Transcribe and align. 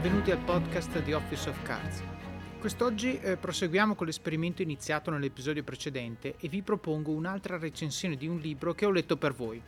benvenuti 0.00 0.30
al 0.30 0.38
podcast 0.38 1.02
di 1.02 1.12
Office 1.12 1.50
of 1.50 1.62
Cards. 1.62 2.02
Quest'oggi 2.58 3.18
eh, 3.20 3.36
proseguiamo 3.36 3.94
con 3.94 4.06
l'esperimento 4.06 4.62
iniziato 4.62 5.10
nell'episodio 5.10 5.62
precedente 5.62 6.36
e 6.40 6.48
vi 6.48 6.62
propongo 6.62 7.10
un'altra 7.10 7.58
recensione 7.58 8.16
di 8.16 8.26
un 8.26 8.38
libro 8.38 8.72
che 8.72 8.86
ho 8.86 8.90
letto 8.90 9.18
per 9.18 9.34
voi. 9.34 9.60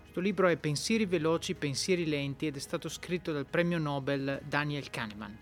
Questo 0.00 0.20
libro 0.20 0.48
è 0.48 0.56
Pensieri 0.56 1.04
veloci, 1.04 1.54
pensieri 1.54 2.06
lenti 2.06 2.46
ed 2.46 2.56
è 2.56 2.58
stato 2.58 2.88
scritto 2.88 3.32
dal 3.32 3.44
premio 3.44 3.76
Nobel 3.76 4.40
Daniel 4.48 4.88
Kahneman. 4.88 5.36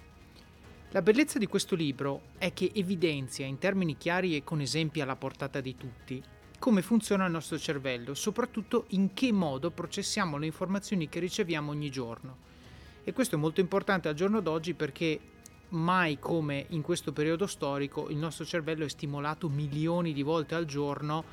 La 0.90 1.02
bellezza 1.02 1.38
di 1.38 1.46
questo 1.46 1.76
libro 1.76 2.22
è 2.36 2.52
che 2.52 2.72
evidenzia 2.74 3.46
in 3.46 3.58
termini 3.58 3.96
chiari 3.96 4.34
e 4.34 4.42
con 4.42 4.60
esempi 4.60 5.00
alla 5.00 5.14
portata 5.14 5.60
di 5.60 5.76
tutti 5.76 6.20
come 6.58 6.82
funziona 6.82 7.26
il 7.26 7.30
nostro 7.30 7.56
cervello, 7.56 8.14
soprattutto 8.14 8.86
in 8.88 9.14
che 9.14 9.30
modo 9.30 9.70
processiamo 9.70 10.38
le 10.38 10.46
informazioni 10.46 11.08
che 11.08 11.20
riceviamo 11.20 11.70
ogni 11.70 11.90
giorno. 11.90 12.53
E 13.04 13.12
questo 13.12 13.36
è 13.36 13.38
molto 13.38 13.60
importante 13.60 14.08
al 14.08 14.14
giorno 14.14 14.40
d'oggi 14.40 14.72
perché 14.72 15.20
mai 15.68 16.18
come 16.18 16.64
in 16.70 16.82
questo 16.82 17.12
periodo 17.12 17.46
storico 17.46 18.08
il 18.08 18.16
nostro 18.16 18.44
cervello 18.44 18.84
è 18.84 18.88
stimolato 18.88 19.48
milioni 19.48 20.12
di 20.12 20.22
volte 20.22 20.54
al 20.54 20.64
giorno 20.64 21.24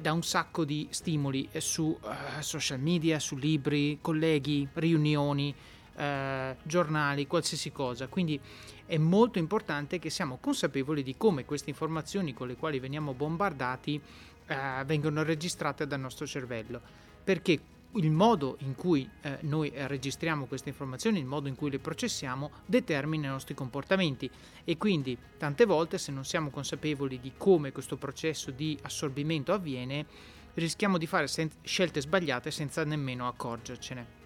da 0.00 0.12
un 0.12 0.22
sacco 0.22 0.64
di 0.64 0.86
stimoli 0.90 1.46
eh, 1.52 1.60
su 1.60 1.84
uh, 2.00 2.40
social 2.40 2.80
media, 2.80 3.18
su 3.18 3.36
libri, 3.36 3.98
colleghi, 4.00 4.66
riunioni, 4.72 5.54
uh, 5.96 6.56
giornali, 6.62 7.26
qualsiasi 7.26 7.72
cosa. 7.72 8.06
Quindi 8.06 8.40
è 8.86 8.96
molto 8.96 9.38
importante 9.38 9.98
che 9.98 10.08
siamo 10.08 10.38
consapevoli 10.40 11.02
di 11.02 11.16
come 11.16 11.44
queste 11.44 11.70
informazioni 11.70 12.32
con 12.32 12.46
le 12.46 12.56
quali 12.56 12.78
veniamo 12.78 13.12
bombardati 13.12 14.00
uh, 14.48 14.84
vengono 14.86 15.22
registrate 15.22 15.86
dal 15.86 16.00
nostro 16.00 16.26
cervello. 16.26 16.80
Perché 17.22 17.60
il 17.96 18.10
modo 18.10 18.56
in 18.60 18.74
cui 18.74 19.08
eh, 19.20 19.38
noi 19.42 19.70
registriamo 19.74 20.46
queste 20.46 20.70
informazioni, 20.70 21.18
il 21.18 21.26
modo 21.26 21.48
in 21.48 21.54
cui 21.54 21.70
le 21.70 21.78
processiamo, 21.78 22.50
determina 22.64 23.26
i 23.26 23.30
nostri 23.30 23.54
comportamenti 23.54 24.30
e 24.64 24.76
quindi 24.78 25.16
tante 25.36 25.64
volte 25.64 25.98
se 25.98 26.12
non 26.12 26.24
siamo 26.24 26.50
consapevoli 26.50 27.20
di 27.20 27.32
come 27.36 27.72
questo 27.72 27.96
processo 27.96 28.50
di 28.50 28.78
assorbimento 28.82 29.52
avviene, 29.52 30.06
rischiamo 30.54 30.98
di 30.98 31.06
fare 31.06 31.26
sen- 31.26 31.50
scelte 31.62 32.00
sbagliate 32.00 32.50
senza 32.50 32.84
nemmeno 32.84 33.28
accorgercene. 33.28 34.20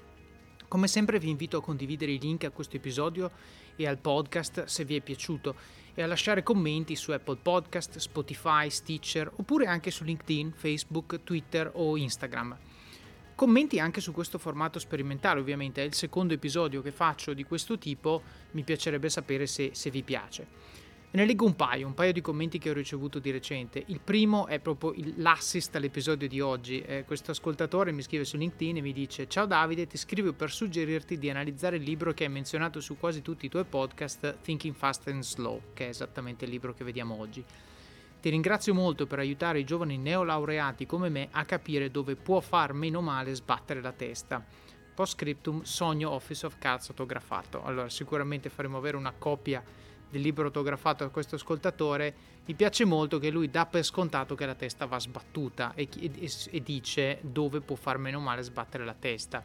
Come 0.68 0.88
sempre 0.88 1.18
vi 1.18 1.28
invito 1.28 1.58
a 1.58 1.62
condividere 1.62 2.12
i 2.12 2.18
link 2.18 2.44
a 2.44 2.50
questo 2.50 2.76
episodio 2.76 3.30
e 3.76 3.86
al 3.86 3.98
podcast 3.98 4.64
se 4.64 4.84
vi 4.84 4.96
è 4.96 5.00
piaciuto 5.00 5.54
e 5.94 6.02
a 6.02 6.06
lasciare 6.06 6.42
commenti 6.42 6.96
su 6.96 7.12
Apple 7.12 7.36
Podcast, 7.36 7.98
Spotify, 7.98 8.68
Stitcher 8.68 9.30
oppure 9.36 9.66
anche 9.66 9.90
su 9.90 10.04
LinkedIn, 10.04 10.52
Facebook, 10.52 11.22
Twitter 11.22 11.70
o 11.74 11.96
Instagram. 11.96 12.56
Commenti 13.36 13.78
anche 13.78 14.00
su 14.00 14.12
questo 14.12 14.38
formato 14.38 14.78
sperimentale, 14.78 15.40
ovviamente 15.40 15.82
è 15.82 15.84
il 15.84 15.92
secondo 15.92 16.32
episodio 16.32 16.80
che 16.80 16.90
faccio 16.90 17.34
di 17.34 17.44
questo 17.44 17.76
tipo, 17.76 18.22
mi 18.52 18.62
piacerebbe 18.62 19.10
sapere 19.10 19.46
se, 19.46 19.72
se 19.74 19.90
vi 19.90 20.02
piace. 20.02 20.46
Ne 21.10 21.26
leggo 21.26 21.44
un 21.44 21.54
paio, 21.54 21.86
un 21.86 21.92
paio 21.92 22.14
di 22.14 22.22
commenti 22.22 22.56
che 22.56 22.70
ho 22.70 22.72
ricevuto 22.72 23.18
di 23.18 23.30
recente. 23.30 23.82
Il 23.88 24.00
primo 24.02 24.46
è 24.46 24.58
proprio 24.58 24.94
l'assist 25.16 25.76
all'episodio 25.76 26.26
di 26.28 26.40
oggi. 26.40 26.80
Eh, 26.80 27.04
questo 27.04 27.32
ascoltatore 27.32 27.92
mi 27.92 28.00
scrive 28.00 28.24
su 28.24 28.38
LinkedIn 28.38 28.78
e 28.78 28.80
mi 28.80 28.94
dice: 28.94 29.28
Ciao 29.28 29.44
Davide, 29.44 29.86
ti 29.86 29.98
scrivo 29.98 30.32
per 30.32 30.50
suggerirti 30.50 31.18
di 31.18 31.28
analizzare 31.28 31.76
il 31.76 31.82
libro 31.82 32.14
che 32.14 32.24
hai 32.24 32.30
menzionato 32.30 32.80
su 32.80 32.96
quasi 32.96 33.20
tutti 33.20 33.44
i 33.44 33.48
tuoi 33.50 33.64
podcast, 33.64 34.38
Thinking 34.40 34.74
Fast 34.74 35.08
and 35.08 35.22
Slow, 35.22 35.60
che 35.74 35.84
è 35.84 35.88
esattamente 35.88 36.46
il 36.46 36.50
libro 36.50 36.72
che 36.72 36.84
vediamo 36.84 37.18
oggi. 37.18 37.44
Ti 38.26 38.32
ringrazio 38.32 38.74
molto 38.74 39.06
per 39.06 39.20
aiutare 39.20 39.60
i 39.60 39.64
giovani 39.64 39.98
neolaureati 39.98 40.84
come 40.84 41.08
me 41.08 41.28
a 41.30 41.44
capire 41.44 41.92
dove 41.92 42.16
può 42.16 42.40
far 42.40 42.72
meno 42.72 43.00
male 43.00 43.32
sbattere 43.36 43.80
la 43.80 43.92
testa. 43.92 44.44
Post 44.96 45.12
scriptum 45.12 45.62
sogno 45.62 46.10
Office 46.10 46.44
of 46.44 46.58
Cards 46.58 46.88
autografato. 46.88 47.62
Allora, 47.62 47.88
sicuramente 47.88 48.48
faremo 48.48 48.78
avere 48.78 48.96
una 48.96 49.12
copia 49.16 49.62
del 50.10 50.20
libro 50.20 50.46
autografato 50.46 51.04
a 51.04 51.10
questo 51.10 51.36
ascoltatore. 51.36 52.14
Mi 52.46 52.54
piace 52.54 52.84
molto 52.84 53.20
che 53.20 53.30
lui 53.30 53.48
dà 53.48 53.64
per 53.64 53.84
scontato 53.84 54.34
che 54.34 54.44
la 54.44 54.56
testa 54.56 54.86
va 54.86 54.98
sbattuta 54.98 55.74
e, 55.76 55.88
e, 55.96 56.30
e 56.50 56.62
dice 56.64 57.20
dove 57.22 57.60
può 57.60 57.76
far 57.76 57.98
meno 57.98 58.18
male 58.18 58.42
sbattere 58.42 58.84
la 58.84 58.96
testa 58.98 59.44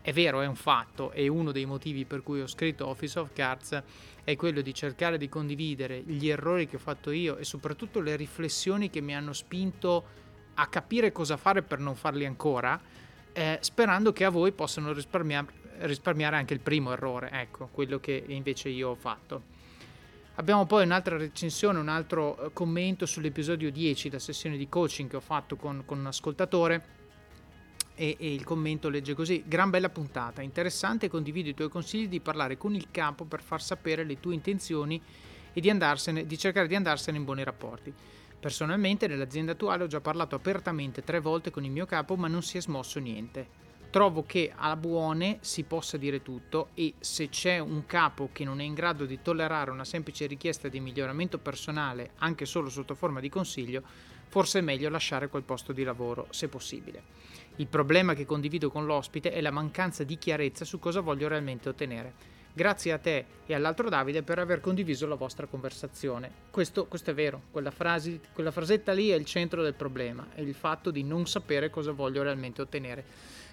è 0.00 0.12
vero, 0.12 0.40
è 0.40 0.46
un 0.46 0.54
fatto 0.54 1.10
e 1.12 1.28
uno 1.28 1.52
dei 1.52 1.66
motivi 1.66 2.04
per 2.04 2.22
cui 2.22 2.40
ho 2.40 2.46
scritto 2.46 2.86
Office 2.86 3.18
of 3.18 3.32
Cards 3.32 3.82
è 4.24 4.36
quello 4.36 4.60
di 4.60 4.72
cercare 4.72 5.18
di 5.18 5.28
condividere 5.28 6.02
gli 6.02 6.28
errori 6.28 6.66
che 6.66 6.76
ho 6.76 6.80
fatto 6.80 7.10
io 7.10 7.36
e 7.36 7.44
soprattutto 7.44 8.00
le 8.00 8.16
riflessioni 8.16 8.90
che 8.90 9.00
mi 9.00 9.14
hanno 9.14 9.32
spinto 9.32 10.04
a 10.54 10.66
capire 10.66 11.12
cosa 11.12 11.36
fare 11.36 11.62
per 11.62 11.78
non 11.78 11.94
farli 11.94 12.26
ancora, 12.26 12.80
eh, 13.32 13.58
sperando 13.60 14.12
che 14.12 14.24
a 14.24 14.30
voi 14.30 14.52
possano 14.52 14.92
risparmiare, 14.92 15.46
risparmiare 15.80 16.36
anche 16.36 16.54
il 16.54 16.60
primo 16.60 16.92
errore, 16.92 17.30
ecco, 17.30 17.68
quello 17.70 18.00
che 18.00 18.24
invece 18.28 18.68
io 18.68 18.90
ho 18.90 18.94
fatto. 18.94 19.56
Abbiamo 20.34 20.66
poi 20.66 20.84
un'altra 20.84 21.16
recensione, 21.16 21.78
un 21.78 21.88
altro 21.88 22.46
eh, 22.46 22.52
commento 22.52 23.06
sull'episodio 23.06 23.70
10, 23.70 24.10
la 24.10 24.18
sessione 24.18 24.56
di 24.56 24.68
coaching 24.68 25.08
che 25.08 25.16
ho 25.16 25.20
fatto 25.20 25.56
con, 25.56 25.82
con 25.84 25.98
un 25.98 26.06
ascoltatore 26.06 26.96
e, 27.98 28.16
e, 28.16 28.32
il 28.32 28.44
commento 28.44 28.88
legge 28.88 29.14
così: 29.14 29.42
Gran 29.44 29.70
bella 29.70 29.90
puntata, 29.90 30.40
interessante. 30.40 31.10
Condivido 31.10 31.48
i 31.48 31.54
tuoi 31.54 31.68
consigli 31.68 32.08
di 32.08 32.20
parlare 32.20 32.56
con 32.56 32.74
il 32.74 32.88
capo 32.92 33.24
per 33.24 33.42
far 33.42 33.60
sapere 33.60 34.04
le 34.04 34.20
tue 34.20 34.34
intenzioni 34.34 35.02
e 35.52 35.60
di, 35.60 35.68
andarsene, 35.68 36.24
di 36.24 36.38
cercare 36.38 36.68
di 36.68 36.76
andarsene 36.76 37.18
in 37.18 37.24
buoni 37.24 37.42
rapporti. 37.42 37.92
Personalmente, 38.38 39.08
nell'azienda 39.08 39.52
attuale 39.52 39.82
ho 39.82 39.88
già 39.88 40.00
parlato 40.00 40.36
apertamente 40.36 41.02
tre 41.02 41.18
volte 41.18 41.50
con 41.50 41.64
il 41.64 41.72
mio 41.72 41.86
capo, 41.86 42.14
ma 42.14 42.28
non 42.28 42.42
si 42.42 42.56
è 42.56 42.60
smosso 42.60 43.00
niente. 43.00 43.66
Trovo 43.90 44.22
che 44.22 44.52
a 44.54 44.76
buone 44.76 45.38
si 45.40 45.64
possa 45.64 45.96
dire 45.96 46.22
tutto 46.22 46.68
e 46.74 46.94
se 47.00 47.30
c'è 47.30 47.58
un 47.58 47.86
capo 47.86 48.28
che 48.32 48.44
non 48.44 48.60
è 48.60 48.62
in 48.62 48.74
grado 48.74 49.06
di 49.06 49.20
tollerare 49.22 49.70
una 49.70 49.84
semplice 49.84 50.26
richiesta 50.26 50.68
di 50.68 50.78
miglioramento 50.78 51.38
personale, 51.38 52.10
anche 52.18 52.44
solo 52.44 52.68
sotto 52.68 52.94
forma 52.94 53.18
di 53.18 53.30
consiglio, 53.30 53.82
forse 54.28 54.58
è 54.58 54.62
meglio 54.62 54.90
lasciare 54.90 55.28
quel 55.28 55.42
posto 55.42 55.72
di 55.72 55.82
lavoro, 55.82 56.26
se 56.30 56.48
possibile. 56.48 57.02
Il 57.58 57.66
problema 57.66 58.14
che 58.14 58.24
condivido 58.24 58.70
con 58.70 58.86
l'ospite 58.86 59.32
è 59.32 59.40
la 59.40 59.50
mancanza 59.50 60.04
di 60.04 60.16
chiarezza 60.16 60.64
su 60.64 60.78
cosa 60.78 61.00
voglio 61.00 61.26
realmente 61.26 61.68
ottenere. 61.68 62.36
Grazie 62.52 62.92
a 62.92 62.98
te 62.98 63.24
e 63.46 63.52
all'altro 63.52 63.88
Davide 63.88 64.22
per 64.22 64.38
aver 64.38 64.60
condiviso 64.60 65.08
la 65.08 65.16
vostra 65.16 65.46
conversazione. 65.46 66.30
Questo, 66.50 66.86
questo 66.86 67.10
è 67.10 67.14
vero, 67.14 67.42
quella, 67.50 67.72
frase, 67.72 68.20
quella 68.32 68.52
frasetta 68.52 68.92
lì 68.92 69.08
è 69.08 69.16
il 69.16 69.24
centro 69.24 69.64
del 69.64 69.74
problema, 69.74 70.28
è 70.34 70.40
il 70.40 70.54
fatto 70.54 70.92
di 70.92 71.02
non 71.02 71.26
sapere 71.26 71.68
cosa 71.68 71.90
voglio 71.90 72.22
realmente 72.22 72.62
ottenere. 72.62 73.04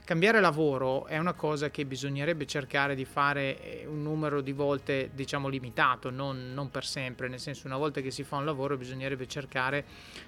Cambiare 0.03 0.39
lavoro 0.39 1.07
è 1.07 1.17
una 1.17 1.33
cosa 1.33 1.71
che 1.71 1.83
bisognerebbe 1.83 2.45
cercare 2.45 2.93
di 2.93 3.05
fare 3.05 3.81
eh, 3.81 3.85
un 3.87 4.03
numero 4.03 4.41
di 4.41 4.51
volte, 4.51 5.09
diciamo, 5.15 5.47
limitato, 5.47 6.11
non, 6.11 6.53
non, 6.53 6.69
per 6.69 6.85
sempre, 6.85 7.27
nel 7.27 7.39
senso 7.39 7.65
una 7.65 7.77
volta 7.77 8.01
che 8.01 8.11
si 8.11 8.23
fa 8.23 8.35
un 8.35 8.45
lavoro 8.45 8.77
bisognerebbe 8.77 9.27
cercare 9.27 9.83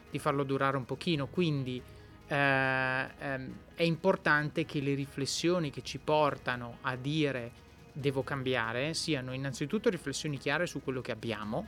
di 0.10 0.18
farlo 0.18 0.44
durare 0.44 0.78
un 0.78 0.86
pochino, 0.86 1.28
quindi 1.28 1.80
eh, 2.28 3.08
ehm, 3.20 3.56
è 3.76 3.84
importante 3.84 4.66
che 4.66 4.82
le 4.82 4.94
riflessioni 4.94 5.70
che 5.70 5.82
ci 5.84 5.98
portano 5.98 6.78
a 6.82 6.96
dire 6.96 7.66
devo 7.94 8.24
cambiare 8.24 8.94
siano 8.94 9.34
innanzitutto 9.34 9.90
riflessioni 9.90 10.38
chiare 10.38 10.68
su 10.68 10.84
quello 10.84 11.02
che 11.02 11.12
abbiamo, 11.12 11.66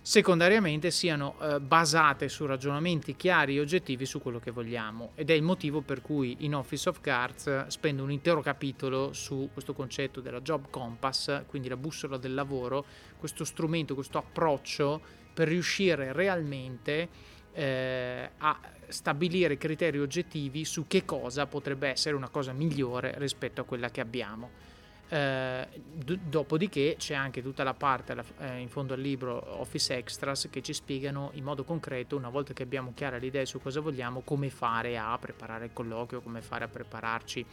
secondariamente 0.00 0.90
siano 0.90 1.36
eh, 1.40 1.60
basate 1.60 2.28
su 2.28 2.44
ragionamenti 2.44 3.14
chiari 3.14 3.56
e 3.56 3.60
oggettivi 3.60 4.04
su 4.04 4.20
quello 4.20 4.40
che 4.40 4.50
vogliamo. 4.50 5.12
Ed 5.14 5.30
è 5.30 5.34
il 5.34 5.42
motivo 5.42 5.80
per 5.80 6.02
cui 6.02 6.38
in 6.40 6.54
Office 6.54 6.88
of 6.88 7.00
Cards 7.00 7.66
spendo 7.68 8.02
un 8.02 8.10
intero 8.10 8.40
capitolo 8.40 9.12
su 9.12 9.50
questo 9.52 9.74
concetto 9.74 10.20
della 10.20 10.40
Job 10.40 10.70
Compass, 10.70 11.44
quindi 11.46 11.68
la 11.68 11.76
bussola 11.76 12.16
del 12.16 12.34
lavoro, 12.34 12.84
questo 13.16 13.44
strumento, 13.44 13.94
questo 13.94 14.18
approccio 14.18 15.00
per 15.32 15.48
riuscire 15.48 16.12
realmente 16.12 17.08
eh, 17.52 18.30
a 18.38 18.58
stabilire 18.88 19.56
criteri 19.56 19.98
oggettivi 19.98 20.64
su 20.64 20.86
che 20.86 21.04
cosa 21.04 21.46
potrebbe 21.46 21.88
essere 21.88 22.14
una 22.14 22.28
cosa 22.28 22.52
migliore 22.52 23.14
rispetto 23.16 23.62
a 23.62 23.64
quella 23.64 23.90
che 23.90 24.00
abbiamo. 24.00 24.70
Eh, 25.08 25.68
d- 25.92 26.20
dopodiché 26.22 26.94
c'è 26.98 27.12
anche 27.12 27.42
tutta 27.42 27.62
la 27.64 27.74
parte 27.74 28.14
la, 28.14 28.24
eh, 28.38 28.60
in 28.60 28.70
fondo 28.70 28.94
al 28.94 29.00
libro 29.00 29.60
Office 29.60 29.94
Extras 29.94 30.48
che 30.50 30.62
ci 30.62 30.72
spiegano 30.72 31.32
in 31.34 31.44
modo 31.44 31.64
concreto, 31.64 32.16
una 32.16 32.30
volta 32.30 32.54
che 32.54 32.62
abbiamo 32.62 32.92
chiara 32.94 33.18
l'idea 33.18 33.44
su 33.44 33.60
cosa 33.60 33.80
vogliamo, 33.80 34.22
come 34.22 34.48
fare 34.48 34.96
a 34.96 35.18
preparare 35.20 35.66
il 35.66 35.72
colloquio, 35.74 36.22
come 36.22 36.40
fare 36.40 36.64
a 36.64 36.68
prepararci 36.68 37.44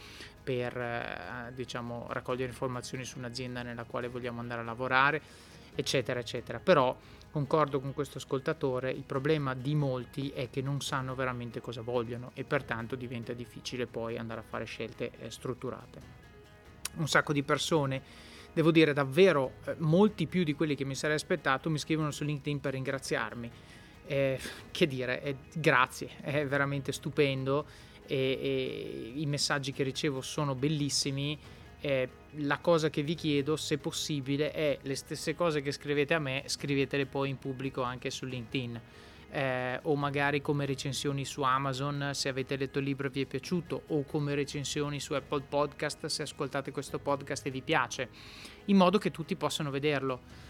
per 0.42 0.74
eh, 0.74 1.52
diciamo, 1.54 2.06
raccogliere 2.08 2.48
informazioni 2.48 3.04
su 3.04 3.18
un'azienda 3.18 3.62
nella 3.62 3.84
quale 3.84 4.08
vogliamo 4.08 4.40
andare 4.40 4.62
a 4.62 4.64
lavorare, 4.64 5.20
eccetera, 5.74 6.18
eccetera. 6.18 6.60
Però 6.60 6.96
concordo 7.30 7.80
con 7.80 7.94
questo 7.94 8.18
ascoltatore, 8.18 8.90
il 8.90 9.04
problema 9.04 9.54
di 9.54 9.74
molti 9.74 10.30
è 10.30 10.50
che 10.50 10.62
non 10.62 10.80
sanno 10.80 11.14
veramente 11.14 11.60
cosa 11.60 11.80
vogliono 11.80 12.30
e 12.34 12.44
pertanto 12.44 12.96
diventa 12.96 13.32
difficile 13.32 13.86
poi 13.86 14.18
andare 14.18 14.40
a 14.40 14.44
fare 14.44 14.64
scelte 14.64 15.10
eh, 15.18 15.30
strutturate 15.30 16.20
un 16.96 17.08
sacco 17.08 17.32
di 17.32 17.42
persone, 17.42 18.02
devo 18.52 18.70
dire 18.70 18.92
davvero 18.92 19.54
eh, 19.64 19.74
molti 19.78 20.26
più 20.26 20.44
di 20.44 20.54
quelli 20.54 20.74
che 20.74 20.84
mi 20.84 20.94
sarei 20.94 21.16
aspettato, 21.16 21.70
mi 21.70 21.78
scrivono 21.78 22.10
su 22.10 22.24
LinkedIn 22.24 22.60
per 22.60 22.72
ringraziarmi. 22.72 23.50
Eh, 24.06 24.40
che 24.72 24.86
dire, 24.88 25.22
eh, 25.22 25.36
grazie, 25.54 26.10
è 26.20 26.44
veramente 26.44 26.90
stupendo 26.90 27.64
e, 28.06 28.16
e, 28.16 29.12
i 29.14 29.26
messaggi 29.26 29.72
che 29.72 29.84
ricevo 29.84 30.20
sono 30.20 30.56
bellissimi 30.56 31.38
eh, 31.80 32.08
la 32.34 32.58
cosa 32.58 32.90
che 32.90 33.02
vi 33.02 33.14
chiedo, 33.14 33.56
se 33.56 33.78
possibile, 33.78 34.52
è 34.52 34.78
le 34.82 34.94
stesse 34.94 35.34
cose 35.34 35.62
che 35.62 35.72
scrivete 35.72 36.14
a 36.14 36.18
me, 36.18 36.44
scrivetele 36.46 37.06
poi 37.06 37.30
in 37.30 37.38
pubblico 37.38 37.82
anche 37.82 38.10
su 38.10 38.26
LinkedIn. 38.26 38.80
Eh, 39.32 39.78
o 39.82 39.94
magari 39.94 40.42
come 40.42 40.66
recensioni 40.66 41.24
su 41.24 41.42
Amazon 41.42 42.10
se 42.14 42.28
avete 42.28 42.56
letto 42.56 42.80
il 42.80 42.84
libro 42.84 43.06
e 43.06 43.10
vi 43.10 43.22
è 43.22 43.26
piaciuto, 43.26 43.82
o 43.88 44.02
come 44.04 44.34
recensioni 44.34 44.98
su 44.98 45.14
Apple 45.14 45.44
Podcast 45.48 46.06
se 46.06 46.22
ascoltate 46.22 46.72
questo 46.72 46.98
podcast 46.98 47.46
e 47.46 47.50
vi 47.50 47.62
piace, 47.62 48.08
in 48.66 48.76
modo 48.76 48.98
che 48.98 49.10
tutti 49.10 49.36
possano 49.36 49.70
vederlo. 49.70 50.48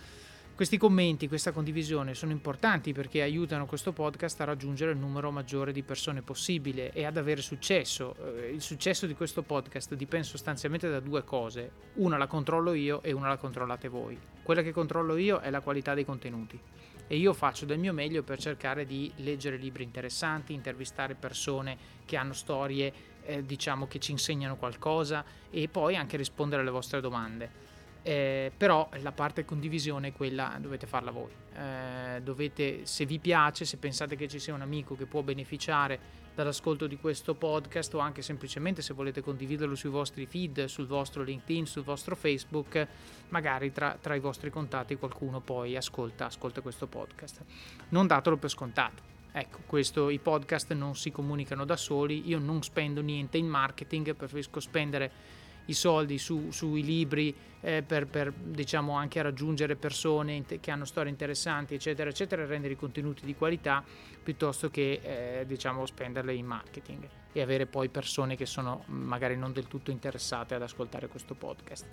Questi 0.60 0.76
commenti, 0.76 1.26
questa 1.26 1.52
condivisione 1.52 2.12
sono 2.12 2.32
importanti 2.32 2.92
perché 2.92 3.22
aiutano 3.22 3.64
questo 3.64 3.92
podcast 3.92 4.42
a 4.42 4.44
raggiungere 4.44 4.92
il 4.92 4.98
numero 4.98 5.30
maggiore 5.30 5.72
di 5.72 5.82
persone 5.82 6.20
possibile 6.20 6.92
e 6.92 7.06
ad 7.06 7.16
avere 7.16 7.40
successo. 7.40 8.14
Eh, 8.36 8.50
il 8.50 8.60
successo 8.60 9.06
di 9.06 9.14
questo 9.14 9.40
podcast 9.40 9.94
dipende 9.94 10.26
sostanzialmente 10.26 10.90
da 10.90 11.00
due 11.00 11.24
cose. 11.24 11.70
Una 11.94 12.18
la 12.18 12.26
controllo 12.26 12.74
io 12.74 13.02
e 13.02 13.12
una 13.12 13.28
la 13.28 13.38
controllate 13.38 13.88
voi. 13.88 14.18
Quella 14.42 14.60
che 14.60 14.70
controllo 14.70 15.16
io 15.16 15.40
è 15.40 15.48
la 15.48 15.62
qualità 15.62 15.94
dei 15.94 16.04
contenuti 16.04 16.60
e 17.06 17.16
io 17.16 17.32
faccio 17.32 17.64
del 17.64 17.78
mio 17.78 17.94
meglio 17.94 18.22
per 18.22 18.38
cercare 18.38 18.84
di 18.84 19.10
leggere 19.16 19.56
libri 19.56 19.82
interessanti, 19.82 20.52
intervistare 20.52 21.14
persone 21.14 21.74
che 22.04 22.18
hanno 22.18 22.34
storie, 22.34 22.92
eh, 23.24 23.46
diciamo, 23.46 23.86
che 23.86 23.98
ci 23.98 24.10
insegnano 24.10 24.56
qualcosa 24.56 25.24
e 25.48 25.68
poi 25.68 25.96
anche 25.96 26.18
rispondere 26.18 26.60
alle 26.60 26.70
vostre 26.70 27.00
domande. 27.00 27.69
Eh, 28.02 28.50
però 28.56 28.88
la 29.02 29.12
parte 29.12 29.44
condivisione 29.44 30.12
quella 30.12 30.56
dovete 30.60 30.86
farla 30.86 31.10
voi. 31.10 31.30
Eh, 31.54 32.20
dovete, 32.22 32.86
se 32.86 33.04
vi 33.04 33.18
piace, 33.18 33.64
se 33.64 33.76
pensate 33.76 34.16
che 34.16 34.28
ci 34.28 34.38
sia 34.38 34.54
un 34.54 34.62
amico 34.62 34.96
che 34.96 35.06
può 35.06 35.22
beneficiare 35.22 36.18
dall'ascolto 36.34 36.86
di 36.86 36.96
questo 36.96 37.34
podcast 37.34 37.94
o 37.94 37.98
anche 37.98 38.22
semplicemente 38.22 38.80
se 38.80 38.94
volete 38.94 39.20
condividerlo 39.20 39.74
sui 39.74 39.90
vostri 39.90 40.24
feed, 40.26 40.64
sul 40.64 40.86
vostro 40.86 41.22
LinkedIn, 41.22 41.66
sul 41.66 41.82
vostro 41.82 42.16
Facebook, 42.16 42.86
magari 43.28 43.72
tra, 43.72 43.98
tra 44.00 44.14
i 44.14 44.20
vostri 44.20 44.50
contatti 44.50 44.96
qualcuno 44.96 45.40
poi 45.40 45.76
ascolta, 45.76 46.26
ascolta 46.26 46.62
questo 46.62 46.86
podcast. 46.86 47.44
Non 47.90 48.06
datelo 48.06 48.36
per 48.36 48.48
scontato. 48.48 49.18
Ecco, 49.32 49.60
questo, 49.66 50.08
i 50.08 50.18
podcast 50.18 50.72
non 50.72 50.96
si 50.96 51.12
comunicano 51.12 51.64
da 51.64 51.76
soli, 51.76 52.26
io 52.28 52.38
non 52.38 52.62
spendo 52.62 53.00
niente 53.00 53.38
in 53.38 53.46
marketing, 53.46 54.14
preferisco 54.14 54.58
spendere 54.58 55.38
i 55.70 55.74
soldi 55.74 56.18
su, 56.18 56.50
sui 56.50 56.82
libri 56.82 57.34
eh, 57.62 57.82
per, 57.82 58.06
per, 58.06 58.32
diciamo 58.32 58.94
anche 58.94 59.20
raggiungere 59.22 59.76
persone 59.76 60.44
che 60.44 60.70
hanno 60.70 60.84
storie 60.84 61.10
interessanti 61.10 61.74
eccetera 61.74 62.10
eccetera 62.10 62.44
rendere 62.44 62.74
i 62.74 62.76
contenuti 62.76 63.24
di 63.24 63.34
qualità 63.34 63.82
piuttosto 64.22 64.70
che 64.70 65.00
eh, 65.02 65.46
diciamo 65.46 65.86
spenderle 65.86 66.34
in 66.34 66.46
marketing 66.46 67.08
e 67.32 67.40
avere 67.40 67.66
poi 67.66 67.88
persone 67.88 68.36
che 68.36 68.46
sono 68.46 68.84
magari 68.86 69.36
non 69.36 69.52
del 69.52 69.68
tutto 69.68 69.90
interessate 69.90 70.54
ad 70.54 70.62
ascoltare 70.62 71.06
questo 71.08 71.34
podcast. 71.34 71.86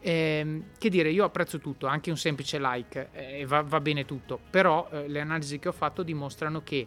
Eh, 0.00 0.62
che 0.78 0.88
dire, 0.90 1.10
io 1.10 1.24
apprezzo 1.24 1.58
tutto, 1.58 1.88
anche 1.88 2.10
un 2.10 2.16
semplice 2.16 2.60
like, 2.60 3.08
eh, 3.12 3.44
va, 3.46 3.62
va, 3.62 3.80
bene 3.80 4.04
tutto, 4.04 4.38
però 4.48 4.88
eh, 4.92 5.08
le 5.08 5.20
analisi 5.20 5.58
che 5.58 5.68
ho 5.68 5.72
fatto 5.72 6.04
dimostrano 6.04 6.62
che 6.62 6.86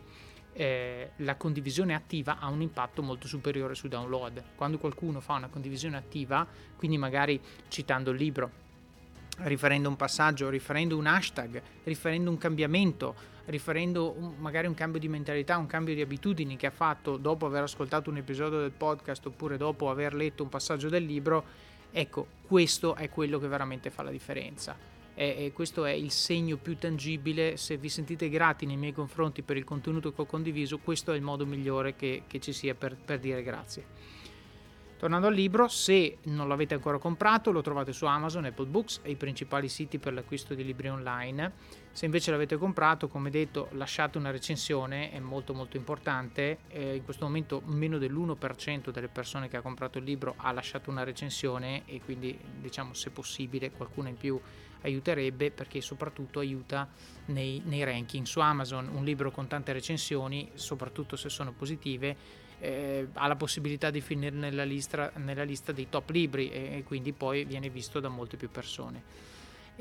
eh, 0.53 1.11
la 1.17 1.35
condivisione 1.35 1.93
attiva 1.93 2.39
ha 2.39 2.47
un 2.49 2.61
impatto 2.61 3.01
molto 3.01 3.27
superiore 3.27 3.75
sui 3.75 3.89
download. 3.89 4.43
Quando 4.55 4.77
qualcuno 4.77 5.19
fa 5.19 5.33
una 5.33 5.47
condivisione 5.47 5.97
attiva, 5.97 6.45
quindi 6.75 6.97
magari 6.97 7.39
citando 7.67 8.11
il 8.11 8.17
libro, 8.17 8.51
riferendo 9.39 9.89
un 9.89 9.95
passaggio, 9.95 10.49
riferendo 10.49 10.97
un 10.97 11.07
hashtag, 11.07 11.61
riferendo 11.83 12.29
un 12.29 12.37
cambiamento, 12.37 13.15
riferendo 13.45 14.13
un, 14.17 14.33
magari 14.37 14.67
un 14.67 14.73
cambio 14.73 14.99
di 14.99 15.07
mentalità, 15.07 15.57
un 15.57 15.67
cambio 15.67 15.95
di 15.95 16.01
abitudini 16.01 16.57
che 16.57 16.67
ha 16.67 16.71
fatto 16.71 17.17
dopo 17.17 17.45
aver 17.45 17.63
ascoltato 17.63 18.09
un 18.09 18.17
episodio 18.17 18.59
del 18.59 18.71
podcast 18.71 19.25
oppure 19.25 19.57
dopo 19.57 19.89
aver 19.89 20.13
letto 20.13 20.43
un 20.43 20.49
passaggio 20.49 20.89
del 20.89 21.05
libro, 21.05 21.43
ecco, 21.91 22.27
questo 22.45 22.95
è 22.95 23.09
quello 23.09 23.39
che 23.39 23.47
veramente 23.47 23.89
fa 23.89 24.03
la 24.03 24.11
differenza 24.11 24.99
e, 25.21 25.51
questo 25.53 25.85
è 25.85 25.91
il 25.91 26.09
segno 26.09 26.57
più 26.57 26.77
tangibile. 26.77 27.55
Se 27.57 27.77
vi 27.77 27.89
sentite 27.89 28.27
grati 28.27 28.65
nei 28.65 28.77
miei 28.77 28.93
confronti 28.93 29.43
per 29.43 29.55
il 29.55 29.63
contenuto 29.63 30.11
che 30.11 30.21
ho 30.21 30.25
condiviso, 30.25 30.79
questo 30.79 31.11
è 31.11 31.15
il 31.15 31.21
modo 31.21 31.45
migliore 31.45 31.95
che, 31.95 32.23
che 32.25 32.39
ci 32.39 32.53
sia 32.53 32.73
per, 32.73 32.95
per 32.95 33.19
dire 33.19 33.43
grazie. 33.43 34.19
Tornando 34.97 35.27
al 35.27 35.33
libro, 35.33 35.67
se 35.67 36.19
non 36.25 36.47
l'avete 36.47 36.75
ancora 36.75 36.99
comprato, 36.99 37.51
lo 37.51 37.61
trovate 37.61 37.91
su 37.91 38.05
Amazon, 38.05 38.45
Apple 38.45 38.67
Books 38.67 38.99
e 39.01 39.09
i 39.09 39.15
principali 39.15 39.67
siti 39.67 39.97
per 39.97 40.13
l'acquisto 40.13 40.53
di 40.53 40.63
libri 40.63 40.89
online. 40.89 41.53
Se 41.91 42.05
invece 42.05 42.29
l'avete 42.29 42.55
comprato, 42.55 43.07
come 43.07 43.31
detto, 43.31 43.69
lasciate 43.71 44.19
una 44.19 44.29
recensione, 44.29 45.11
è 45.11 45.19
molto 45.19 45.53
molto 45.55 45.75
importante. 45.75 46.59
Eh, 46.67 46.95
in 46.97 47.03
questo 47.03 47.25
momento 47.25 47.63
meno 47.65 47.97
dell'1% 47.97 48.91
delle 48.91 49.07
persone 49.07 49.49
che 49.49 49.57
ha 49.57 49.61
comprato 49.61 49.97
il 49.97 50.03
libro 50.03 50.35
ha 50.37 50.51
lasciato 50.51 50.91
una 50.91 51.03
recensione 51.03 51.81
e 51.85 51.99
quindi 52.03 52.39
diciamo 52.59 52.93
se 52.93 53.09
possibile 53.09 53.71
qualcuno 53.71 54.07
in 54.07 54.17
più 54.17 54.39
aiuterebbe 54.81 55.51
perché 55.51 55.81
soprattutto 55.81 56.39
aiuta 56.39 56.87
nei, 57.25 57.61
nei 57.65 57.83
ranking. 57.83 58.25
Su 58.25 58.39
Amazon 58.39 58.89
un 58.93 59.03
libro 59.03 59.31
con 59.31 59.47
tante 59.47 59.73
recensioni 59.73 60.49
soprattutto 60.53 61.15
se 61.15 61.29
sono 61.29 61.51
positive 61.51 62.39
eh, 62.59 63.07
ha 63.13 63.27
la 63.27 63.35
possibilità 63.35 63.89
di 63.89 64.01
finire 64.01 64.35
nella 64.35 64.63
lista, 64.63 65.11
nella 65.15 65.43
lista 65.43 65.71
dei 65.71 65.89
top 65.89 66.09
libri 66.11 66.51
e, 66.51 66.77
e 66.77 66.83
quindi 66.83 67.11
poi 67.11 67.43
viene 67.45 67.69
visto 67.69 67.99
da 67.99 68.09
molte 68.09 68.37
più 68.37 68.49
persone 68.51 69.29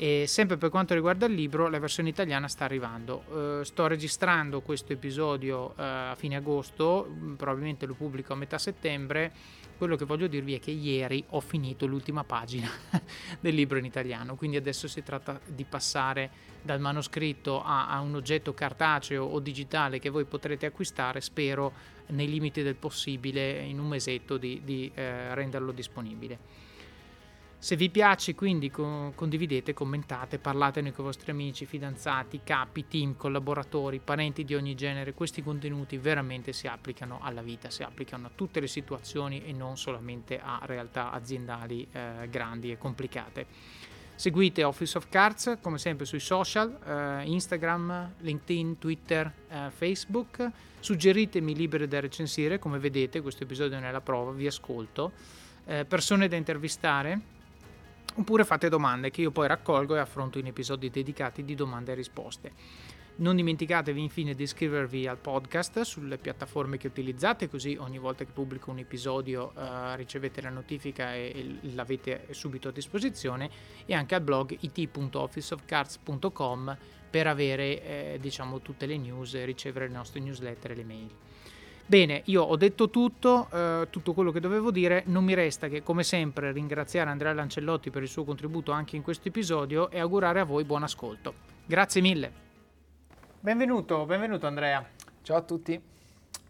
e 0.03 0.25
sempre 0.27 0.57
per 0.57 0.71
quanto 0.71 0.95
riguarda 0.95 1.27
il 1.27 1.35
libro, 1.35 1.69
la 1.69 1.79
versione 1.79 2.09
italiana 2.09 2.49
sta 2.49 2.65
arrivando. 2.65 3.23
Uh, 3.29 3.63
sto 3.65 3.87
registrando 3.87 4.63
questo 4.63 4.95
episodio 4.95 5.75
uh, 5.77 5.83
a 5.83 6.15
fine 6.17 6.37
agosto, 6.37 7.07
mm, 7.07 7.35
probabilmente 7.35 7.85
lo 7.85 7.93
pubblico 7.93 8.33
a 8.33 8.37
metà 8.37 8.57
settembre. 8.57 9.31
Quello 9.77 9.97
che 9.97 10.07
voglio 10.07 10.27
dirvi 10.27 10.55
è 10.55 10.59
che 10.59 10.71
ieri 10.71 11.23
ho 11.29 11.41
finito 11.41 11.85
l'ultima 11.85 12.25
pagina 12.25 12.71
del 13.41 13.55
libro 13.55 13.77
in 13.77 13.85
italiano, 13.85 14.37
quindi 14.37 14.57
adesso 14.57 14.89
si 14.89 15.03
tratta 15.03 15.39
di 15.47 15.65
passare 15.65 16.31
dal 16.63 16.81
manoscritto 16.81 17.63
a, 17.63 17.89
a 17.89 18.01
un 18.01 18.15
oggetto 18.15 18.55
cartaceo 18.55 19.23
o 19.23 19.39
digitale 19.39 19.99
che 19.99 20.09
voi 20.09 20.25
potrete 20.25 20.65
acquistare, 20.65 21.21
spero 21.21 21.75
nei 22.07 22.27
limiti 22.27 22.63
del 22.63 22.77
possibile 22.77 23.61
in 23.61 23.79
un 23.79 23.89
mesetto 23.89 24.39
di, 24.39 24.63
di 24.65 24.91
eh, 24.95 25.35
renderlo 25.35 25.73
disponibile. 25.73 26.70
Se 27.63 27.77
vi 27.77 27.91
piace, 27.91 28.35
quindi 28.35 28.71
condividete, 28.71 29.75
commentate, 29.75 30.39
parlatene 30.39 30.93
con 30.93 31.05
i 31.05 31.09
vostri 31.09 31.31
amici, 31.31 31.67
fidanzati, 31.67 32.41
capi, 32.43 32.89
team, 32.89 33.17
collaboratori, 33.19 34.01
parenti 34.03 34.47
di 34.47 34.55
ogni 34.55 34.75
genere. 34.75 35.13
Questi 35.13 35.43
contenuti 35.43 35.99
veramente 35.99 36.55
si 36.55 36.67
applicano 36.67 37.19
alla 37.21 37.43
vita, 37.43 37.69
si 37.69 37.83
applicano 37.83 38.29
a 38.29 38.31
tutte 38.35 38.61
le 38.61 38.67
situazioni 38.67 39.45
e 39.45 39.53
non 39.53 39.77
solamente 39.77 40.41
a 40.41 40.61
realtà 40.63 41.13
aziendali 41.13 41.87
eh, 41.93 42.29
grandi 42.31 42.71
e 42.73 42.79
complicate. 42.79 43.47
Seguite 44.15 44.65
Office 44.65 44.97
of 44.97 45.11
Cards 45.11 45.59
come 45.61 45.77
sempre 45.77 46.07
sui 46.07 46.19
social, 46.19 46.79
eh, 46.83 47.25
Instagram, 47.27 48.15
LinkedIn, 48.21 48.79
Twitter, 48.79 49.31
eh, 49.51 49.71
Facebook. 49.71 50.51
Suggeritemi 50.81 51.55
libri 51.55 51.87
da 51.87 52.01
recensire, 52.01 52.59
come 52.59 52.79
vedete 52.79 53.21
questo 53.21 53.43
episodio 53.43 53.77
è 53.77 53.81
nella 53.81 54.01
prova, 54.01 54.33
vi 54.33 54.47
ascolto. 54.47 55.13
Eh, 55.67 55.85
persone 55.85 56.27
da 56.27 56.37
intervistare 56.37 57.37
oppure 58.17 58.45
fate 58.45 58.69
domande 58.69 59.11
che 59.11 59.23
io 59.23 59.31
poi 59.31 59.49
raccolgo 59.49 59.97
e 59.97 59.99
affronto 59.99 60.39
in 60.39 60.47
episodi 60.47 60.91
dedicati 60.91 61.43
di 61.45 61.55
domande 61.55 61.93
e 61.93 61.95
risposte. 61.95 62.53
Non 63.17 63.37
dimenticatevi 63.37 64.01
infine 64.01 64.35
di 64.35 64.45
iscrivervi 64.45 65.07
al 65.07 65.19
podcast 65.19 65.83
sulle 65.83 66.17
piattaforme 66.17 66.79
che 66.79 66.87
utilizzate, 66.87 67.51
così 67.51 67.77
ogni 67.79 67.99
volta 67.99 68.25
che 68.25 68.33
pubblico 68.33 68.71
un 68.71 68.79
episodio 68.79 69.53
uh, 69.55 69.95
ricevete 69.95 70.41
la 70.41 70.49
notifica 70.49 71.15
e, 71.15 71.59
e, 71.63 71.75
l'avete 71.75 72.29
subito 72.31 72.69
a 72.69 72.73
disposizione, 72.73 73.51
e 73.85 73.93
anche 73.93 74.15
al 74.15 74.23
blog 74.23 74.57
it.officeofcards.com 74.59 76.79
per 77.11 77.27
avere 77.27 77.83
eh, 77.83 78.17
diciamo, 78.19 78.63
tutte 78.63 78.87
le 78.87 78.97
news 78.97 79.45
ricevere 79.45 79.89
le 79.89 79.95
nostre 79.95 80.21
newsletter 80.21 80.71
e 80.71 80.75
le 80.75 80.85
mail. 80.85 81.11
Bene, 81.91 82.23
io 82.27 82.45
ho 82.45 82.55
detto 82.55 82.89
tutto, 82.89 83.49
eh, 83.53 83.89
tutto 83.91 84.13
quello 84.13 84.31
che 84.31 84.39
dovevo 84.39 84.71
dire, 84.71 85.03
non 85.07 85.25
mi 85.25 85.35
resta 85.35 85.67
che 85.67 85.83
come 85.83 86.05
sempre 86.05 86.53
ringraziare 86.53 87.11
Andrea 87.11 87.33
Lancellotti 87.33 87.91
per 87.91 88.03
il 88.03 88.09
suo 88.09 88.23
contributo 88.23 88.71
anche 88.71 88.95
in 88.95 89.03
questo 89.03 89.27
episodio 89.27 89.91
e 89.91 89.99
augurare 89.99 90.39
a 90.39 90.45
voi 90.45 90.63
buon 90.63 90.85
ascolto. 90.85 91.35
Grazie 91.67 92.01
mille. 92.01 92.33
Benvenuto, 93.41 94.07
benvenuto 94.07 94.47
Andrea. 94.47 94.87
Ciao 95.23 95.39
a 95.39 95.41
tutti. 95.41 95.83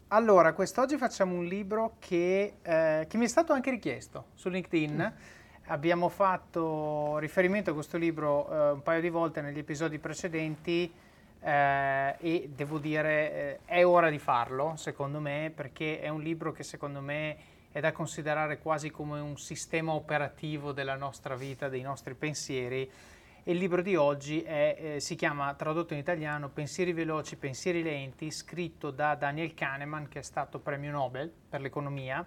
Allora, 0.08 0.52
quest'oggi 0.52 0.98
facciamo 0.98 1.34
un 1.34 1.46
libro 1.46 1.94
che, 2.00 2.56
eh, 2.60 3.06
che 3.08 3.16
mi 3.16 3.24
è 3.24 3.28
stato 3.28 3.54
anche 3.54 3.70
richiesto 3.70 4.26
su 4.34 4.50
LinkedIn. 4.50 4.94
Mm. 4.94 5.68
Abbiamo 5.68 6.10
fatto 6.10 7.16
riferimento 7.16 7.70
a 7.70 7.72
questo 7.72 7.96
libro 7.96 8.46
eh, 8.46 8.70
un 8.72 8.82
paio 8.82 9.00
di 9.00 9.08
volte 9.08 9.40
negli 9.40 9.60
episodi 9.60 9.98
precedenti 9.98 10.92
eh, 11.40 12.16
e 12.18 12.50
devo 12.54 12.78
dire 12.78 13.32
eh, 13.32 13.58
è 13.64 13.84
ora 13.84 14.10
di 14.10 14.18
farlo 14.18 14.74
secondo 14.76 15.20
me 15.20 15.52
perché 15.54 16.00
è 16.00 16.08
un 16.08 16.20
libro 16.20 16.52
che 16.52 16.62
secondo 16.62 17.00
me 17.00 17.36
è 17.72 17.80
da 17.80 17.92
considerare 17.92 18.58
quasi 18.58 18.90
come 18.90 19.20
un 19.20 19.36
sistema 19.38 19.92
operativo 19.92 20.72
della 20.72 20.96
nostra 20.96 21.36
vita, 21.36 21.68
dei 21.68 21.82
nostri 21.82 22.14
pensieri 22.14 22.90
e 23.42 23.52
il 23.52 23.58
libro 23.58 23.80
di 23.80 23.96
oggi 23.96 24.42
è, 24.42 24.76
eh, 24.78 25.00
si 25.00 25.14
chiama 25.14 25.54
tradotto 25.54 25.94
in 25.94 25.98
italiano 25.98 26.50
Pensieri 26.50 26.92
veloci, 26.92 27.36
pensieri 27.36 27.82
lenti, 27.82 28.30
scritto 28.30 28.90
da 28.90 29.14
Daniel 29.14 29.54
Kahneman 29.54 30.08
che 30.08 30.18
è 30.18 30.22
stato 30.22 30.58
premio 30.58 30.90
Nobel 30.90 31.32
per 31.48 31.60
l'economia 31.60 32.26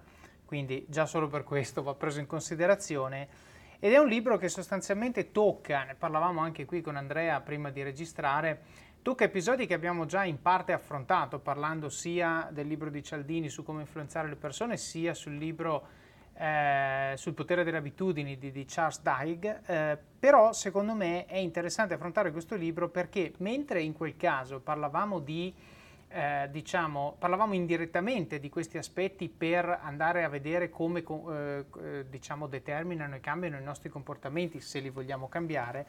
quindi 0.54 0.86
già 0.88 1.08
solo 1.08 1.28
per 1.28 1.44
questo 1.44 1.82
va 1.82 1.96
preso 1.96 2.20
in 2.20 2.28
considerazione. 2.28 3.28
Ed 3.80 3.92
è 3.92 3.98
un 3.98 4.08
libro 4.08 4.38
che 4.38 4.50
sostanzialmente 4.50 5.32
tocca, 5.32 5.84
ne 5.84 5.96
parlavamo 5.96 6.40
anche 6.40 6.64
qui 6.66 6.82
con 6.82 6.96
Andrea 6.96 7.42
prima 7.42 7.72
di 7.72 7.82
registrare, 7.82 8.62
tocca 9.04 9.26
episodi 9.26 9.68
che 9.68 9.74
abbiamo 9.74 10.06
già 10.06 10.24
in 10.24 10.42
parte 10.42 10.72
affrontato, 10.72 11.38
parlando 11.38 11.90
sia 11.90 12.48
del 12.52 12.68
libro 12.68 12.90
di 12.90 13.04
Cialdini 13.04 13.50
su 13.50 13.62
come 13.62 13.82
influenzare 13.82 14.30
le 14.30 14.38
persone, 14.38 14.78
sia 14.78 15.14
sul 15.14 15.36
libro 15.36 16.02
eh, 16.36 17.14
sul 17.16 17.34
potere 17.34 17.64
delle 17.66 17.78
abitudini 17.78 18.38
di, 18.38 18.52
di 18.52 18.66
Charles 18.66 19.02
Duhigg, 19.02 19.46
eh, 19.66 19.98
però 20.20 20.54
secondo 20.54 20.96
me 20.96 21.26
è 21.26 21.38
interessante 21.38 21.94
affrontare 21.94 22.32
questo 22.32 22.56
libro 22.56 22.90
perché 22.90 23.34
mentre 23.38 23.82
in 23.82 23.94
quel 23.94 24.16
caso 24.16 24.62
parlavamo 24.62 25.20
di 25.20 25.54
eh, 26.08 26.48
diciamo, 26.50 27.16
parlavamo 27.20 27.54
indirettamente 27.54 28.40
di 28.40 28.50
questi 28.50 28.78
aspetti 28.78 29.28
per 29.28 29.80
andare 29.84 30.24
a 30.24 30.30
vedere 30.30 30.70
come 30.70 31.04
eh, 31.04 31.66
eh, 31.82 32.06
diciamo, 32.10 32.48
determinano 32.48 33.16
e 33.16 33.20
cambiano 33.20 33.58
i 33.58 33.64
nostri 33.64 33.90
comportamenti 33.90 34.62
se 34.62 34.80
li 34.80 34.90
vogliamo 34.90 35.28
cambiare. 35.28 35.86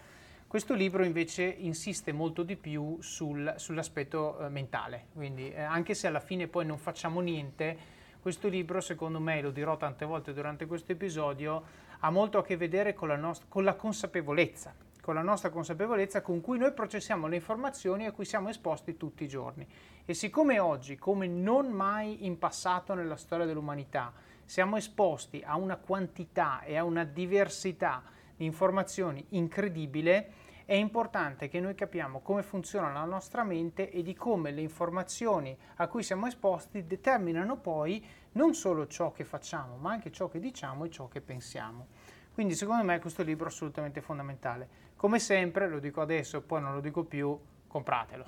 Questo 0.55 0.75
libro 0.75 1.05
invece 1.05 1.43
insiste 1.43 2.13
molto 2.13 2.45
di 2.45 2.55
più 2.55 2.99
sul, 3.01 3.55
sull'aspetto 3.57 4.39
eh, 4.39 4.49
mentale, 4.49 5.07
quindi 5.13 5.51
eh, 5.51 5.61
anche 5.61 5.95
se 5.95 6.07
alla 6.07 6.21
fine 6.21 6.47
poi 6.47 6.65
non 6.65 6.79
facciamo 6.79 7.19
niente, 7.19 7.77
questo 8.21 8.47
libro 8.47 8.81
secondo 8.81 9.19
me, 9.19 9.43
lo 9.43 9.51
dirò 9.51 9.77
tante 9.77 10.05
volte 10.05 10.33
durante 10.33 10.67
questo 10.67 10.93
episodio, 10.93 11.65
ha 11.99 12.09
molto 12.11 12.39
a 12.39 12.45
che 12.45 12.57
vedere 12.57 12.95
con 12.95 13.09
la, 13.09 13.17
nost- 13.17 13.47
con 13.49 13.65
la 13.65 13.75
consapevolezza, 13.75 14.73
con 15.03 15.17
la 15.17 15.23
nostra 15.23 15.51
consapevolezza 15.51 16.23
con 16.23 16.41
cui 16.41 16.57
noi 16.57 16.73
processiamo 16.73 17.27
le 17.27 17.35
informazioni 17.35 18.07
a 18.07 18.13
cui 18.13 18.25
siamo 18.25 18.49
esposti 18.49 18.97
tutti 18.97 19.25
i 19.25 19.29
giorni. 19.29 19.67
E 20.05 20.15
siccome 20.15 20.61
oggi, 20.61 20.95
come 20.95 21.27
non 21.27 21.73
mai 21.73 22.27
in 22.27 22.39
passato 22.39 22.95
nella 22.95 23.17
storia 23.17 23.45
dell'umanità, 23.45 24.13
siamo 24.45 24.77
esposti 24.77 25.43
a 25.45 25.57
una 25.57 25.79
quantità 25.79 26.63
e 26.63 26.77
a 26.77 26.85
una 26.85 27.03
diversità 27.03 28.05
di 28.37 28.45
informazioni 28.45 29.25
incredibile, 29.31 30.43
è 30.67 30.75
importante 30.75 31.49
che 31.49 31.61
noi 31.61 31.75
capiamo 31.75 32.21
come 32.21 32.43
funziona 32.43 32.93
la 32.93 33.05
nostra 33.05 33.45
mente 33.45 33.91
e 33.91 34.03
di 34.03 34.15
come 34.15 34.51
le 34.51 34.63
informazioni 34.63 35.57
a 35.77 35.87
cui 35.89 36.03
siamo 36.03 36.27
esposti 36.27 36.87
determinano 36.87 37.57
poi 37.57 38.05
non 38.33 38.55
solo 38.55 38.87
ciò 38.87 39.13
che 39.13 39.25
facciamo, 39.25 39.77
ma 39.77 39.93
anche 39.93 40.11
ciò 40.11 40.29
che 40.29 40.41
diciamo 40.41 40.85
e 40.85 40.91
ciò 40.91 41.07
che 41.09 41.21
pensiamo. 41.21 41.89
Quindi 42.33 42.55
secondo 42.55 42.83
me 42.83 42.99
questo 42.99 43.23
libro 43.23 43.47
è 43.47 43.49
assolutamente 43.49 44.01
fondamentale. 44.01 44.69
Come 44.97 45.19
sempre, 45.19 45.69
lo 45.69 45.79
dico 45.79 46.01
adesso, 46.01 46.41
poi 46.41 46.61
non 46.61 46.73
lo 46.73 46.81
dico 46.81 47.05
più, 47.05 47.39
compratelo. 47.69 48.25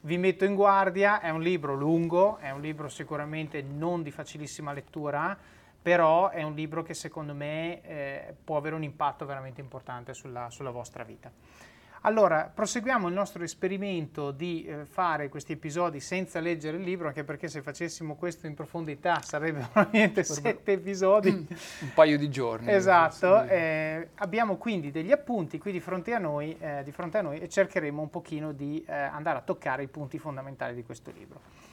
Vi 0.00 0.18
metto 0.18 0.44
in 0.44 0.54
guardia, 0.54 1.20
è 1.20 1.30
un 1.30 1.42
libro 1.42 1.74
lungo, 1.74 2.38
è 2.38 2.50
un 2.50 2.60
libro 2.60 2.88
sicuramente 2.88 3.60
non 3.62 4.02
di 4.02 4.10
facilissima 4.10 4.72
lettura, 4.72 5.36
però 5.86 6.30
è 6.30 6.42
un 6.42 6.52
libro 6.52 6.82
che 6.82 6.94
secondo 6.94 7.32
me 7.32 7.80
eh, 7.82 8.34
può 8.42 8.56
avere 8.56 8.74
un 8.74 8.82
impatto 8.82 9.24
veramente 9.24 9.60
importante 9.60 10.14
sulla, 10.14 10.50
sulla 10.50 10.72
vostra 10.72 11.04
vita. 11.04 11.30
Allora, 12.00 12.50
proseguiamo 12.52 13.06
il 13.06 13.14
nostro 13.14 13.44
esperimento 13.44 14.32
di 14.32 14.64
eh, 14.64 14.84
fare 14.84 15.28
questi 15.28 15.52
episodi 15.52 16.00
senza 16.00 16.40
leggere 16.40 16.78
il 16.78 16.82
libro, 16.82 17.06
anche 17.06 17.22
perché 17.22 17.46
se 17.46 17.62
facessimo 17.62 18.16
questo 18.16 18.48
in 18.48 18.54
profondità 18.54 19.20
sarebbero 19.22 19.68
probabilmente 19.70 20.24
sette 20.24 20.72
episodi. 20.72 21.28
Un 21.28 21.94
paio 21.94 22.18
di 22.18 22.28
giorni. 22.30 22.68
Esatto. 22.72 23.44
Eh, 23.44 24.08
abbiamo 24.16 24.56
quindi 24.56 24.90
degli 24.90 25.12
appunti 25.12 25.56
qui 25.58 25.70
di 25.70 25.78
fronte 25.78 26.14
a 26.14 26.18
noi, 26.18 26.56
eh, 26.58 26.82
di 26.82 26.90
fronte 26.90 27.18
a 27.18 27.22
noi 27.22 27.38
e 27.38 27.48
cercheremo 27.48 28.02
un 28.02 28.10
pochino 28.10 28.50
di 28.50 28.84
eh, 28.88 28.92
andare 28.92 29.38
a 29.38 29.42
toccare 29.42 29.84
i 29.84 29.88
punti 29.88 30.18
fondamentali 30.18 30.74
di 30.74 30.82
questo 30.82 31.12
libro. 31.12 31.65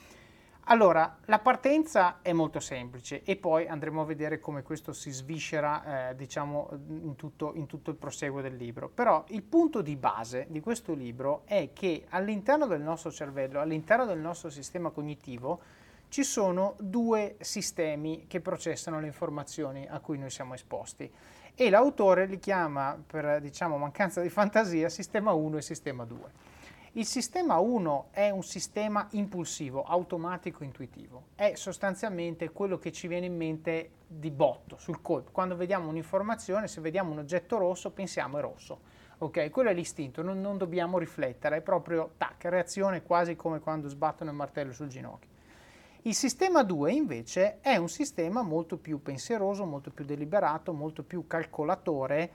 Allora, 0.68 1.18
la 1.26 1.40
partenza 1.40 2.22
è 2.22 2.32
molto 2.32 2.58
semplice 2.58 3.22
e 3.22 3.36
poi 3.36 3.68
andremo 3.68 4.00
a 4.00 4.06
vedere 4.06 4.40
come 4.40 4.62
questo 4.62 4.94
si 4.94 5.10
sviscera, 5.10 6.08
eh, 6.08 6.16
diciamo, 6.16 6.70
in 6.88 7.16
tutto, 7.16 7.52
in 7.54 7.66
tutto, 7.66 7.90
il 7.90 7.96
proseguo 7.96 8.40
del 8.40 8.56
libro. 8.56 8.88
Però 8.88 9.24
il 9.28 9.42
punto 9.42 9.82
di 9.82 9.94
base 9.96 10.46
di 10.48 10.60
questo 10.60 10.94
libro 10.94 11.42
è 11.44 11.70
che 11.74 12.06
all'interno 12.08 12.66
del 12.66 12.80
nostro 12.80 13.12
cervello, 13.12 13.60
all'interno 13.60 14.06
del 14.06 14.18
nostro 14.18 14.48
sistema 14.48 14.88
cognitivo, 14.88 15.60
ci 16.08 16.24
sono 16.24 16.76
due 16.78 17.36
sistemi 17.40 18.24
che 18.26 18.40
processano 18.40 19.00
le 19.00 19.06
informazioni 19.06 19.86
a 19.86 20.00
cui 20.00 20.16
noi 20.16 20.30
siamo 20.30 20.54
esposti 20.54 21.10
e 21.54 21.70
l'autore 21.70 22.24
li 22.24 22.38
chiama, 22.38 22.98
per 23.06 23.40
diciamo, 23.42 23.76
mancanza 23.76 24.22
di 24.22 24.30
fantasia, 24.30 24.88
sistema 24.88 25.32
1 25.32 25.58
e 25.58 25.62
sistema 25.62 26.04
2. 26.06 26.53
Il 26.96 27.06
sistema 27.06 27.58
1 27.58 28.10
è 28.12 28.30
un 28.30 28.44
sistema 28.44 29.08
impulsivo, 29.10 29.82
automatico, 29.82 30.62
intuitivo. 30.62 31.24
È 31.34 31.54
sostanzialmente 31.56 32.50
quello 32.50 32.78
che 32.78 32.92
ci 32.92 33.08
viene 33.08 33.26
in 33.26 33.36
mente 33.36 33.90
di 34.06 34.30
botto, 34.30 34.76
sul 34.78 35.02
colpo. 35.02 35.32
Quando 35.32 35.56
vediamo 35.56 35.88
un'informazione, 35.88 36.68
se 36.68 36.80
vediamo 36.80 37.10
un 37.10 37.18
oggetto 37.18 37.58
rosso, 37.58 37.90
pensiamo 37.90 38.38
è 38.38 38.40
rosso. 38.40 38.82
Ok, 39.18 39.50
quello 39.50 39.70
è 39.70 39.74
l'istinto, 39.74 40.22
non, 40.22 40.40
non 40.40 40.56
dobbiamo 40.56 40.98
riflettere, 40.98 41.56
è 41.56 41.60
proprio 41.62 42.12
tac, 42.16 42.44
reazione 42.44 43.02
quasi 43.02 43.34
come 43.34 43.58
quando 43.58 43.88
sbattono 43.88 44.30
il 44.30 44.36
martello 44.36 44.72
sul 44.72 44.86
ginocchio. 44.86 45.30
Il 46.02 46.14
sistema 46.14 46.62
2 46.62 46.92
invece 46.92 47.58
è 47.60 47.74
un 47.74 47.88
sistema 47.88 48.42
molto 48.42 48.76
più 48.76 49.02
pensieroso, 49.02 49.64
molto 49.64 49.90
più 49.90 50.04
deliberato, 50.04 50.72
molto 50.72 51.02
più 51.02 51.26
calcolatore, 51.26 52.30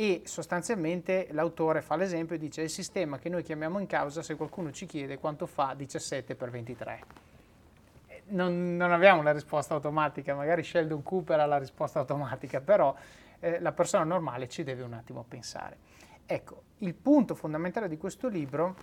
e 0.00 0.22
sostanzialmente 0.26 1.26
l'autore 1.32 1.82
fa 1.82 1.96
l'esempio 1.96 2.36
e 2.36 2.38
dice 2.38 2.62
il 2.62 2.70
sistema 2.70 3.18
che 3.18 3.28
noi 3.28 3.42
chiamiamo 3.42 3.80
in 3.80 3.86
causa 3.88 4.22
se 4.22 4.36
qualcuno 4.36 4.70
ci 4.70 4.86
chiede 4.86 5.18
quanto 5.18 5.44
fa 5.44 5.74
17 5.74 6.36
per 6.36 6.50
23. 6.50 7.00
Non, 8.26 8.76
non 8.76 8.92
abbiamo 8.92 9.22
la 9.22 9.32
risposta 9.32 9.74
automatica, 9.74 10.36
magari 10.36 10.62
Sheldon 10.62 11.02
Cooper 11.02 11.40
ha 11.40 11.46
la 11.46 11.58
risposta 11.58 11.98
automatica, 11.98 12.60
però 12.60 12.94
eh, 13.40 13.58
la 13.58 13.72
persona 13.72 14.04
normale 14.04 14.48
ci 14.48 14.62
deve 14.62 14.84
un 14.84 14.92
attimo 14.92 15.24
pensare. 15.26 15.78
Ecco, 16.26 16.62
il 16.78 16.94
punto 16.94 17.34
fondamentale 17.34 17.88
di 17.88 17.96
questo 17.96 18.28
libro 18.28 18.76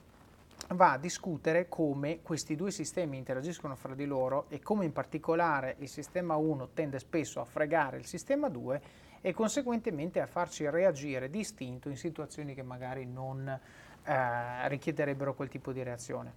va 0.73 0.91
a 0.91 0.97
discutere 0.97 1.69
come 1.69 2.21
questi 2.23 2.57
due 2.57 2.71
sistemi 2.71 3.15
interagiscono 3.15 3.77
fra 3.77 3.95
di 3.95 4.05
loro 4.05 4.47
e 4.49 4.59
come 4.59 4.83
in 4.83 4.91
particolare 4.91 5.77
il 5.79 5.87
sistema 5.87 6.35
1 6.35 6.71
tende 6.73 6.99
spesso 6.99 7.39
a 7.39 7.45
fregare 7.45 7.95
il 7.95 8.05
sistema 8.05 8.49
2 8.49 9.04
e 9.25 9.33
conseguentemente 9.33 10.21
a 10.21 10.27
farci 10.27 10.69
reagire 10.69 11.31
distinto 11.31 11.89
in 11.89 11.97
situazioni 11.97 12.53
che 12.53 12.61
magari 12.61 13.07
non 13.07 13.47
eh, 13.47 14.67
richiederebbero 14.67 15.33
quel 15.33 15.49
tipo 15.49 15.71
di 15.71 15.81
reazione. 15.81 16.33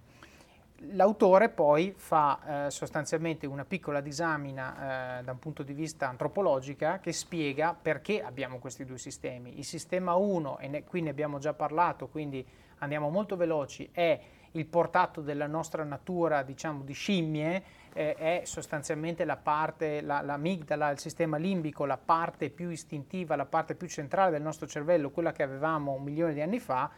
L'autore 0.93 1.49
poi 1.49 1.93
fa 1.95 2.65
eh, 2.65 2.71
sostanzialmente 2.71 3.45
una 3.45 3.63
piccola 3.63 4.01
disamina 4.01 5.19
eh, 5.19 5.23
da 5.23 5.33
un 5.33 5.37
punto 5.37 5.61
di 5.61 5.73
vista 5.73 6.07
antropologica 6.07 6.97
che 6.97 7.13
spiega 7.13 7.77
perché 7.79 8.23
abbiamo 8.23 8.57
questi 8.57 8.83
due 8.85 8.97
sistemi. 8.97 9.59
Il 9.59 9.65
sistema 9.65 10.15
1, 10.15 10.57
e 10.57 10.67
ne, 10.67 10.83
qui 10.83 11.03
ne 11.03 11.11
abbiamo 11.11 11.37
già 11.37 11.53
parlato, 11.53 12.07
quindi 12.07 12.43
andiamo 12.79 13.11
molto 13.11 13.35
veloci, 13.35 13.87
è 13.91 14.19
il 14.51 14.65
portato 14.65 15.21
della 15.21 15.47
nostra 15.47 15.83
natura, 15.83 16.43
diciamo, 16.43 16.83
di 16.83 16.93
scimmie, 16.93 17.63
eh, 17.93 18.15
è 18.15 18.41
sostanzialmente 18.45 19.25
la 19.25 19.37
parte, 19.37 20.01
la, 20.01 20.21
l'amigdala, 20.21 20.89
il 20.89 20.99
sistema 20.99 21.37
limbico, 21.37 21.85
la 21.85 21.97
parte 21.97 22.49
più 22.49 22.69
istintiva, 22.69 23.35
la 23.35 23.45
parte 23.45 23.75
più 23.75 23.87
centrale 23.87 24.31
del 24.31 24.41
nostro 24.41 24.67
cervello, 24.67 25.11
quella 25.11 25.31
che 25.31 25.43
avevamo 25.43 25.93
un 25.93 26.03
milione 26.03 26.33
di 26.33 26.41
anni 26.41 26.59
fa, 26.59 26.89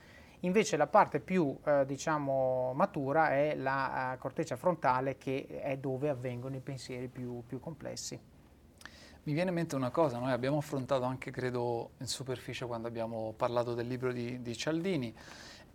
invece 0.41 0.77
la 0.77 0.87
parte 0.87 1.19
più 1.19 1.57
eh, 1.63 1.85
diciamo, 1.85 2.73
matura 2.73 3.31
è 3.31 3.55
la 3.55 4.13
uh, 4.13 4.17
corteccia 4.19 4.55
frontale 4.55 5.17
che 5.17 5.61
è 5.61 5.77
dove 5.77 6.09
avvengono 6.09 6.55
i 6.55 6.61
pensieri 6.61 7.07
più, 7.07 7.43
più 7.45 7.59
complessi. 7.59 8.19
Mi 9.23 9.33
viene 9.33 9.49
in 9.49 9.55
mente 9.55 9.75
una 9.75 9.91
cosa, 9.91 10.17
noi 10.17 10.31
abbiamo 10.31 10.57
affrontato 10.57 11.03
anche, 11.03 11.29
credo, 11.29 11.91
in 11.99 12.07
superficie 12.07 12.65
quando 12.65 12.87
abbiamo 12.87 13.35
parlato 13.37 13.75
del 13.75 13.85
libro 13.85 14.11
di, 14.11 14.41
di 14.41 14.57
Cialdini, 14.57 15.13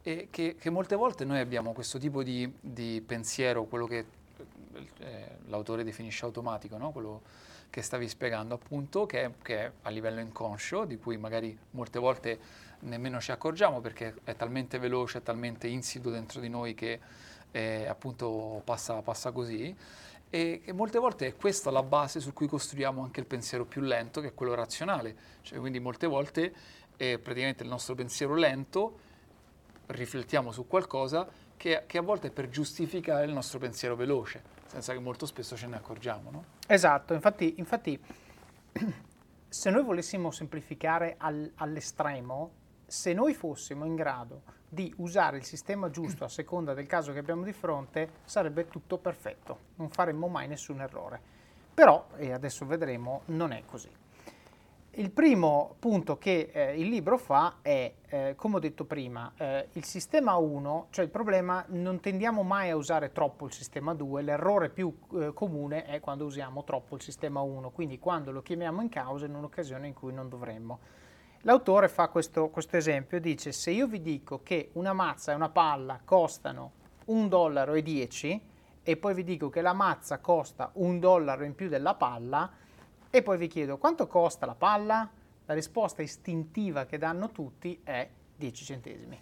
e 0.07 0.29
che, 0.31 0.55
che, 0.57 0.71
molte 0.71 0.95
volte 0.95 1.25
noi 1.25 1.41
abbiamo 1.41 1.73
questo 1.73 1.99
tipo 1.99 2.23
di, 2.23 2.49
di 2.61 3.03
pensiero, 3.05 3.65
quello 3.65 3.87
che 3.87 4.05
eh, 4.99 5.29
l'autore 5.47 5.83
definisce 5.83 6.25
automatico, 6.25 6.77
no? 6.77 6.93
quello 6.93 7.23
che 7.71 7.83
stavi 7.83 8.07
spiegando 8.07 8.55
appunto, 8.55 9.05
che, 9.05 9.33
che 9.43 9.65
è 9.65 9.73
a 9.83 9.91
livello 9.91 10.21
inconscio, 10.21 10.85
di 10.85 10.97
cui 10.97 11.17
magari 11.17 11.59
molte 11.73 11.99
volte 11.99 12.39
nemmeno 12.81 13.21
ci 13.21 13.33
accorgiamo 13.33 13.81
perché 13.81 14.15
è 14.23 14.37
talmente 14.37 14.79
veloce, 14.79 15.19
è 15.19 15.23
talmente 15.25 15.67
insito 15.67 16.09
dentro 16.11 16.39
di 16.39 16.49
noi 16.49 16.75
che 16.75 17.01
eh, 17.51 17.89
appunto 17.89 18.63
passa, 18.65 19.03
passa 19.03 19.33
così 19.33 19.75
e 20.31 20.61
che 20.65 20.73
molte 20.73 21.01
volte 21.01 21.27
è 21.27 21.35
questa 21.35 21.73
la 21.73 21.83
base 21.83 22.21
su 22.21 22.33
cui 22.33 22.47
costruiamo 22.47 23.03
anche 23.03 23.19
il 23.19 23.27
pensiero 23.27 23.65
più 23.65 23.81
lento, 23.81 24.21
che 24.21 24.29
è 24.29 24.35
quello 24.35 24.55
razionale. 24.55 25.17
Cioè, 25.43 25.59
quindi 25.59 25.81
molte 25.81 26.07
volte 26.07 26.55
è 26.97 27.19
praticamente 27.19 27.65
il 27.65 27.69
nostro 27.69 27.97
pensiero 27.97 28.37
lento, 28.37 29.06
riflettiamo 29.87 30.53
su 30.53 30.67
qualcosa 30.67 31.27
che, 31.57 31.85
che, 31.87 31.99
a 31.99 32.03
volte 32.03 32.29
è 32.29 32.31
per 32.31 32.49
giustificare 32.49 33.25
il 33.25 33.33
nostro 33.33 33.59
pensiero 33.59 33.97
veloce, 33.97 34.43
senza 34.67 34.93
che 34.93 34.99
molto 34.99 35.27
spesso 35.27 35.57
ce 35.57 35.67
ne 35.67 35.77
accorgiamo. 35.77 36.31
No? 36.31 36.45
Esatto, 36.67 37.15
infatti, 37.15 37.55
infatti 37.59 38.01
se 39.49 39.71
noi 39.71 39.83
volessimo 39.83 40.31
semplificare 40.31 41.15
al, 41.19 41.51
all'estremo, 41.57 42.53
se 42.87 43.13
noi 43.13 43.35
fossimo 43.35 43.85
in 43.85 43.95
grado 43.95 44.43
di 44.69 44.93
usare 44.99 45.39
il 45.39 45.45
sistema 45.45 45.91
giusto 45.91 46.25
a 46.25 46.29
seconda 46.29 46.75
del 46.75 46.87
caso 46.87 47.13
che 47.13 47.19
abbiamo 47.19 47.43
di 47.43 47.53
fronte, 47.53 48.11
sarebbe 48.25 48.69
tutto 48.69 48.99
perfetto, 48.99 49.59
non 49.77 49.89
faremmo 49.89 50.29
mai 50.29 50.49
nessun 50.49 50.81
errore. 50.81 51.35
Però, 51.73 52.09
e 52.17 52.33
adesso 52.33 52.67
vedremo, 52.67 53.23
non 53.27 53.53
è 53.53 53.63
così. 53.67 53.91
Il 54.99 55.11
primo 55.11 55.77
punto 55.79 56.17
che 56.17 56.49
eh, 56.51 56.81
il 56.81 56.89
libro 56.89 57.19
fa 57.19 57.57
è, 57.61 57.93
eh, 58.09 58.33
come 58.35 58.57
ho 58.57 58.59
detto 58.59 58.87
prima, 58.87 59.31
eh, 59.37 59.69
il 59.73 59.85
sistema 59.85 60.37
1, 60.37 60.87
cioè 60.89 61.05
il 61.05 61.11
problema 61.11 61.63
non 61.69 62.01
tendiamo 62.01 62.43
mai 62.43 62.71
a 62.71 62.77
usare 62.77 63.13
troppo 63.13 63.45
il 63.45 63.53
sistema 63.53 63.93
2, 63.93 64.23
l'errore 64.23 64.71
più 64.71 64.97
eh, 65.13 65.35
comune 65.35 65.85
è 65.85 66.01
quando 66.01 66.25
usiamo 66.25 66.65
troppo 66.65 66.95
il 66.95 67.03
sistema 67.03 67.43
1, 67.43 67.73
quindi 67.73 67.99
quando 67.99 68.31
lo 68.31 68.41
chiamiamo 68.41 68.81
in 68.81 68.89
causa 68.89 69.27
in 69.27 69.35
un'occasione 69.35 69.87
in 69.87 69.93
cui 69.93 70.15
non 70.15 70.31
dovremmo. 70.31 70.79
L'autore 71.43 71.89
fa 71.89 72.09
questo, 72.09 72.49
questo 72.49 72.79
esempio, 72.79 73.21
dice 73.21 73.53
se 73.53 73.73
io 73.73 73.87
vi 73.87 74.01
dico 74.01 74.41
che 74.43 74.71
una 74.73 74.95
mazza 74.95 75.33
e 75.33 75.35
una 75.35 75.51
palla 75.51 76.01
costano 76.03 76.73
1,10 77.09 77.29
dollaro 77.29 77.75
e 77.75 78.97
poi 78.97 79.13
vi 79.13 79.25
dico 79.25 79.51
che 79.51 79.61
la 79.61 79.75
mazza 79.75 80.21
costa 80.21 80.71
un 80.77 80.99
dollaro 80.99 81.45
in 81.45 81.55
più 81.55 81.69
della 81.69 81.95
palla, 81.97 82.51
e 83.17 83.23
poi 83.23 83.39
vi 83.39 83.47
chiedo 83.47 83.79
quanto 83.79 84.07
costa 84.07 84.45
la 84.47 84.55
palla? 84.55 85.11
La 85.47 85.55
risposta 85.55 86.03
istintiva 86.03 86.85
che 86.85 86.99
danno 86.99 87.31
tutti 87.31 87.81
è 87.83 88.09
10 88.37 88.65
centesimi. 88.65 89.19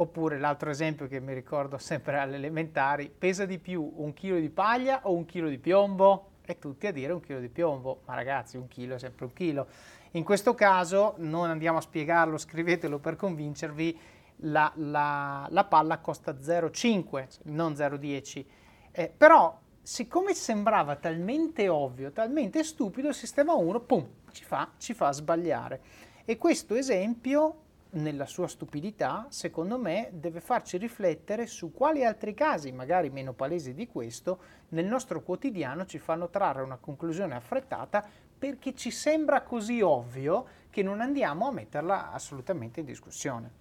Oppure 0.00 0.38
l'altro 0.38 0.70
esempio 0.70 1.06
che 1.06 1.20
mi 1.20 1.32
ricordo 1.32 1.78
sempre 1.78 2.18
alle 2.18 2.36
elementari, 2.36 3.08
pesa 3.16 3.44
di 3.44 3.58
più 3.58 3.92
un 3.96 4.12
chilo 4.14 4.38
di 4.38 4.50
paglia 4.50 5.00
o 5.04 5.12
un 5.12 5.26
chilo 5.26 5.48
di 5.48 5.58
piombo? 5.58 6.30
E 6.44 6.58
tutti 6.58 6.86
a 6.86 6.92
dire 6.92 7.12
un 7.12 7.20
chilo 7.20 7.40
di 7.40 7.48
piombo, 7.48 8.00
ma 8.06 8.14
ragazzi 8.14 8.56
un 8.56 8.68
chilo 8.68 8.94
è 8.94 8.98
sempre 8.98 9.26
un 9.26 9.32
chilo. 9.32 9.66
In 10.12 10.24
questo 10.24 10.54
caso 10.54 11.14
non 11.18 11.50
andiamo 11.50 11.78
a 11.78 11.82
spiegarlo, 11.82 12.36
scrivetelo 12.38 12.98
per 12.98 13.16
convincervi, 13.16 13.98
la, 14.42 14.72
la, 14.76 15.46
la 15.50 15.64
palla 15.64 15.98
costa 15.98 16.32
0,5, 16.32 17.40
non 17.44 17.72
0,10. 17.72 18.44
Eh, 18.90 19.12
però 19.16 19.56
siccome 19.88 20.34
sembrava 20.34 20.96
talmente 20.96 21.66
ovvio, 21.66 22.12
talmente 22.12 22.62
stupido, 22.62 23.08
il 23.08 23.14
sistema 23.14 23.54
1, 23.54 23.80
pum, 23.80 24.06
ci 24.32 24.44
fa, 24.44 24.72
ci 24.76 24.92
fa 24.92 25.10
sbagliare. 25.12 25.80
E 26.26 26.36
questo 26.36 26.74
esempio, 26.74 27.62
nella 27.92 28.26
sua 28.26 28.48
stupidità, 28.48 29.28
secondo 29.30 29.78
me, 29.78 30.10
deve 30.12 30.40
farci 30.40 30.76
riflettere 30.76 31.46
su 31.46 31.72
quali 31.72 32.04
altri 32.04 32.34
casi, 32.34 32.70
magari 32.70 33.08
meno 33.08 33.32
palesi 33.32 33.72
di 33.72 33.86
questo, 33.86 34.40
nel 34.68 34.84
nostro 34.84 35.22
quotidiano 35.22 35.86
ci 35.86 35.98
fanno 35.98 36.28
trarre 36.28 36.60
una 36.60 36.76
conclusione 36.76 37.34
affrettata 37.34 38.06
perché 38.38 38.74
ci 38.74 38.90
sembra 38.90 39.40
così 39.40 39.80
ovvio 39.80 40.46
che 40.68 40.82
non 40.82 41.00
andiamo 41.00 41.48
a 41.48 41.52
metterla 41.52 42.12
assolutamente 42.12 42.80
in 42.80 42.86
discussione. 42.86 43.52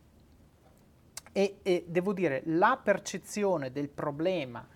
E, 1.32 1.60
e 1.64 1.86
devo 1.88 2.12
dire, 2.12 2.42
la 2.48 2.78
percezione 2.84 3.72
del 3.72 3.88
problema, 3.88 4.68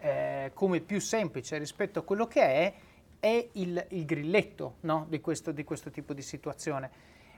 eh, 0.00 0.50
come 0.54 0.80
più 0.80 1.00
semplice 1.00 1.58
rispetto 1.58 2.00
a 2.00 2.02
quello 2.02 2.26
che 2.26 2.42
è, 2.42 2.74
è 3.20 3.48
il, 3.52 3.84
il 3.90 4.04
grilletto 4.06 4.76
no? 4.80 5.06
di, 5.08 5.20
questo, 5.20 5.52
di 5.52 5.62
questo 5.62 5.90
tipo 5.90 6.14
di 6.14 6.22
situazione. 6.22 6.90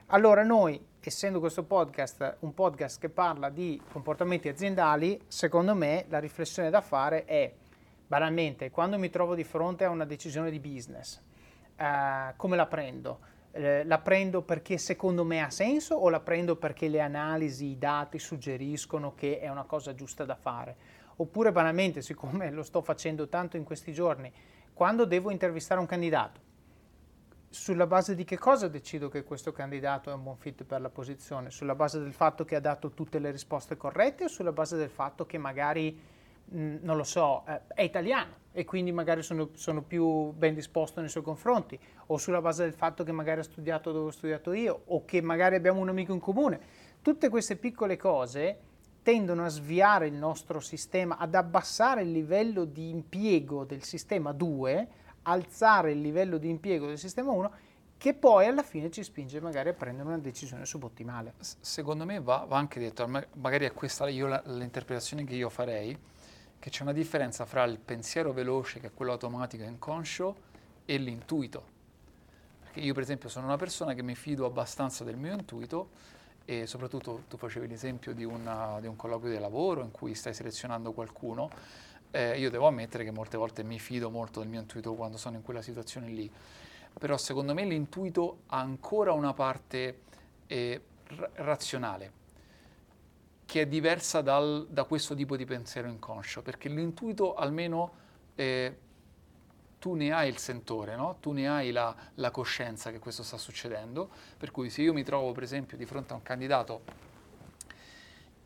Allora 0.06 0.42
noi, 0.42 0.80
essendo 1.00 1.40
questo 1.40 1.64
podcast 1.64 2.36
un 2.40 2.54
podcast 2.54 3.00
che 3.00 3.08
parla 3.08 3.48
di 3.48 3.80
comportamenti 3.90 4.48
aziendali, 4.48 5.20
secondo 5.26 5.74
me 5.74 6.04
la 6.08 6.18
riflessione 6.18 6.70
da 6.70 6.80
fare 6.80 7.24
è, 7.24 7.52
banalmente, 8.06 8.70
quando 8.70 8.98
mi 8.98 9.10
trovo 9.10 9.34
di 9.34 9.44
fronte 9.44 9.84
a 9.84 9.90
una 9.90 10.04
decisione 10.04 10.50
di 10.50 10.60
business, 10.60 11.20
eh, 11.76 12.34
come 12.36 12.56
la 12.56 12.66
prendo? 12.66 13.20
Eh, 13.52 13.84
la 13.84 13.98
prendo 13.98 14.42
perché 14.42 14.78
secondo 14.78 15.24
me 15.24 15.42
ha 15.42 15.50
senso 15.50 15.94
o 15.94 16.08
la 16.10 16.20
prendo 16.20 16.56
perché 16.56 16.88
le 16.88 17.00
analisi, 17.00 17.66
i 17.66 17.78
dati 17.78 18.18
suggeriscono 18.18 19.14
che 19.14 19.40
è 19.40 19.48
una 19.48 19.64
cosa 19.64 19.94
giusta 19.94 20.24
da 20.24 20.34
fare? 20.34 20.76
Oppure 21.16 21.52
banalmente, 21.52 22.02
siccome 22.02 22.50
lo 22.50 22.62
sto 22.62 22.82
facendo 22.82 23.28
tanto 23.28 23.56
in 23.56 23.64
questi 23.64 23.92
giorni, 23.92 24.32
quando 24.72 25.04
devo 25.04 25.30
intervistare 25.30 25.80
un 25.80 25.86
candidato, 25.86 26.50
sulla 27.52 27.86
base 27.86 28.14
di 28.14 28.24
che 28.24 28.38
cosa 28.38 28.66
decido 28.66 29.10
che 29.10 29.24
questo 29.24 29.52
candidato 29.52 30.10
è 30.10 30.14
un 30.14 30.22
buon 30.22 30.38
fit 30.38 30.64
per 30.64 30.80
la 30.80 30.88
posizione? 30.88 31.50
Sulla 31.50 31.74
base 31.74 32.00
del 32.00 32.14
fatto 32.14 32.44
che 32.44 32.56
ha 32.56 32.60
dato 32.60 32.92
tutte 32.92 33.18
le 33.18 33.30
risposte 33.30 33.76
corrette 33.76 34.24
o 34.24 34.28
sulla 34.28 34.52
base 34.52 34.78
del 34.78 34.88
fatto 34.88 35.26
che 35.26 35.36
magari, 35.36 36.00
mh, 36.46 36.76
non 36.80 36.96
lo 36.96 37.04
so, 37.04 37.44
eh, 37.46 37.60
è 37.74 37.82
italiano 37.82 38.40
e 38.52 38.64
quindi 38.64 38.90
magari 38.90 39.22
sono, 39.22 39.50
sono, 39.52 39.82
più 39.82 40.30
ben 40.32 40.54
disposto 40.54 41.00
nei 41.00 41.10
suoi 41.10 41.22
confronti? 41.22 41.78
O 42.06 42.16
sulla 42.16 42.40
base 42.40 42.64
del 42.64 42.72
fatto 42.72 43.04
che 43.04 43.12
magari 43.12 43.40
ha 43.40 43.44
studiato 43.44 43.92
dove 43.92 44.06
ho 44.06 44.12
studiato 44.12 44.54
io 44.54 44.84
o 44.86 45.04
che 45.04 45.20
magari 45.20 45.54
abbiamo 45.54 45.80
un 45.80 45.90
amico 45.90 46.14
in 46.14 46.20
comune? 46.20 46.58
Tutte 47.02 47.28
queste 47.28 47.56
piccole 47.56 47.98
cose 47.98 48.58
tendono 49.02 49.44
a 49.44 49.48
sviare 49.48 50.06
il 50.06 50.14
nostro 50.14 50.60
sistema, 50.60 51.18
ad 51.18 51.34
abbassare 51.34 52.02
il 52.02 52.12
livello 52.12 52.64
di 52.64 52.88
impiego 52.88 53.64
del 53.64 53.82
sistema 53.82 54.32
2, 54.32 54.88
alzare 55.22 55.92
il 55.92 56.00
livello 56.00 56.38
di 56.38 56.48
impiego 56.48 56.86
del 56.86 56.98
sistema 56.98 57.32
1, 57.32 57.52
che 57.98 58.14
poi 58.14 58.46
alla 58.46 58.62
fine 58.62 58.90
ci 58.90 59.02
spinge 59.02 59.40
magari 59.40 59.68
a 59.68 59.74
prendere 59.74 60.08
una 60.08 60.18
decisione 60.18 60.66
subottimale. 60.66 61.34
Secondo 61.38 62.04
me 62.04 62.20
va, 62.20 62.44
va 62.48 62.56
anche 62.56 62.80
detto, 62.80 63.06
magari 63.06 63.64
è 63.64 63.72
questa 63.72 64.08
io 64.08 64.26
la, 64.26 64.42
l'interpretazione 64.46 65.24
che 65.24 65.34
io 65.34 65.48
farei, 65.48 65.96
che 66.58 66.70
c'è 66.70 66.82
una 66.82 66.92
differenza 66.92 67.44
fra 67.44 67.64
il 67.64 67.78
pensiero 67.78 68.32
veloce, 68.32 68.80
che 68.80 68.88
è 68.88 68.90
quello 68.92 69.12
automatico 69.12 69.62
e 69.62 69.66
inconscio, 69.66 70.36
e 70.84 70.96
l'intuito. 70.96 71.64
Perché 72.60 72.80
io 72.80 72.94
per 72.94 73.02
esempio 73.02 73.28
sono 73.28 73.46
una 73.46 73.56
persona 73.56 73.94
che 73.94 74.02
mi 74.02 74.14
fido 74.14 74.46
abbastanza 74.46 75.04
del 75.04 75.16
mio 75.16 75.32
intuito, 75.32 75.90
e 76.44 76.66
soprattutto 76.66 77.22
tu 77.28 77.36
facevi 77.36 77.66
l'esempio 77.66 78.14
di, 78.14 78.24
una, 78.24 78.78
di 78.80 78.86
un 78.86 78.96
colloquio 78.96 79.32
di 79.32 79.38
lavoro 79.38 79.82
in 79.82 79.90
cui 79.90 80.14
stai 80.14 80.34
selezionando 80.34 80.92
qualcuno, 80.92 81.50
eh, 82.10 82.38
io 82.38 82.50
devo 82.50 82.66
ammettere 82.66 83.04
che 83.04 83.10
molte 83.10 83.36
volte 83.36 83.62
mi 83.62 83.78
fido 83.78 84.10
molto 84.10 84.40
del 84.40 84.48
mio 84.48 84.60
intuito 84.60 84.94
quando 84.94 85.16
sono 85.16 85.36
in 85.36 85.42
quella 85.42 85.62
situazione 85.62 86.08
lì, 86.08 86.30
però 86.98 87.16
secondo 87.16 87.54
me 87.54 87.64
l'intuito 87.64 88.40
ha 88.46 88.58
ancora 88.58 89.12
una 89.12 89.32
parte 89.32 90.00
eh, 90.46 90.80
razionale 91.34 92.20
che 93.44 93.62
è 93.62 93.66
diversa 93.66 94.22
dal, 94.22 94.66
da 94.70 94.84
questo 94.84 95.14
tipo 95.14 95.36
di 95.36 95.44
pensiero 95.44 95.88
inconscio, 95.88 96.42
perché 96.42 96.68
l'intuito 96.68 97.34
almeno 97.34 97.92
eh, 98.34 98.76
tu 99.82 99.94
ne 99.94 100.12
hai 100.12 100.28
il 100.28 100.38
sentore, 100.38 100.94
no? 100.94 101.16
tu 101.18 101.32
ne 101.32 101.48
hai 101.48 101.72
la, 101.72 101.92
la, 102.14 102.30
coscienza 102.30 102.92
che 102.92 103.00
questo 103.00 103.24
sta 103.24 103.36
succedendo, 103.36 104.10
per 104.38 104.52
cui 104.52 104.70
se 104.70 104.80
io 104.80 104.92
mi 104.92 105.02
trovo 105.02 105.32
per 105.32 105.42
esempio 105.42 105.76
di 105.76 105.84
fronte 105.86 106.12
a 106.12 106.14
un 106.14 106.22
candidato 106.22 106.82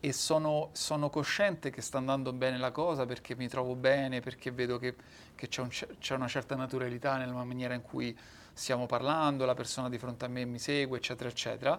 e 0.00 0.14
sono, 0.14 0.70
sono 0.72 1.10
cosciente 1.10 1.68
che 1.68 1.82
sta 1.82 1.98
andando 1.98 2.32
bene 2.32 2.56
la 2.56 2.70
cosa 2.70 3.04
perché 3.04 3.36
mi 3.36 3.48
trovo 3.48 3.74
bene, 3.74 4.20
perché 4.20 4.50
vedo 4.50 4.78
che, 4.78 4.94
che 5.34 5.48
c'è, 5.48 5.60
un, 5.60 5.68
c'è, 5.68 6.14
una 6.14 6.26
certa 6.26 6.56
naturalità 6.56 7.18
nella 7.18 7.44
maniera 7.44 7.74
in 7.74 7.82
cui 7.82 8.16
stiamo 8.54 8.86
parlando, 8.86 9.44
la 9.44 9.52
persona 9.52 9.90
di 9.90 9.98
fronte 9.98 10.24
a 10.24 10.28
me 10.28 10.46
mi 10.46 10.58
segue, 10.58 10.96
eccetera, 10.96 11.28
eccetera, 11.28 11.78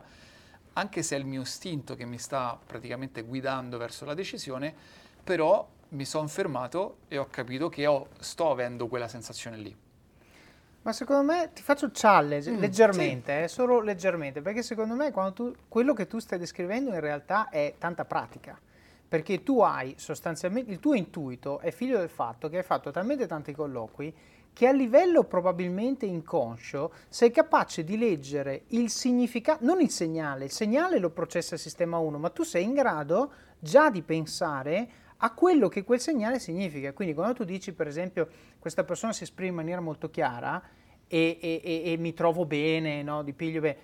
anche 0.74 1.02
se 1.02 1.15
è 1.15 1.17
il 1.17 1.26
mio 1.26 1.41
istinto 1.41 1.96
che 1.96 2.06
mi 2.06 2.20
sta 2.20 2.60
praticamente 2.63 3.24
guidando 3.24 3.80
verso 3.80 4.06
la 4.06 4.13
decisione, 4.13 4.72
però 5.24 5.67
mi 5.89 6.06
sono 6.06 6.28
fermato 6.28 6.97
e 7.08 7.17
ho 7.17 7.28
capito 7.30 7.69
che 7.69 7.86
ho, 7.86 8.08
sto 8.19 8.52
avendo 8.52 8.88
quella 8.88 9.08
sensazione 9.08 9.58
lì. 9.58 9.76
Ma 10.82 10.93
secondo 10.93 11.23
me 11.23 11.52
ti 11.54 11.62
faccio 11.62 11.89
challenge 11.91 12.52
mm, 12.52 12.60
leggermente, 12.60 13.38
sì. 13.38 13.43
eh, 13.43 13.47
solo 13.47 13.82
leggermente, 13.82 14.41
perché 14.41 14.63
secondo 14.63 14.95
me 14.95 15.12
tu, 15.34 15.54
quello 15.67 15.93
che 15.93 16.08
tu 16.08 16.19
stai 16.19 16.39
descrivendo 16.39 16.93
in 16.93 17.00
realtà 17.00 17.50
è 17.50 17.76
tanta 17.78 18.06
pratica. 18.06 18.58
Perché 19.10 19.41
tu 19.43 19.62
hai 19.62 19.95
sostanzialmente 19.97 20.71
il 20.71 20.80
tuo 20.80 20.93
intuito 20.93 21.60
è 21.60 21.71
figlio 21.71 21.97
del 21.97 22.10
fatto 22.10 22.50
che 22.50 22.58
hai 22.58 22.63
fatto 22.63 22.91
talmente 22.91 23.26
tanti 23.26 23.54
colloqui 23.54 24.13
che 24.58 24.67
a 24.67 24.71
livello 24.71 25.23
probabilmente 25.23 26.06
inconscio 26.06 26.91
sei 27.10 27.32
capace 27.32 27.84
di 27.84 27.97
leggere 27.97 28.63
il 28.69 28.89
significato, 28.89 29.63
non 29.63 29.82
il 29.82 29.91
segnale, 29.91 30.45
il 30.45 30.52
segnale 30.52 30.97
lo 30.97 31.12
processa 31.12 31.56
il 31.56 31.62
sistema 31.62 32.00
1, 32.00 32.17
ma 32.17 32.30
tu 32.30 32.43
sei 32.43 32.63
in 32.63 32.73
grado 32.73 33.32
già 33.60 33.89
di 33.89 34.02
pensare 34.02 34.89
a 35.17 35.34
quello 35.34 35.67
che 35.67 35.84
quel 35.84 35.99
segnale 35.99 36.39
significa. 36.39 36.93
Quindi 36.93 37.13
quando 37.13 37.34
tu 37.34 37.43
dici, 37.43 37.73
per 37.73 37.88
esempio, 37.88 38.27
questa 38.60 38.84
persona 38.84 39.13
si 39.13 39.23
esprime 39.23 39.49
in 39.49 39.56
maniera 39.56 39.82
molto 39.82 40.10
chiara 40.10 40.62
e, 41.08 41.38
e, 41.41 41.62
e, 41.63 41.91
e 41.91 41.97
mi 41.97 42.13
trovo 42.13 42.45
bene, 42.45 43.01
no? 43.03 43.23
di 43.23 43.34
piglio 43.34 43.62
bene, 43.62 43.77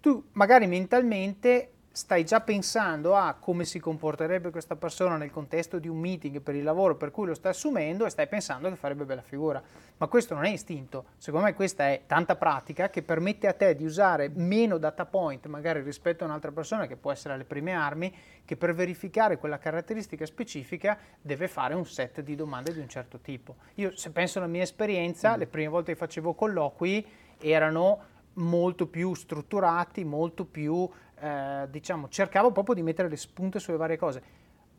tu 0.00 0.24
magari 0.32 0.66
mentalmente 0.66 1.72
stai 1.98 2.24
già 2.24 2.40
pensando 2.40 3.16
a 3.16 3.34
come 3.34 3.64
si 3.64 3.80
comporterebbe 3.80 4.50
questa 4.50 4.76
persona 4.76 5.16
nel 5.16 5.32
contesto 5.32 5.80
di 5.80 5.88
un 5.88 5.98
meeting 5.98 6.40
per 6.40 6.54
il 6.54 6.62
lavoro 6.62 6.94
per 6.94 7.10
cui 7.10 7.26
lo 7.26 7.34
stai 7.34 7.50
assumendo 7.50 8.06
e 8.06 8.10
stai 8.10 8.28
pensando 8.28 8.68
che 8.68 8.76
farebbe 8.76 9.04
bella 9.04 9.20
figura. 9.20 9.60
Ma 9.96 10.06
questo 10.06 10.34
non 10.34 10.44
è 10.44 10.50
istinto, 10.50 11.06
secondo 11.16 11.46
me 11.46 11.54
questa 11.54 11.88
è 11.88 12.02
tanta 12.06 12.36
pratica 12.36 12.88
che 12.88 13.02
permette 13.02 13.48
a 13.48 13.52
te 13.52 13.74
di 13.74 13.84
usare 13.84 14.30
meno 14.32 14.78
data 14.78 15.06
point 15.06 15.44
magari 15.46 15.80
rispetto 15.80 16.22
a 16.22 16.28
un'altra 16.28 16.52
persona 16.52 16.86
che 16.86 16.94
può 16.94 17.10
essere 17.10 17.34
alle 17.34 17.44
prime 17.44 17.72
armi, 17.72 18.14
che 18.44 18.56
per 18.56 18.74
verificare 18.74 19.36
quella 19.36 19.58
caratteristica 19.58 20.24
specifica 20.24 20.96
deve 21.20 21.48
fare 21.48 21.74
un 21.74 21.84
set 21.84 22.20
di 22.20 22.36
domande 22.36 22.72
di 22.72 22.78
un 22.78 22.88
certo 22.88 23.18
tipo. 23.18 23.56
Io 23.74 23.96
se 23.96 24.12
penso 24.12 24.38
alla 24.38 24.46
mia 24.46 24.62
esperienza, 24.62 25.34
mm. 25.34 25.38
le 25.40 25.46
prime 25.48 25.68
volte 25.68 25.94
che 25.94 25.98
facevo 25.98 26.32
colloqui 26.34 27.04
erano 27.40 28.16
molto 28.38 28.86
più 28.86 29.14
strutturati, 29.14 30.04
molto 30.04 30.44
più 30.44 30.88
eh, 31.20 31.66
diciamo, 31.70 32.08
cercavo 32.08 32.52
proprio 32.52 32.74
di 32.74 32.82
mettere 32.82 33.08
le 33.08 33.16
spunte 33.16 33.58
sulle 33.58 33.76
varie 33.76 33.96
cose. 33.96 34.22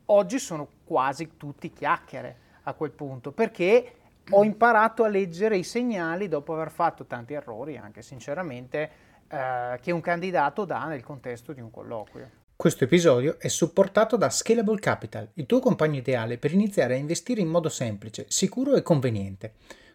Oggi 0.06 0.38
sono 0.38 0.68
quasi 0.84 1.36
tutti 1.36 1.72
chiacchiere 1.72 2.36
a 2.64 2.74
quel 2.74 2.90
punto, 2.90 3.32
perché 3.32 3.94
ho 4.30 4.44
imparato 4.44 5.04
a 5.04 5.08
leggere 5.08 5.56
i 5.56 5.64
segnali 5.64 6.28
dopo 6.28 6.52
aver 6.52 6.70
fatto 6.70 7.06
tanti 7.06 7.34
errori, 7.34 7.76
anche 7.76 8.02
sinceramente, 8.02 8.90
eh, 9.28 9.78
che 9.80 9.92
un 9.92 10.00
candidato 10.00 10.64
dà 10.64 10.84
nel 10.86 11.02
contesto 11.02 11.52
di 11.52 11.60
un 11.60 11.70
colloquio. 11.70 12.30
Questo 12.56 12.84
episodio 12.84 13.38
è 13.38 13.48
supportato 13.48 14.16
da 14.16 14.28
Scalable 14.28 14.78
Capital, 14.78 15.30
il 15.34 15.46
tuo 15.46 15.60
compagno 15.60 15.96
ideale 15.96 16.36
per 16.36 16.52
iniziare 16.52 16.94
a 16.94 16.98
investire 16.98 17.40
in 17.40 17.48
modo 17.48 17.70
semplice, 17.70 18.26
sicuro 18.28 18.74
e 18.74 18.82
conveniente. 18.82 19.54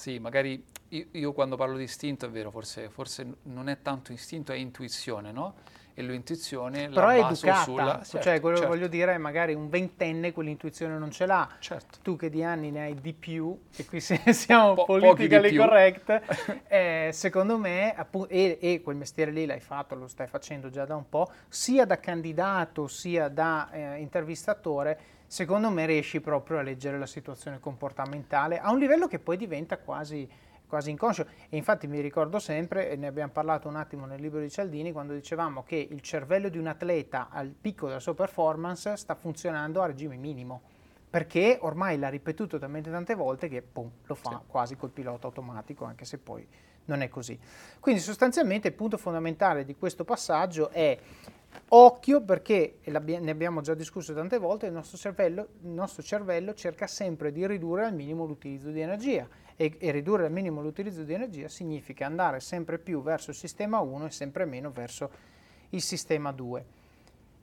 Sì, 0.00 0.18
magari 0.18 0.64
io, 0.88 1.06
io, 1.10 1.32
quando 1.34 1.56
parlo 1.56 1.76
di 1.76 1.82
istinto 1.82 2.24
è 2.24 2.30
vero, 2.30 2.50
forse, 2.50 2.88
forse, 2.88 3.34
non 3.42 3.68
è 3.68 3.82
tanto 3.82 4.12
istinto, 4.12 4.50
è 4.50 4.56
intuizione, 4.56 5.30
no? 5.30 5.56
E 5.92 6.00
l'intuizione 6.02 6.88
Però 6.88 7.08
la 7.08 7.16
è 7.16 7.18
educata, 7.18 7.62
sulla... 7.64 8.02
cioè 8.02 8.22
certo, 8.22 8.40
quello 8.40 8.56
certo. 8.56 8.72
che 8.72 8.78
voglio 8.78 8.88
dire 8.88 9.12
è 9.12 9.18
magari 9.18 9.52
un 9.52 9.68
ventenne 9.68 10.32
quell'intuizione 10.32 10.96
non 10.96 11.10
ce 11.10 11.26
l'ha, 11.26 11.46
Certo. 11.58 11.98
tu 12.00 12.16
che 12.16 12.30
di 12.30 12.42
anni 12.42 12.70
ne 12.70 12.80
hai 12.84 12.94
di 12.94 13.12
più, 13.12 13.54
e 13.76 13.84
qui 13.84 14.00
se- 14.00 14.22
siamo 14.32 14.72
Po- 14.72 14.84
politically 14.86 15.54
correct, 15.54 16.22
eh, 16.66 17.10
secondo 17.12 17.58
me, 17.58 17.92
appu- 17.94 18.26
e, 18.30 18.56
e 18.58 18.80
quel 18.80 18.96
mestiere 18.96 19.30
lì 19.32 19.44
l'hai 19.44 19.60
fatto, 19.60 19.94
lo 19.96 20.08
stai 20.08 20.28
facendo 20.28 20.70
già 20.70 20.86
da 20.86 20.96
un 20.96 21.10
po', 21.10 21.30
sia 21.46 21.84
da 21.84 22.00
candidato 22.00 22.88
sia 22.88 23.28
da 23.28 23.68
eh, 23.70 24.00
intervistatore, 24.00 25.19
secondo 25.30 25.70
me 25.70 25.86
riesci 25.86 26.20
proprio 26.20 26.58
a 26.58 26.62
leggere 26.62 26.98
la 26.98 27.06
situazione 27.06 27.60
comportamentale 27.60 28.58
a 28.58 28.72
un 28.72 28.80
livello 28.80 29.06
che 29.06 29.20
poi 29.20 29.36
diventa 29.36 29.78
quasi, 29.78 30.28
quasi 30.66 30.90
inconscio. 30.90 31.24
E 31.48 31.56
infatti 31.56 31.86
mi 31.86 32.00
ricordo 32.00 32.40
sempre, 32.40 32.90
e 32.90 32.96
ne 32.96 33.06
abbiamo 33.06 33.30
parlato 33.30 33.68
un 33.68 33.76
attimo 33.76 34.06
nel 34.06 34.20
libro 34.20 34.40
di 34.40 34.50
Cialdini, 34.50 34.90
quando 34.90 35.12
dicevamo 35.12 35.62
che 35.62 35.76
il 35.88 36.00
cervello 36.00 36.48
di 36.48 36.58
un 36.58 36.66
atleta 36.66 37.28
al 37.30 37.46
picco 37.48 37.86
della 37.86 38.00
sua 38.00 38.12
performance 38.12 38.96
sta 38.96 39.14
funzionando 39.14 39.80
a 39.80 39.86
regime 39.86 40.16
minimo. 40.16 40.62
Perché 41.08 41.58
ormai 41.60 41.96
l'ha 41.96 42.08
ripetuto 42.08 42.58
talmente 42.58 42.90
tante 42.90 43.14
volte 43.14 43.48
che 43.48 43.62
pum, 43.62 43.88
lo 44.06 44.14
fa 44.16 44.30
Sì. 44.30 44.36
quasi 44.48 44.76
col 44.76 44.90
pilota 44.90 45.28
automatico, 45.28 45.84
anche 45.84 46.04
se 46.04 46.18
poi 46.18 46.44
non 46.86 47.02
è 47.02 47.08
così. 47.08 47.38
Quindi 47.78 48.00
sostanzialmente 48.00 48.66
il 48.66 48.74
punto 48.74 48.96
fondamentale 48.96 49.64
di 49.64 49.76
questo 49.76 50.02
passaggio 50.02 50.70
è 50.70 50.98
occhio 51.68 52.22
perché, 52.22 52.78
ne 52.84 53.30
abbiamo 53.30 53.60
già 53.60 53.74
discusso 53.74 54.12
tante 54.14 54.38
volte, 54.38 54.66
il 54.66 54.72
nostro, 54.72 54.96
cervello, 54.96 55.48
il 55.62 55.70
nostro 55.70 56.02
cervello 56.02 56.54
cerca 56.54 56.86
sempre 56.86 57.32
di 57.32 57.46
ridurre 57.46 57.84
al 57.84 57.94
minimo 57.94 58.24
l'utilizzo 58.24 58.70
di 58.70 58.80
energia 58.80 59.28
e, 59.56 59.76
e 59.78 59.90
ridurre 59.90 60.26
al 60.26 60.32
minimo 60.32 60.62
l'utilizzo 60.62 61.02
di 61.02 61.12
energia 61.12 61.48
significa 61.48 62.06
andare 62.06 62.40
sempre 62.40 62.78
più 62.78 63.02
verso 63.02 63.30
il 63.30 63.36
sistema 63.36 63.80
1 63.80 64.06
e 64.06 64.10
sempre 64.10 64.44
meno 64.44 64.70
verso 64.70 65.10
il 65.70 65.82
sistema 65.82 66.32
2. 66.32 66.64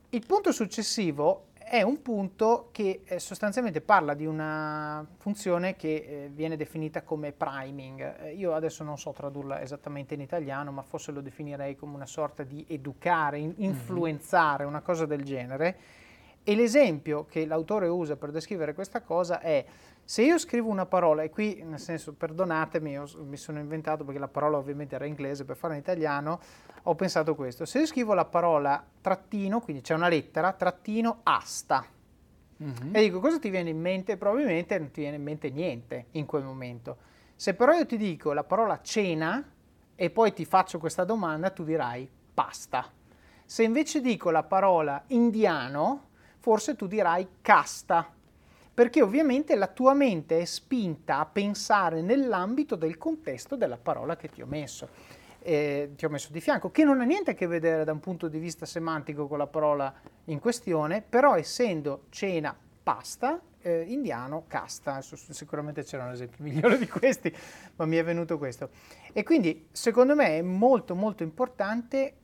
Il 0.09 0.25
punto 0.25 0.51
successivo 0.51 1.47
è 1.69 1.81
un 1.81 2.01
punto 2.01 2.69
che 2.71 3.01
eh, 3.03 3.19
sostanzialmente 3.19 3.81
parla 3.81 4.13
di 4.13 4.25
una 4.25 5.05
funzione 5.17 5.75
che 5.75 5.95
eh, 5.95 6.29
viene 6.31 6.55
definita 6.55 7.03
come 7.03 7.33
priming. 7.33 8.21
Eh, 8.21 8.33
io 8.35 8.53
adesso 8.53 8.83
non 8.83 8.97
so 8.97 9.11
tradurla 9.11 9.61
esattamente 9.61 10.13
in 10.13 10.21
italiano, 10.21 10.71
ma 10.71 10.81
forse 10.81 11.11
lo 11.11 11.19
definirei 11.19 11.75
come 11.75 11.95
una 11.95 12.05
sorta 12.05 12.43
di 12.43 12.65
educare, 12.69 13.39
in- 13.39 13.53
influenzare, 13.57 14.63
una 14.63 14.81
cosa 14.81 15.05
del 15.05 15.23
genere. 15.23 15.77
E 16.49 16.55
l'esempio 16.55 17.25
che 17.25 17.45
l'autore 17.45 17.89
usa 17.89 18.15
per 18.15 18.31
descrivere 18.31 18.73
questa 18.73 19.01
cosa 19.01 19.41
è 19.41 19.65
se 20.01 20.21
io 20.21 20.37
scrivo 20.37 20.69
una 20.69 20.85
parola, 20.85 21.21
e 21.23 21.29
qui 21.29 21.61
nel 21.65 21.77
senso 21.77 22.13
perdonatemi, 22.13 22.91
io 22.91 23.05
mi 23.25 23.35
sono 23.35 23.59
inventato 23.59 24.05
perché 24.05 24.17
la 24.17 24.29
parola 24.29 24.57
ovviamente 24.57 24.95
era 24.95 25.03
inglese, 25.03 25.43
per 25.43 25.57
farla 25.57 25.75
in 25.75 25.81
italiano 25.81 26.39
ho 26.83 26.95
pensato 26.95 27.35
questo, 27.35 27.65
se 27.65 27.79
io 27.79 27.85
scrivo 27.85 28.13
la 28.13 28.23
parola 28.23 28.81
trattino, 29.01 29.59
quindi 29.59 29.81
c'è 29.81 29.93
una 29.93 30.07
lettera, 30.07 30.53
trattino 30.53 31.19
asta, 31.23 31.85
Mhm. 32.59 32.91
e 32.95 33.01
dico 33.01 33.19
cosa 33.19 33.39
ti 33.39 33.49
viene 33.49 33.69
in 33.69 33.81
mente? 33.81 34.15
Probabilmente 34.15 34.79
non 34.79 34.89
ti 34.89 35.01
viene 35.01 35.17
in 35.17 35.23
mente 35.23 35.49
niente 35.49 36.05
in 36.11 36.25
quel 36.25 36.43
momento. 36.43 36.95
Se 37.35 37.55
però 37.55 37.73
io 37.73 37.85
ti 37.85 37.97
dico 37.97 38.31
la 38.31 38.45
parola 38.45 38.79
cena 38.81 39.43
e 39.95 40.09
poi 40.09 40.31
ti 40.31 40.45
faccio 40.45 40.79
questa 40.79 41.03
domanda, 41.03 41.49
tu 41.49 41.65
dirai 41.65 42.09
pasta. 42.33 42.89
Se 43.43 43.63
invece 43.63 43.99
dico 43.99 44.31
la 44.31 44.43
parola 44.43 45.03
indiano, 45.07 46.05
forse 46.47 46.77
tu 46.77 46.87
dirai 46.87 47.27
casta. 47.41 48.09
Perché 48.73 49.01
ovviamente 49.01 49.53
la 49.57 49.67
tua 49.67 49.93
mente 49.93 50.39
è 50.39 50.45
spinta 50.45 51.19
a 51.19 51.25
pensare 51.25 52.01
nell'ambito 52.01 52.77
del 52.77 52.97
contesto 52.97 53.57
della 53.57 53.75
parola 53.75 54.15
che 54.15 54.29
ti 54.29 54.41
ho 54.41 54.45
messo. 54.45 54.87
eh, 55.39 55.91
ti 55.97 56.05
ho 56.05 56.09
messo 56.09 56.31
di 56.31 56.39
fianco, 56.39 56.71
che 56.71 56.85
non 56.85 57.01
ha 57.01 57.03
niente 57.03 57.31
a 57.31 57.33
che 57.33 57.47
vedere 57.47 57.83
da 57.83 57.91
un 57.91 57.99
punto 57.99 58.29
di 58.29 58.39
vista 58.39 58.65
semantico 58.65 59.27
con 59.27 59.37
la 59.37 59.47
parola 59.47 59.93
in 60.25 60.39
questione, 60.39 61.01
però 61.01 61.35
essendo 61.35 62.05
cena 62.09 62.57
pasta, 62.83 63.41
eh, 63.61 63.83
indiano 63.87 64.45
casta, 64.47 65.01
sicuramente 65.01 65.83
c'erano 65.83 66.13
esempi 66.13 66.43
migliori 66.43 66.77
di 66.77 66.87
questi, 66.87 67.33
ma 67.75 67.85
mi 67.85 67.97
è 67.97 68.03
venuto 68.03 68.37
questo. 68.37 68.69
E 69.11 69.23
quindi 69.23 69.67
secondo 69.71 70.15
me 70.15 70.37
è 70.37 70.41
molto 70.41 70.95
molto 70.95 71.23
importante 71.23 72.15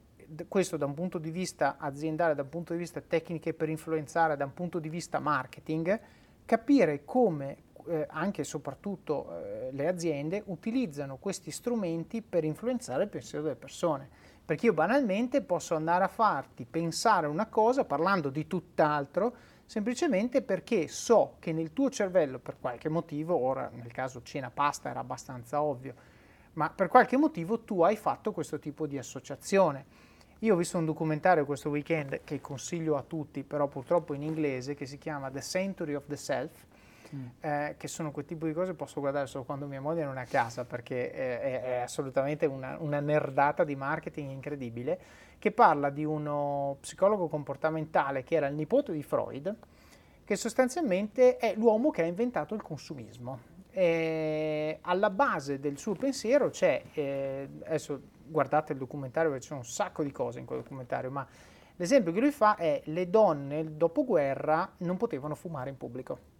questo 0.47 0.77
da 0.77 0.85
un 0.85 0.93
punto 0.93 1.17
di 1.17 1.31
vista 1.31 1.77
aziendale, 1.77 2.35
da 2.35 2.43
un 2.43 2.49
punto 2.49 2.73
di 2.73 2.79
vista 2.79 3.01
tecniche 3.01 3.53
per 3.53 3.69
influenzare, 3.69 4.37
da 4.37 4.45
un 4.45 4.53
punto 4.53 4.79
di 4.79 4.89
vista 4.89 5.19
marketing, 5.19 5.99
capire 6.45 7.03
come 7.05 7.57
eh, 7.87 8.05
anche 8.09 8.41
e 8.41 8.45
soprattutto 8.45 9.29
eh, 9.31 9.69
le 9.71 9.87
aziende 9.87 10.43
utilizzano 10.45 11.17
questi 11.17 11.51
strumenti 11.51 12.21
per 12.21 12.43
influenzare 12.43 13.03
il 13.03 13.09
pensiero 13.09 13.43
delle 13.43 13.55
persone. 13.55 14.09
Perché 14.45 14.67
io 14.67 14.73
banalmente 14.73 15.41
posso 15.41 15.75
andare 15.75 16.03
a 16.03 16.09
farti 16.09 16.65
pensare 16.65 17.27
una 17.27 17.47
cosa 17.47 17.85
parlando 17.85 18.29
di 18.29 18.45
tutt'altro, 18.45 19.33
semplicemente 19.65 20.41
perché 20.41 20.89
so 20.89 21.35
che 21.39 21.53
nel 21.53 21.71
tuo 21.71 21.89
cervello, 21.89 22.39
per 22.39 22.57
qualche 22.59 22.89
motivo, 22.89 23.37
ora 23.37 23.69
nel 23.73 23.91
caso 23.91 24.21
cena 24.21 24.51
pasta 24.51 24.89
era 24.89 24.99
abbastanza 24.99 25.61
ovvio, 25.61 25.95
ma 26.53 26.69
per 26.69 26.87
qualche 26.87 27.17
motivo 27.17 27.61
tu 27.61 27.81
hai 27.81 27.95
fatto 27.95 28.31
questo 28.31 28.59
tipo 28.59 28.85
di 28.85 28.97
associazione. 28.97 29.85
Io 30.43 30.55
ho 30.55 30.57
visto 30.57 30.77
un 30.77 30.83
documentario 30.83 31.45
questo 31.45 31.69
weekend 31.69 32.19
che 32.25 32.41
consiglio 32.41 32.97
a 32.97 33.01
tutti, 33.01 33.43
però 33.43 33.67
purtroppo 33.67 34.13
in 34.13 34.23
inglese, 34.23 34.75
che 34.75 34.85
si 34.85 34.97
chiama 34.97 35.31
The 35.31 35.41
Century 35.41 35.93
of 35.93 36.05
the 36.07 36.17
Self, 36.17 36.65
Mm. 37.13 37.25
eh, 37.41 37.75
che 37.77 37.87
sono 37.87 38.09
quel 38.11 38.25
tipo 38.25 38.47
di 38.47 38.53
cose 38.53 38.71
che 38.71 38.75
posso 38.75 38.99
guardare 38.99 39.27
solo 39.27 39.43
quando 39.43 39.67
mia 39.67 39.79
moglie 39.79 40.03
non 40.03 40.17
è 40.17 40.21
a 40.21 40.25
casa, 40.25 40.65
perché 40.65 41.11
è, 41.11 41.61
è- 41.61 41.75
assolutamente 41.81 42.47
una, 42.47 42.75
una 42.79 42.99
nerdata 43.01 43.63
di 43.63 43.75
marketing 43.75 44.31
incredibile, 44.31 44.99
che 45.37 45.51
parla 45.51 45.91
di 45.91 46.03
uno 46.03 46.77
psicologo 46.81 47.27
comportamentale 47.27 48.23
che 48.23 48.33
era 48.35 48.47
il 48.47 48.55
nipote 48.55 48.91
di 48.91 49.03
Freud, 49.03 49.55
che 50.25 50.35
sostanzialmente 50.35 51.37
è 51.37 51.53
l'uomo 51.55 51.91
che 51.91 52.01
ha 52.01 52.05
inventato 52.05 52.55
il 52.55 52.63
consumismo. 52.63 53.51
E 53.69 54.79
alla 54.81 55.11
base 55.11 55.59
del 55.59 55.77
suo 55.77 55.93
pensiero 55.93 56.49
c'è, 56.49 56.81
eh, 56.93 57.47
adesso 57.65 58.01
guardate 58.33 58.73
il 58.73 58.79
documentario 58.79 59.31
perché 59.31 59.47
c'è 59.47 59.53
un 59.53 59.63
sacco 59.63 60.03
di 60.03 60.11
cose 60.11 60.39
in 60.39 60.45
quel 60.45 60.59
documentario, 60.59 61.09
ma 61.09 61.25
l'esempio 61.77 62.11
che 62.11 62.19
lui 62.19 62.31
fa 62.31 62.57
è 62.57 62.81
le 62.85 63.09
donne 63.09 63.55
nel 63.55 63.71
dopoguerra 63.71 64.73
non 64.79 64.97
potevano 64.97 65.35
fumare 65.35 65.69
in 65.69 65.77
pubblico 65.77 66.31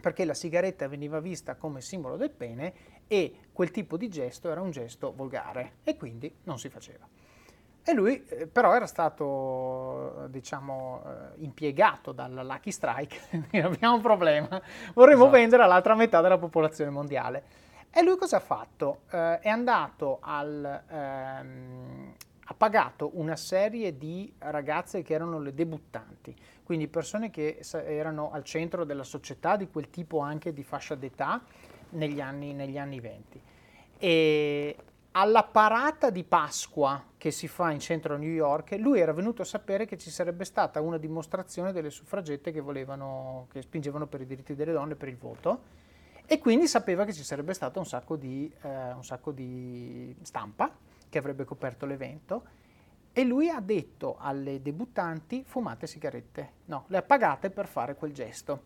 perché 0.00 0.24
la 0.24 0.34
sigaretta 0.34 0.88
veniva 0.88 1.20
vista 1.20 1.56
come 1.56 1.80
simbolo 1.80 2.16
del 2.16 2.30
pene 2.30 2.72
e 3.06 3.34
quel 3.52 3.70
tipo 3.70 3.96
di 3.96 4.08
gesto 4.08 4.50
era 4.50 4.60
un 4.62 4.70
gesto 4.70 5.12
volgare 5.14 5.74
e 5.84 5.96
quindi 5.96 6.34
non 6.44 6.58
si 6.58 6.70
faceva. 6.70 7.06
E 7.82 7.92
lui 7.92 8.24
eh, 8.26 8.46
però 8.46 8.74
era 8.74 8.86
stato, 8.86 10.26
diciamo, 10.28 11.02
eh, 11.04 11.42
impiegato 11.42 12.12
dalla 12.12 12.42
Lucky 12.42 12.70
Strike, 12.70 13.18
abbiamo 13.62 13.96
un 13.96 14.00
problema, 14.00 14.48
vorremmo 14.94 15.24
esatto. 15.24 15.36
vendere 15.36 15.62
all'altra 15.62 15.94
metà 15.94 16.20
della 16.20 16.38
popolazione 16.38 16.90
mondiale. 16.90 17.68
E 17.92 18.02
lui 18.02 18.16
cosa 18.16 18.36
ha 18.36 18.40
fatto? 18.40 19.02
Eh, 19.10 19.40
è 19.40 19.48
andato 19.48 20.18
al... 20.20 20.82
Ehm, 20.88 22.14
ha 22.50 22.54
pagato 22.54 23.12
una 23.14 23.36
serie 23.36 23.96
di 23.96 24.32
ragazze 24.38 25.02
che 25.02 25.14
erano 25.14 25.38
le 25.38 25.54
debuttanti, 25.54 26.34
quindi 26.64 26.88
persone 26.88 27.30
che 27.30 27.60
erano 27.72 28.32
al 28.32 28.42
centro 28.42 28.84
della 28.84 29.04
società 29.04 29.56
di 29.56 29.68
quel 29.68 29.88
tipo 29.88 30.18
anche 30.18 30.52
di 30.52 30.64
fascia 30.64 30.96
d'età 30.96 31.40
negli 31.90 32.20
anni, 32.20 32.52
negli 32.52 32.76
anni 32.76 32.98
20. 32.98 33.42
E 33.98 34.76
alla 35.12 35.44
parata 35.44 36.10
di 36.10 36.24
Pasqua 36.24 37.04
che 37.16 37.30
si 37.30 37.46
fa 37.46 37.70
in 37.70 37.78
centro 37.78 38.14
a 38.14 38.16
New 38.16 38.30
York, 38.30 38.76
lui 38.80 38.98
era 38.98 39.12
venuto 39.12 39.42
a 39.42 39.44
sapere 39.44 39.86
che 39.86 39.96
ci 39.96 40.10
sarebbe 40.10 40.44
stata 40.44 40.80
una 40.80 40.98
dimostrazione 40.98 41.70
delle 41.70 41.90
suffragette 41.90 42.50
che, 42.50 42.60
volevano, 42.60 43.46
che 43.52 43.62
spingevano 43.62 44.06
per 44.06 44.22
i 44.22 44.26
diritti 44.26 44.56
delle 44.56 44.72
donne, 44.72 44.96
per 44.96 45.08
il 45.08 45.16
voto, 45.16 45.60
e 46.32 46.38
quindi 46.38 46.68
sapeva 46.68 47.04
che 47.04 47.12
ci 47.12 47.24
sarebbe 47.24 47.52
stato 47.54 47.80
un 47.80 47.84
sacco 47.84 48.14
di, 48.14 48.48
eh, 48.62 48.92
un 48.92 49.02
sacco 49.02 49.32
di 49.32 50.14
stampa 50.22 50.72
che 51.08 51.18
avrebbe 51.18 51.42
coperto 51.42 51.86
l'evento. 51.86 52.44
E 53.12 53.24
lui 53.24 53.48
ha 53.48 53.58
detto 53.58 54.14
alle 54.16 54.62
debuttanti 54.62 55.42
fumate 55.44 55.88
sigarette, 55.88 56.52
no, 56.66 56.84
le 56.86 56.98
ha 56.98 57.02
pagate 57.02 57.50
per 57.50 57.66
fare 57.66 57.96
quel 57.96 58.12
gesto. 58.12 58.62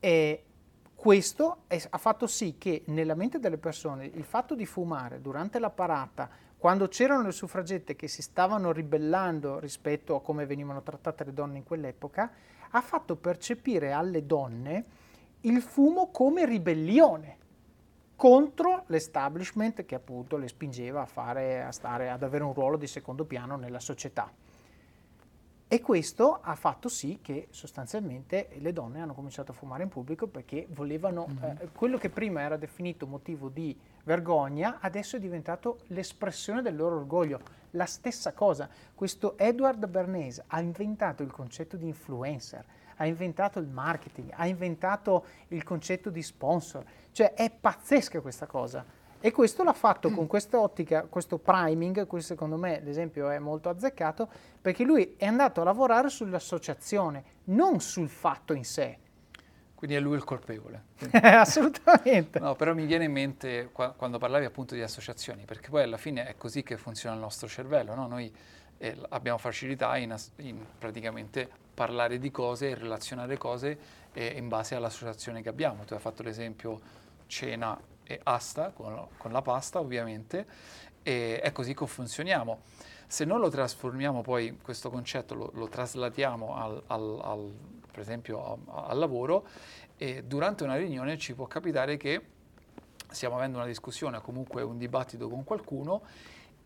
E 0.00 0.44
questo 0.94 1.64
è, 1.66 1.78
ha 1.90 1.98
fatto 1.98 2.26
sì 2.26 2.56
che 2.56 2.84
nella 2.86 3.14
mente 3.14 3.38
delle 3.38 3.58
persone 3.58 4.06
il 4.06 4.24
fatto 4.24 4.54
di 4.54 4.64
fumare 4.64 5.20
durante 5.20 5.58
la 5.58 5.68
parata, 5.68 6.30
quando 6.56 6.88
c'erano 6.88 7.24
le 7.24 7.32
suffragette 7.32 7.96
che 7.96 8.08
si 8.08 8.22
stavano 8.22 8.72
ribellando 8.72 9.58
rispetto 9.58 10.14
a 10.14 10.22
come 10.22 10.46
venivano 10.46 10.82
trattate 10.82 11.24
le 11.24 11.34
donne 11.34 11.58
in 11.58 11.64
quell'epoca, 11.64 12.32
ha 12.70 12.80
fatto 12.80 13.14
percepire 13.16 13.92
alle 13.92 14.24
donne 14.24 14.97
il 15.42 15.62
fumo 15.62 16.10
come 16.10 16.44
ribellione 16.44 17.36
contro 18.16 18.82
l'establishment 18.86 19.84
che 19.84 19.94
appunto 19.94 20.36
le 20.36 20.48
spingeva 20.48 21.02
a, 21.02 21.06
fare, 21.06 21.62
a 21.62 21.70
stare, 21.70 22.10
ad 22.10 22.22
avere 22.24 22.42
un 22.42 22.52
ruolo 22.52 22.76
di 22.76 22.88
secondo 22.88 23.24
piano 23.24 23.56
nella 23.56 23.78
società. 23.78 24.28
E 25.70 25.82
questo 25.82 26.38
ha 26.40 26.54
fatto 26.54 26.88
sì 26.88 27.18
che 27.20 27.48
sostanzialmente 27.50 28.48
le 28.56 28.72
donne 28.72 29.02
hanno 29.02 29.12
cominciato 29.12 29.52
a 29.52 29.54
fumare 29.54 29.82
in 29.82 29.90
pubblico 29.90 30.26
perché 30.26 30.66
volevano, 30.70 31.28
mm-hmm. 31.28 31.56
eh, 31.60 31.68
quello 31.74 31.98
che 31.98 32.08
prima 32.08 32.40
era 32.40 32.56
definito 32.56 33.06
motivo 33.06 33.50
di 33.50 33.78
vergogna, 34.02 34.78
adesso 34.80 35.16
è 35.16 35.20
diventato 35.20 35.80
l'espressione 35.88 36.62
del 36.62 36.74
loro 36.74 36.96
orgoglio. 36.96 37.40
La 37.72 37.84
stessa 37.84 38.32
cosa, 38.32 38.66
questo 38.94 39.36
Edward 39.36 39.86
Bernays 39.86 40.42
ha 40.46 40.58
inventato 40.58 41.22
il 41.22 41.30
concetto 41.30 41.76
di 41.76 41.86
influencer, 41.86 42.64
ha 42.98 43.06
inventato 43.06 43.58
il 43.58 43.66
marketing, 43.66 44.30
ha 44.34 44.46
inventato 44.46 45.24
il 45.48 45.64
concetto 45.64 46.10
di 46.10 46.22
sponsor, 46.22 46.84
cioè 47.12 47.34
è 47.34 47.50
pazzesca 47.50 48.20
questa 48.20 48.46
cosa. 48.46 48.84
E 49.20 49.32
questo 49.32 49.64
l'ha 49.64 49.72
fatto 49.72 50.10
con 50.10 50.28
questa 50.28 50.60
ottica, 50.60 51.06
questo 51.08 51.38
priming, 51.38 52.06
questo 52.06 52.34
secondo 52.34 52.56
me 52.56 52.80
l'esempio 52.84 53.28
è 53.30 53.40
molto 53.40 53.68
azzeccato, 53.68 54.28
perché 54.60 54.84
lui 54.84 55.14
è 55.16 55.26
andato 55.26 55.60
a 55.60 55.64
lavorare 55.64 56.08
sull'associazione, 56.08 57.24
non 57.44 57.80
sul 57.80 58.08
fatto 58.08 58.52
in 58.52 58.64
sé. 58.64 58.98
Quindi 59.74 59.96
è 59.96 60.00
lui 60.00 60.16
il 60.16 60.24
colpevole. 60.24 60.86
Assolutamente. 61.22 62.38
No, 62.38 62.54
però 62.54 62.74
mi 62.74 62.84
viene 62.84 63.04
in 63.04 63.12
mente 63.12 63.70
qua, 63.72 63.92
quando 63.92 64.18
parlavi 64.18 64.44
appunto 64.44 64.74
di 64.74 64.82
associazioni, 64.82 65.44
perché 65.44 65.70
poi 65.70 65.82
alla 65.82 65.96
fine 65.96 66.26
è 66.26 66.36
così 66.36 66.62
che 66.62 66.76
funziona 66.76 67.14
il 67.14 67.20
nostro 67.20 67.48
cervello, 67.48 67.94
no? 67.94 68.06
Noi 68.06 68.32
eh, 68.78 68.96
abbiamo 69.10 69.38
facilità 69.38 69.96
in, 69.96 70.14
in, 70.36 70.64
praticamente 70.78 71.48
parlare 71.74 72.18
di 72.18 72.30
cose 72.30 72.70
e 72.70 72.74
relazionare 72.74 73.36
cose 73.36 73.78
eh, 74.12 74.26
in 74.36 74.48
base 74.48 74.74
all'associazione 74.74 75.42
che 75.42 75.48
abbiamo. 75.48 75.84
Tu 75.84 75.94
hai 75.94 76.00
fatto 76.00 76.22
l'esempio 76.22 76.80
cena 77.26 77.78
e 78.04 78.20
asta, 78.22 78.70
con, 78.70 79.08
con 79.16 79.32
la 79.32 79.42
pasta 79.42 79.78
ovviamente, 79.80 80.46
e 81.02 81.40
è 81.40 81.52
così 81.52 81.74
che 81.74 81.86
funzioniamo. 81.86 82.60
Se 83.06 83.24
noi 83.24 83.40
lo 83.40 83.48
trasformiamo 83.48 84.22
poi, 84.22 84.58
questo 84.60 84.90
concetto 84.90 85.34
lo, 85.34 85.50
lo 85.54 85.68
traslatiamo 85.68 86.56
al, 86.56 86.82
al, 86.86 87.20
al, 87.22 87.52
per 87.90 88.00
esempio 88.00 88.58
al 88.72 88.98
lavoro, 88.98 89.46
e 89.96 90.22
durante 90.24 90.64
una 90.64 90.76
riunione 90.76 91.18
ci 91.18 91.34
può 91.34 91.46
capitare 91.46 91.96
che 91.96 92.22
stiamo 93.10 93.36
avendo 93.36 93.58
una 93.58 93.66
discussione 93.66 94.18
o 94.18 94.20
comunque 94.20 94.62
un 94.62 94.78
dibattito 94.78 95.28
con 95.28 95.44
qualcuno 95.44 96.02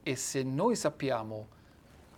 e 0.02 0.16
se 0.16 0.42
noi 0.42 0.74
sappiamo 0.74 1.60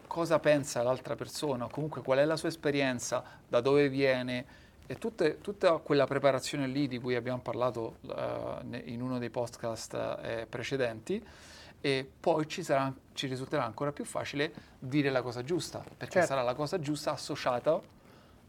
cosa 0.07 0.39
pensa 0.39 0.83
l'altra 0.83 1.15
persona, 1.15 1.67
comunque 1.69 2.03
qual 2.03 2.19
è 2.19 2.25
la 2.25 2.37
sua 2.37 2.49
esperienza, 2.49 3.23
da 3.49 3.61
dove 3.61 3.89
viene, 3.89 4.63
e 4.87 4.97
tutte, 4.99 5.41
tutta 5.41 5.79
quella 5.79 6.07
preparazione 6.07 6.67
lì 6.67 6.89
di 6.89 6.99
cui 6.99 7.15
abbiamo 7.15 7.41
parlato 7.41 7.97
uh, 8.03 8.75
in 8.85 9.01
uno 9.01 9.19
dei 9.19 9.31
podcast 9.31 9.95
uh, 9.95 10.49
precedenti, 10.49 11.25
e 11.81 12.11
poi 12.19 12.49
ci, 12.49 12.63
sarà, 12.63 12.93
ci, 13.13 13.27
risulterà 13.27 13.65
ancora 13.65 13.93
più 13.93 14.05
facile 14.05 14.53
dire 14.79 15.11
la 15.11 15.23
cosa 15.23 15.43
giusta, 15.43 15.79
perché 15.81 16.21
certo. 16.21 16.29
sarà 16.29 16.43
la 16.43 16.55
cosa 16.55 16.79
giusta 16.79 17.13
associata 17.13 17.79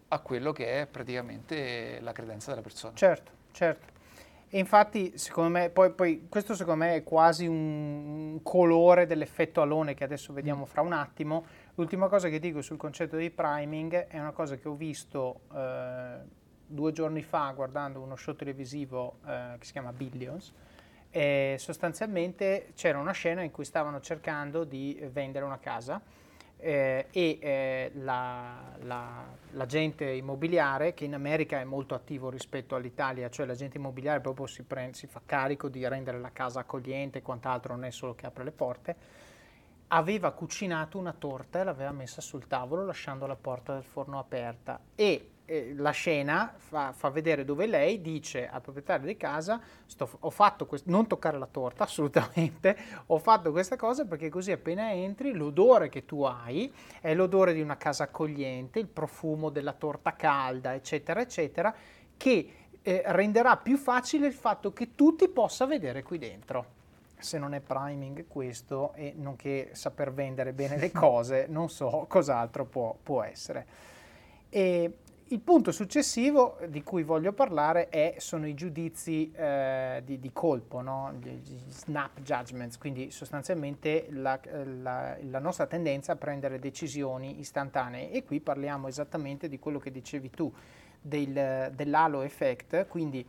a 0.08 0.20
quello 0.20 0.52
che 0.54 0.82
è 0.82 0.86
praticamente 0.86 2.00
la 2.02 2.12
credenza 2.12 2.52
della 2.52 2.62
persona. 2.62 2.96
Certo, 2.96 3.32
certo. 3.52 3.95
E 4.56 4.60
infatti, 4.60 5.18
secondo 5.18 5.50
me, 5.50 5.70
poi, 5.70 5.92
poi, 5.92 6.28
questo 6.30 6.56
secondo 6.56 6.86
me 6.86 6.96
è 6.96 7.04
quasi 7.04 7.46
un 7.46 8.40
colore 8.42 9.06
dell'effetto 9.06 9.60
alone 9.62 9.94
che 9.96 10.06
adesso 10.06 10.32
vediamo 10.32 10.62
mm. 10.62 10.68
fra 10.68 10.80
un 10.80 10.94
attimo, 10.94 11.46
L'ultima 11.76 12.08
cosa 12.08 12.30
che 12.30 12.40
dico 12.40 12.62
sul 12.62 12.78
concetto 12.78 13.18
di 13.18 13.30
priming 13.30 14.08
è 14.08 14.18
una 14.18 14.32
cosa 14.32 14.56
che 14.56 14.70
ho 14.70 14.76
visto 14.76 15.42
eh, 15.54 16.20
due 16.66 16.92
giorni 16.94 17.22
fa 17.22 17.52
guardando 17.54 18.00
uno 18.00 18.16
show 18.16 18.34
televisivo 18.34 19.18
eh, 19.28 19.56
che 19.60 19.66
si 19.66 19.74
chiama 19.74 19.92
Billions. 19.92 20.54
E 21.10 21.58
sostanzialmente 21.60 22.72
c'era 22.76 22.98
una 22.98 23.12
scena 23.12 23.42
in 23.42 23.52
cui 23.52 23.66
stavano 23.66 24.00
cercando 24.00 24.64
di 24.64 24.98
vendere 25.12 25.44
una 25.44 25.60
casa 25.60 26.02
eh, 26.58 27.08
e 27.12 27.38
eh, 27.42 27.92
la, 27.96 28.76
la, 28.84 29.26
l'agente 29.52 30.10
immobiliare, 30.10 30.94
che 30.94 31.06
in 31.06 31.14
America 31.14 31.60
è 31.60 31.64
molto 31.64 31.94
attivo 31.96 32.30
rispetto 32.30 32.76
all'Italia, 32.76 33.30
cioè 33.30 33.46
l'agente 33.46 33.78
immobiliare 33.78 34.22
proprio 34.22 34.48
si, 34.48 34.64
prende, 34.64 34.96
si 34.96 35.08
fa 35.08 35.22
carico 35.26 35.70
di 35.70 35.88
rendere 35.88 36.20
la 36.20 36.32
casa 36.32 36.62
accogliente 36.62 37.20
e 37.20 37.22
quant'altro, 37.22 37.76
non 37.76 37.86
è 37.86 37.92
solo 37.92 38.16
che 38.16 38.26
apre 38.26 38.44
le 38.44 38.52
porte, 38.52 38.96
aveva 39.88 40.32
cucinato 40.32 40.98
una 40.98 41.14
torta 41.14 41.62
e 41.62 41.64
l'aveva 41.64 41.92
messa 41.92 42.22
sul 42.22 42.48
tavolo 42.48 42.86
lasciando 42.86 43.28
la 43.28 43.36
porta 43.36 43.74
del 43.74 43.84
forno 43.84 44.18
aperta. 44.18 44.80
E 44.96 45.30
eh, 45.46 45.74
la 45.76 45.92
scena 45.92 46.54
fa, 46.56 46.92
fa, 46.92 47.10
vedere 47.10 47.46
dove 47.46 47.66
lei 47.68 48.02
dice 48.02 48.48
al 48.48 48.62
proprietario 48.62 49.08
di 49.08 49.16
casa 49.16 49.60
sto, 49.86 50.10
ho 50.20 50.30
fatto 50.30 50.66
questo, 50.66 50.90
non 50.90 51.08
toccare 51.08 51.38
la 51.38 51.48
torta 51.50 51.84
assolutamente, 51.86 52.76
ho 53.08 53.18
fatto 53.20 53.52
questa 53.52 53.76
cosa 53.76 54.06
perché 54.06 54.30
così 54.30 54.52
appena 54.52 54.92
entri 54.92 55.34
l'odore 55.34 55.90
che 55.90 56.06
tu 56.06 56.24
hai 56.24 56.72
è 57.00 57.14
l'odore 57.14 57.54
di 57.54 57.62
una 57.62 57.78
casa 57.78 58.06
accogliente, 58.06 58.80
il 58.80 58.88
profumo 58.88 59.50
della 59.50 59.74
torta 59.74 60.16
calda 60.16 60.74
eccetera 60.74 61.22
eccetera 61.22 61.74
che 62.18 62.54
eh, 62.82 63.02
renderà 63.06 63.58
più 63.58 63.78
facile 63.78 64.28
il 64.28 64.34
fatto 64.34 64.74
che 64.74 64.96
tu 64.96 65.16
ti 65.16 65.28
possa 65.28 65.66
vedere 65.66 66.04
qui 66.04 66.18
dentro 66.18 66.84
se 67.18 67.38
non 67.38 67.54
è 67.54 67.60
priming 67.60 68.26
questo 68.28 68.94
e 68.94 69.14
nonché 69.16 69.70
saper 69.74 70.14
vendere 70.14 70.54
bene 70.54 70.78
le 70.78 70.92
cose, 70.94 71.46
non 71.50 71.70
so 71.70 72.06
cos'altro 72.08 72.66
può, 72.66 72.96
può 73.02 73.24
essere. 73.24 73.66
E 74.50 74.92
il 75.30 75.40
punto 75.40 75.72
successivo 75.72 76.58
di 76.68 76.84
cui 76.84 77.02
voglio 77.02 77.34
parlare 77.34 77.90
è, 77.90 78.16
sono 78.20 78.46
i 78.46 78.54
giudizi 78.54 79.32
eh, 79.32 80.04
di, 80.06 80.20
di, 80.20 80.32
colpo, 80.32 80.82
no? 80.82 81.14
gli, 81.20 81.40
snap 81.68 82.20
judgments, 82.22 82.78
quindi 82.78 83.10
sostanzialmente 83.10 84.06
la, 84.12 84.40
la, 84.82 85.18
la, 85.20 85.40
nostra 85.40 85.66
tendenza 85.66 86.12
a 86.12 86.16
prendere 86.16 86.60
decisioni 86.60 87.40
istantanee 87.40 88.12
e 88.12 88.24
qui 88.24 88.40
parliamo 88.40 88.88
esattamente 88.88 89.48
di 89.50 89.58
quello 89.58 89.80
che 89.80 89.90
dicevi 89.90 90.30
tu, 90.30 90.54
del, 91.02 91.72
dell'halo 91.74 92.22
effect, 92.22 92.88
quindi 92.88 93.26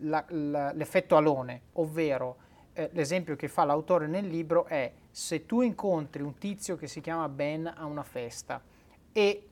la, 0.00 0.24
l'effetto 0.28 1.16
alone, 1.16 1.60
ovvero 1.72 2.36
eh, 2.72 2.88
l'esempio 2.92 3.36
che 3.36 3.48
fa 3.48 3.64
l'autore 3.64 4.06
nel 4.06 4.26
libro 4.26 4.64
è 4.64 4.90
se 5.10 5.44
tu 5.44 5.60
incontri 5.60 6.22
un 6.22 6.38
tizio 6.38 6.76
che 6.76 6.86
si 6.86 7.02
chiama 7.02 7.28
Ben 7.28 7.70
a 7.76 7.84
una 7.84 8.04
festa 8.04 8.62
e 9.12 9.49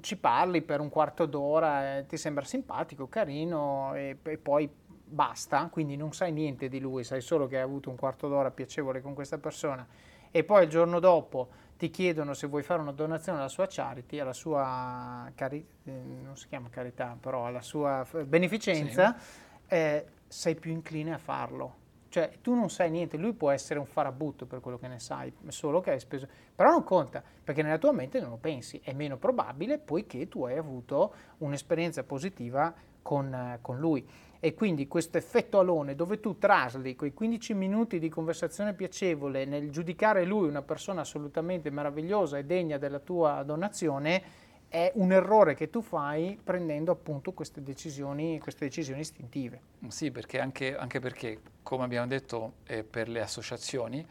ci 0.00 0.16
parli 0.16 0.62
per 0.62 0.80
un 0.80 0.88
quarto 0.88 1.26
d'ora, 1.26 1.98
eh, 1.98 2.06
ti 2.06 2.16
sembra 2.16 2.44
simpatico, 2.44 3.08
carino 3.08 3.94
e, 3.94 4.18
e, 4.22 4.38
poi 4.38 4.68
basta, 5.04 5.68
quindi 5.70 5.96
non 5.96 6.12
sai 6.12 6.32
niente 6.32 6.68
di 6.68 6.80
lui, 6.80 7.04
sai 7.04 7.20
solo 7.20 7.46
che 7.46 7.56
hai 7.56 7.62
avuto 7.62 7.90
un 7.90 7.96
quarto 7.96 8.28
d'ora 8.28 8.50
piacevole 8.50 9.00
con 9.00 9.14
questa 9.14 9.38
persona 9.38 9.86
e 10.30 10.44
poi 10.44 10.64
il 10.64 10.68
giorno 10.68 11.00
dopo 11.00 11.48
ti 11.78 11.90
chiedono 11.90 12.34
se 12.34 12.46
vuoi 12.48 12.62
fare 12.62 12.80
una 12.80 12.92
donazione 12.92 13.38
alla 13.38 13.48
sua 13.48 13.66
charity, 13.68 14.18
alla 14.18 14.32
sua 14.32 15.30
cari- 15.34 15.66
eh, 15.84 15.90
non 15.90 16.36
si 16.36 16.48
chiama 16.48 16.68
carità, 16.68 17.16
però 17.18 17.46
alla 17.46 17.62
sua 17.62 18.04
beneficenza, 18.24 19.16
sì. 19.18 19.74
eh, 19.74 20.06
sei 20.26 20.56
più 20.56 20.72
incline 20.72 21.14
a 21.14 21.18
farlo 21.18 21.86
Cioè, 22.08 22.38
tu 22.40 22.54
non 22.54 22.70
sai 22.70 22.90
niente, 22.90 23.16
lui 23.16 23.34
può 23.34 23.50
essere 23.50 23.78
un 23.78 23.86
farabutto 23.86 24.46
per 24.46 24.60
quello 24.60 24.78
che 24.78 24.88
ne 24.88 24.98
sai, 24.98 25.32
solo 25.48 25.80
che 25.80 25.90
hai 25.90 26.00
speso. 26.00 26.26
Però 26.54 26.70
non 26.70 26.82
conta, 26.82 27.22
perché 27.44 27.62
nella 27.62 27.78
tua 27.78 27.92
mente 27.92 28.20
non 28.20 28.30
lo 28.30 28.38
pensi. 28.38 28.80
È 28.82 28.92
meno 28.92 29.18
probabile 29.18 29.78
poiché 29.78 30.28
tu 30.28 30.44
hai 30.44 30.56
avuto 30.56 31.14
un'esperienza 31.38 32.02
positiva 32.04 32.74
con, 33.02 33.58
con 33.60 33.78
lui. 33.78 34.06
E 34.40 34.54
quindi 34.54 34.86
questo 34.86 35.18
effetto 35.18 35.58
alone, 35.58 35.96
dove 35.96 36.20
tu 36.20 36.38
trasli 36.38 36.94
quei 36.94 37.12
15 37.12 37.54
minuti 37.54 37.98
di 37.98 38.08
conversazione 38.08 38.72
piacevole 38.72 39.44
nel 39.44 39.70
giudicare 39.70 40.24
lui 40.24 40.48
una 40.48 40.62
persona 40.62 41.00
assolutamente 41.00 41.70
meravigliosa 41.70 42.38
e 42.38 42.44
degna 42.44 42.78
della 42.78 43.00
tua 43.00 43.42
donazione, 43.42 44.22
è 44.68 44.92
un 44.94 45.12
errore 45.12 45.54
che 45.54 45.70
tu 45.70 45.80
fai 45.80 46.38
prendendo 46.42 46.92
appunto 46.92 47.32
queste 47.32 47.62
decisioni, 47.62 48.38
queste 48.38 48.66
decisioni 48.66 49.00
istintive. 49.00 49.60
Sì, 49.88 50.10
perché 50.10 50.40
anche, 50.40 50.76
anche 50.76 51.00
perché, 51.00 51.40
come 51.62 51.84
abbiamo 51.84 52.06
detto 52.06 52.54
eh, 52.66 52.84
per 52.84 53.08
le 53.08 53.20
associazioni, 53.20 54.06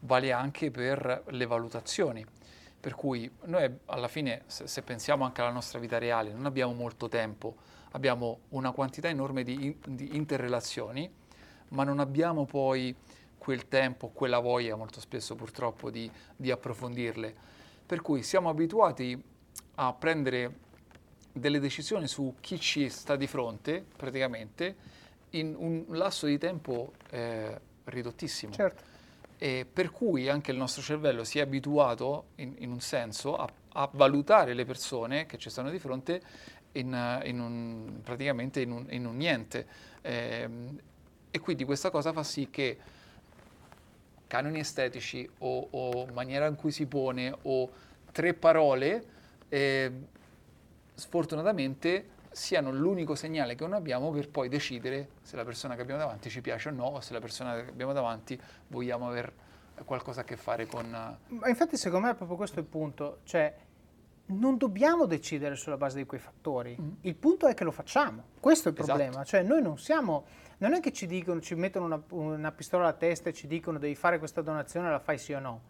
vale 0.00 0.32
anche 0.32 0.70
per 0.70 1.24
le 1.28 1.46
valutazioni. 1.46 2.24
Per 2.78 2.94
cui 2.94 3.30
noi 3.44 3.78
alla 3.86 4.08
fine, 4.08 4.42
se, 4.46 4.66
se 4.66 4.82
pensiamo 4.82 5.24
anche 5.24 5.40
alla 5.40 5.52
nostra 5.52 5.78
vita 5.78 5.98
reale, 5.98 6.32
non 6.32 6.44
abbiamo 6.46 6.74
molto 6.74 7.08
tempo, 7.08 7.54
abbiamo 7.92 8.40
una 8.50 8.72
quantità 8.72 9.08
enorme 9.08 9.44
di, 9.44 9.78
di 9.86 10.16
interrelazioni, 10.16 11.10
ma 11.68 11.84
non 11.84 12.00
abbiamo 12.00 12.44
poi 12.44 12.94
quel 13.38 13.66
tempo, 13.66 14.08
quella 14.08 14.40
voglia 14.40 14.76
molto 14.76 15.00
spesso 15.00 15.34
purtroppo 15.34 15.90
di, 15.90 16.10
di 16.36 16.50
approfondirle. 16.50 17.34
Per 17.86 18.02
cui 18.02 18.22
siamo 18.22 18.48
abituati 18.48 19.30
a 19.76 19.92
prendere 19.92 20.60
delle 21.32 21.58
decisioni 21.58 22.06
su 22.06 22.34
chi 22.40 22.60
ci 22.60 22.88
sta 22.88 23.16
di 23.16 23.26
fronte, 23.26 23.84
praticamente, 23.96 24.76
in 25.30 25.54
un 25.56 25.84
lasso 25.88 26.26
di 26.26 26.38
tempo 26.38 26.92
eh, 27.10 27.58
ridottissimo. 27.84 28.52
Certo. 28.52 28.90
E 29.38 29.66
per 29.70 29.90
cui 29.90 30.28
anche 30.28 30.52
il 30.52 30.56
nostro 30.56 30.82
cervello 30.82 31.24
si 31.24 31.38
è 31.38 31.42
abituato, 31.42 32.26
in, 32.36 32.54
in 32.58 32.70
un 32.70 32.80
senso, 32.80 33.36
a, 33.36 33.48
a, 33.72 33.88
valutare 33.92 34.54
le 34.54 34.64
persone 34.64 35.26
che 35.26 35.38
ci 35.38 35.50
stanno 35.50 35.70
di 35.70 35.78
fronte 35.78 36.22
in, 36.72 37.20
in 37.24 37.40
un, 37.40 38.00
praticamente 38.04 38.60
in 38.60 38.70
un, 38.70 38.86
in 38.90 39.06
un 39.06 39.16
niente. 39.16 39.66
Eh, 40.02 40.48
e 41.30 41.40
quindi 41.40 41.64
questa 41.64 41.90
cosa 41.90 42.12
fa 42.12 42.22
sì 42.22 42.50
che 42.50 42.78
canoni 44.26 44.60
estetici 44.60 45.28
o, 45.38 45.68
o 45.70 46.06
maniera 46.12 46.46
in 46.46 46.56
cui 46.56 46.70
si 46.70 46.86
pone 46.86 47.34
o 47.42 47.70
tre 48.12 48.34
parole 48.34 49.20
eh, 49.52 49.92
sfortunatamente 50.94 52.08
siano 52.30 52.72
l'unico 52.72 53.14
segnale 53.14 53.54
che 53.54 53.64
non 53.64 53.74
abbiamo 53.74 54.10
per 54.10 54.30
poi 54.30 54.48
decidere 54.48 55.10
se 55.20 55.36
la 55.36 55.44
persona 55.44 55.74
che 55.74 55.82
abbiamo 55.82 56.00
davanti 56.00 56.30
ci 56.30 56.40
piace 56.40 56.70
o 56.70 56.72
no, 56.72 56.84
o 56.84 57.00
se 57.00 57.12
la 57.12 57.20
persona 57.20 57.62
che 57.62 57.68
abbiamo 57.68 57.92
davanti 57.92 58.40
vogliamo 58.68 59.08
avere 59.08 59.50
qualcosa 59.84 60.22
a 60.22 60.24
che 60.24 60.38
fare 60.38 60.66
con... 60.66 60.88
Ma 60.88 61.48
infatti 61.48 61.76
secondo 61.76 62.06
me 62.06 62.12
è 62.12 62.16
proprio 62.16 62.38
questo 62.38 62.60
il 62.60 62.64
punto, 62.64 63.18
cioè 63.24 63.54
non 64.26 64.56
dobbiamo 64.56 65.04
decidere 65.04 65.54
sulla 65.54 65.76
base 65.76 65.98
di 65.98 66.06
quei 66.06 66.20
fattori, 66.20 66.74
mm. 66.80 66.90
il 67.02 67.14
punto 67.14 67.46
è 67.46 67.52
che 67.52 67.64
lo 67.64 67.72
facciamo, 67.72 68.24
questo 68.40 68.70
è 68.70 68.72
il 68.72 68.78
esatto. 68.78 68.96
problema, 68.96 69.24
cioè 69.24 69.42
noi 69.42 69.60
non 69.60 69.76
siamo, 69.76 70.24
non 70.58 70.72
è 70.72 70.80
che 70.80 70.92
ci 70.94 71.06
dicono, 71.06 71.42
ci 71.42 71.54
mettono 71.56 71.84
una, 71.84 72.02
una 72.08 72.52
pistola 72.52 72.84
alla 72.84 72.94
testa 72.94 73.28
e 73.28 73.34
ci 73.34 73.46
dicono 73.46 73.78
devi 73.78 73.96
fare 73.96 74.18
questa 74.18 74.40
donazione, 74.40 74.88
la 74.88 74.98
fai 74.98 75.18
sì 75.18 75.34
o 75.34 75.40
no, 75.40 75.60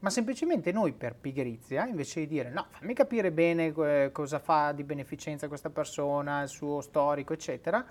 ma 0.00 0.10
semplicemente 0.10 0.72
noi 0.72 0.92
per 0.92 1.14
pigrizia, 1.14 1.86
invece 1.86 2.20
di 2.20 2.26
dire 2.26 2.50
no, 2.50 2.66
fammi 2.70 2.94
capire 2.94 3.30
bene 3.30 3.66
eh, 3.66 4.10
cosa 4.12 4.38
fa 4.38 4.72
di 4.72 4.82
beneficenza 4.82 5.48
questa 5.48 5.70
persona, 5.70 6.42
il 6.42 6.48
suo 6.48 6.80
storico, 6.80 7.32
eccetera, 7.32 7.84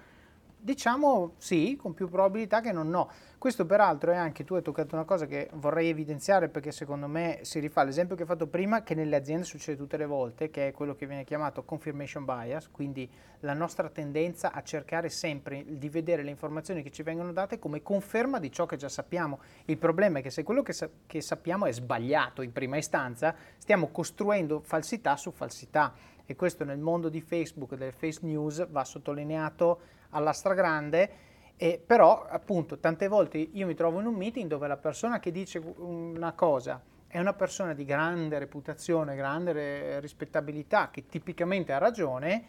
Diciamo 0.61 1.35
sì, 1.37 1.77
con 1.81 1.93
più 1.93 2.09
probabilità 2.09 2.59
che 2.59 2.73
non 2.73 2.89
no. 2.89 3.09
Questo 3.37 3.65
peraltro 3.65 4.11
è 4.11 4.17
anche, 4.17 4.43
tu 4.43 4.55
hai 4.55 4.61
toccato 4.61 4.93
una 4.93 5.05
cosa 5.05 5.25
che 5.25 5.49
vorrei 5.53 5.87
evidenziare 5.87 6.49
perché 6.49 6.73
secondo 6.73 7.07
me 7.07 7.39
si 7.43 7.59
rifà 7.59 7.79
all'esempio 7.79 8.17
che 8.17 8.23
ho 8.23 8.25
fatto 8.25 8.45
prima, 8.45 8.83
che 8.83 8.93
nelle 8.93 9.15
aziende 9.15 9.45
succede 9.45 9.77
tutte 9.77 9.95
le 9.95 10.05
volte, 10.05 10.49
che 10.49 10.67
è 10.67 10.71
quello 10.73 10.95
che 10.95 11.07
viene 11.07 11.23
chiamato 11.23 11.63
confirmation 11.63 12.25
bias, 12.25 12.69
quindi 12.71 13.09
la 13.39 13.53
nostra 13.53 13.87
tendenza 13.87 14.51
a 14.51 14.61
cercare 14.61 15.07
sempre 15.07 15.63
di 15.65 15.87
vedere 15.87 16.23
le 16.23 16.29
informazioni 16.29 16.83
che 16.83 16.91
ci 16.91 17.03
vengono 17.03 17.31
date 17.31 17.57
come 17.57 17.81
conferma 17.81 18.37
di 18.37 18.51
ciò 18.51 18.65
che 18.65 18.75
già 18.75 18.89
sappiamo. 18.89 19.39
Il 19.63 19.77
problema 19.77 20.19
è 20.19 20.21
che 20.21 20.29
se 20.29 20.43
quello 20.43 20.61
che, 20.61 20.73
sa- 20.73 20.89
che 21.07 21.21
sappiamo 21.21 21.67
è 21.67 21.71
sbagliato 21.71 22.41
in 22.41 22.51
prima 22.51 22.75
istanza, 22.75 23.33
stiamo 23.57 23.91
costruendo 23.91 24.59
falsità 24.59 25.15
su 25.15 25.31
falsità 25.31 25.93
e 26.25 26.35
questo 26.35 26.65
nel 26.65 26.79
mondo 26.79 27.07
di 27.07 27.21
Facebook 27.21 27.75
delle 27.75 27.93
face 27.93 28.19
news 28.23 28.67
va 28.69 28.83
sottolineato 28.83 29.79
alla 30.11 30.33
stragrande, 30.33 31.11
eh, 31.57 31.81
però 31.85 32.25
appunto 32.27 32.79
tante 32.79 33.07
volte 33.07 33.37
io 33.37 33.65
mi 33.65 33.75
trovo 33.75 33.99
in 33.99 34.05
un 34.05 34.15
meeting 34.15 34.47
dove 34.47 34.67
la 34.67 34.77
persona 34.77 35.19
che 35.19 35.31
dice 35.31 35.57
una 35.77 36.31
cosa 36.33 36.81
è 37.07 37.19
una 37.19 37.33
persona 37.33 37.73
di 37.73 37.85
grande 37.85 38.37
reputazione, 38.37 39.15
grande 39.15 39.99
rispettabilità, 39.99 40.91
che 40.91 41.07
tipicamente 41.07 41.73
ha 41.73 41.79
ragione 41.79 42.45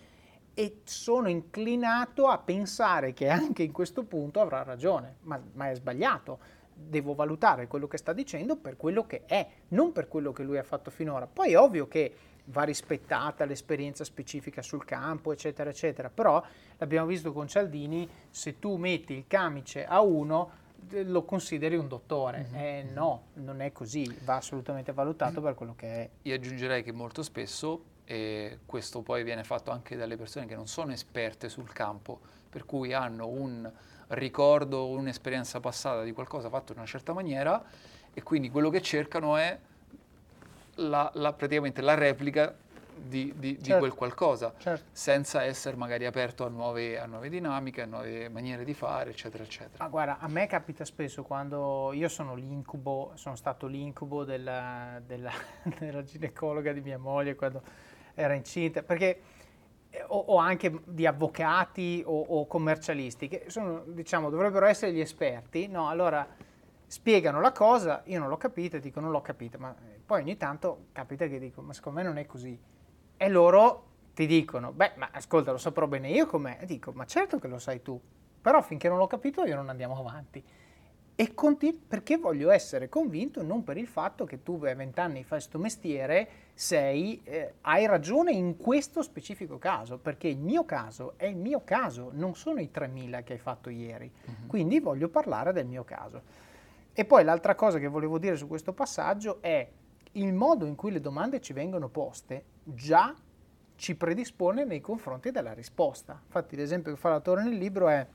e 0.52 0.82
sono 0.84 1.30
inclinato 1.30 2.26
a 2.26 2.36
pensare 2.36 3.14
che 3.14 3.28
anche 3.30 3.62
in 3.62 3.72
questo 3.72 4.04
punto 4.04 4.38
avrà 4.40 4.62
ragione, 4.62 5.16
ma, 5.22 5.40
ma 5.54 5.70
è 5.70 5.74
sbagliato. 5.74 6.38
Devo 6.74 7.14
valutare 7.14 7.68
quello 7.68 7.88
che 7.88 7.96
sta 7.96 8.12
dicendo 8.12 8.56
per 8.56 8.76
quello 8.76 9.06
che 9.06 9.24
è, 9.24 9.46
non 9.68 9.92
per 9.92 10.08
quello 10.08 10.32
che 10.32 10.42
lui 10.42 10.58
ha 10.58 10.62
fatto 10.62 10.90
finora. 10.90 11.26
Poi 11.26 11.52
è 11.52 11.58
ovvio 11.58 11.88
che 11.88 12.14
va 12.46 12.62
rispettata 12.62 13.44
l'esperienza 13.44 14.04
specifica 14.04 14.62
sul 14.62 14.84
campo, 14.84 15.32
eccetera, 15.32 15.70
eccetera. 15.70 16.10
Però 16.10 16.42
l'abbiamo 16.78 17.06
visto 17.06 17.32
con 17.32 17.48
Cialdini, 17.48 18.08
se 18.30 18.58
tu 18.58 18.76
metti 18.76 19.14
il 19.14 19.24
camice 19.26 19.86
a 19.86 20.00
uno 20.00 20.58
lo 20.88 21.24
consideri 21.24 21.76
un 21.76 21.88
dottore. 21.88 22.48
Mm-hmm. 22.50 22.62
Eh, 22.62 22.82
no, 22.92 23.24
non 23.34 23.60
è 23.60 23.72
così, 23.72 24.18
va 24.24 24.36
assolutamente 24.36 24.92
valutato 24.92 25.40
per 25.40 25.54
quello 25.54 25.74
che 25.76 25.86
è. 25.86 26.10
Io 26.22 26.34
aggiungerei 26.34 26.82
che 26.82 26.92
molto 26.92 27.22
spesso, 27.22 27.84
e 28.04 28.58
questo 28.66 29.02
poi 29.02 29.22
viene 29.22 29.44
fatto 29.44 29.70
anche 29.70 29.96
dalle 29.96 30.16
persone 30.16 30.46
che 30.46 30.56
non 30.56 30.66
sono 30.66 30.92
esperte 30.92 31.48
sul 31.48 31.72
campo, 31.72 32.18
per 32.48 32.64
cui 32.64 32.92
hanno 32.92 33.28
un 33.28 33.70
ricordo, 34.08 34.88
un'esperienza 34.88 35.60
passata 35.60 36.02
di 36.02 36.12
qualcosa 36.12 36.48
fatto 36.48 36.72
in 36.72 36.78
una 36.78 36.86
certa 36.86 37.12
maniera 37.12 37.62
e 38.12 38.22
quindi 38.22 38.50
quello 38.50 38.70
che 38.70 38.82
cercano 38.82 39.36
è 39.36 39.56
la, 40.80 41.10
la, 41.14 41.32
praticamente 41.32 41.80
la 41.80 41.94
replica 41.94 42.54
di, 42.94 43.32
di, 43.36 43.54
certo. 43.54 43.72
di 43.72 43.78
quel 43.78 43.94
qualcosa, 43.94 44.54
certo. 44.58 44.84
senza 44.92 45.42
essere 45.42 45.76
magari 45.76 46.04
aperto 46.06 46.44
a 46.44 46.48
nuove, 46.48 46.98
a 46.98 47.06
nuove, 47.06 47.28
dinamiche, 47.28 47.82
a 47.82 47.86
nuove 47.86 48.28
maniere 48.28 48.64
di 48.64 48.74
fare, 48.74 49.10
eccetera, 49.10 49.42
eccetera. 49.42 49.82
Ma 49.84 49.88
guarda, 49.88 50.18
a 50.18 50.28
me 50.28 50.46
capita 50.46 50.84
spesso 50.84 51.22
quando 51.22 51.92
io 51.92 52.08
sono 52.08 52.34
l'incubo, 52.34 53.12
sono 53.14 53.36
stato 53.36 53.66
l'incubo 53.66 54.24
della, 54.24 55.00
della, 55.04 55.32
della 55.78 56.02
ginecologa 56.02 56.72
di 56.72 56.80
mia 56.80 56.98
moglie 56.98 57.34
quando 57.34 57.62
era 58.14 58.34
incinta, 58.34 58.82
perché 58.82 59.22
eh, 59.90 60.04
o, 60.06 60.18
o, 60.18 60.36
anche 60.36 60.82
di 60.84 61.06
avvocati 61.06 62.02
o, 62.04 62.20
o, 62.20 62.46
commercialisti 62.46 63.28
che 63.28 63.44
sono, 63.48 63.82
diciamo, 63.86 64.28
dovrebbero 64.30 64.66
essere 64.66 64.92
gli 64.92 65.00
esperti, 65.00 65.68
no? 65.68 65.88
Allora 65.88 66.26
spiegano 66.86 67.40
la 67.40 67.52
cosa, 67.52 68.02
io 68.06 68.18
non 68.18 68.28
l'ho 68.28 68.36
capita, 68.36 68.78
dico 68.78 69.00
non 69.00 69.10
l'ho 69.10 69.20
capita, 69.20 69.58
ma 69.58 69.74
poi 70.10 70.22
ogni 70.22 70.36
tanto 70.36 70.86
capita 70.90 71.28
che 71.28 71.38
dico 71.38 71.62
ma 71.62 71.72
secondo 71.72 72.00
me 72.00 72.04
non 72.04 72.18
è 72.18 72.26
così. 72.26 72.58
E 73.16 73.28
loro 73.28 73.84
ti 74.12 74.26
dicono, 74.26 74.72
beh, 74.72 74.94
ma 74.96 75.10
ascolta, 75.12 75.52
lo 75.52 75.56
saprò 75.56 75.86
bene 75.86 76.10
io 76.10 76.26
com'è. 76.26 76.58
E 76.60 76.66
dico, 76.66 76.90
ma 76.90 77.04
certo 77.04 77.38
che 77.38 77.46
lo 77.46 77.60
sai 77.60 77.80
tu, 77.80 78.00
però 78.40 78.60
finché 78.60 78.88
non 78.88 78.98
l'ho 78.98 79.06
capito 79.06 79.44
io 79.44 79.54
non 79.54 79.68
andiamo 79.68 79.96
avanti. 79.96 80.42
E 81.14 81.34
continu- 81.34 81.86
perché 81.86 82.16
voglio 82.16 82.50
essere 82.50 82.88
convinto 82.88 83.44
non 83.44 83.62
per 83.62 83.76
il 83.76 83.86
fatto 83.86 84.24
che 84.24 84.42
tu 84.42 84.58
a 84.64 84.74
vent'anni 84.74 85.22
fai 85.22 85.38
questo 85.38 85.60
mestiere, 85.60 86.28
sei, 86.54 87.20
eh, 87.22 87.54
hai 87.60 87.86
ragione 87.86 88.32
in 88.32 88.56
questo 88.56 89.02
specifico 89.02 89.58
caso, 89.58 89.98
perché 89.98 90.26
il 90.26 90.38
mio 90.38 90.64
caso 90.64 91.12
è 91.18 91.26
il 91.26 91.36
mio 91.36 91.62
caso, 91.62 92.10
non 92.12 92.34
sono 92.34 92.58
i 92.58 92.70
3.000 92.74 93.22
che 93.22 93.34
hai 93.34 93.38
fatto 93.38 93.70
ieri. 93.70 94.10
Uh-huh. 94.24 94.46
Quindi 94.48 94.80
voglio 94.80 95.08
parlare 95.08 95.52
del 95.52 95.66
mio 95.66 95.84
caso. 95.84 96.48
E 96.92 97.04
poi 97.04 97.22
l'altra 97.22 97.54
cosa 97.54 97.78
che 97.78 97.86
volevo 97.86 98.18
dire 98.18 98.34
su 98.34 98.48
questo 98.48 98.72
passaggio 98.72 99.40
è 99.40 99.78
il 100.12 100.32
modo 100.32 100.66
in 100.66 100.74
cui 100.74 100.90
le 100.90 101.00
domande 101.00 101.40
ci 101.40 101.52
vengono 101.52 101.88
poste 101.88 102.44
già 102.64 103.14
ci 103.76 103.94
predispone 103.94 104.64
nei 104.64 104.80
confronti 104.80 105.30
della 105.30 105.54
risposta. 105.54 106.20
Infatti 106.22 106.56
l'esempio 106.56 106.92
che 106.92 106.98
fa 106.98 107.10
l'autore 107.10 107.42
nel 107.44 107.56
libro 107.56 107.88
è 107.88 108.06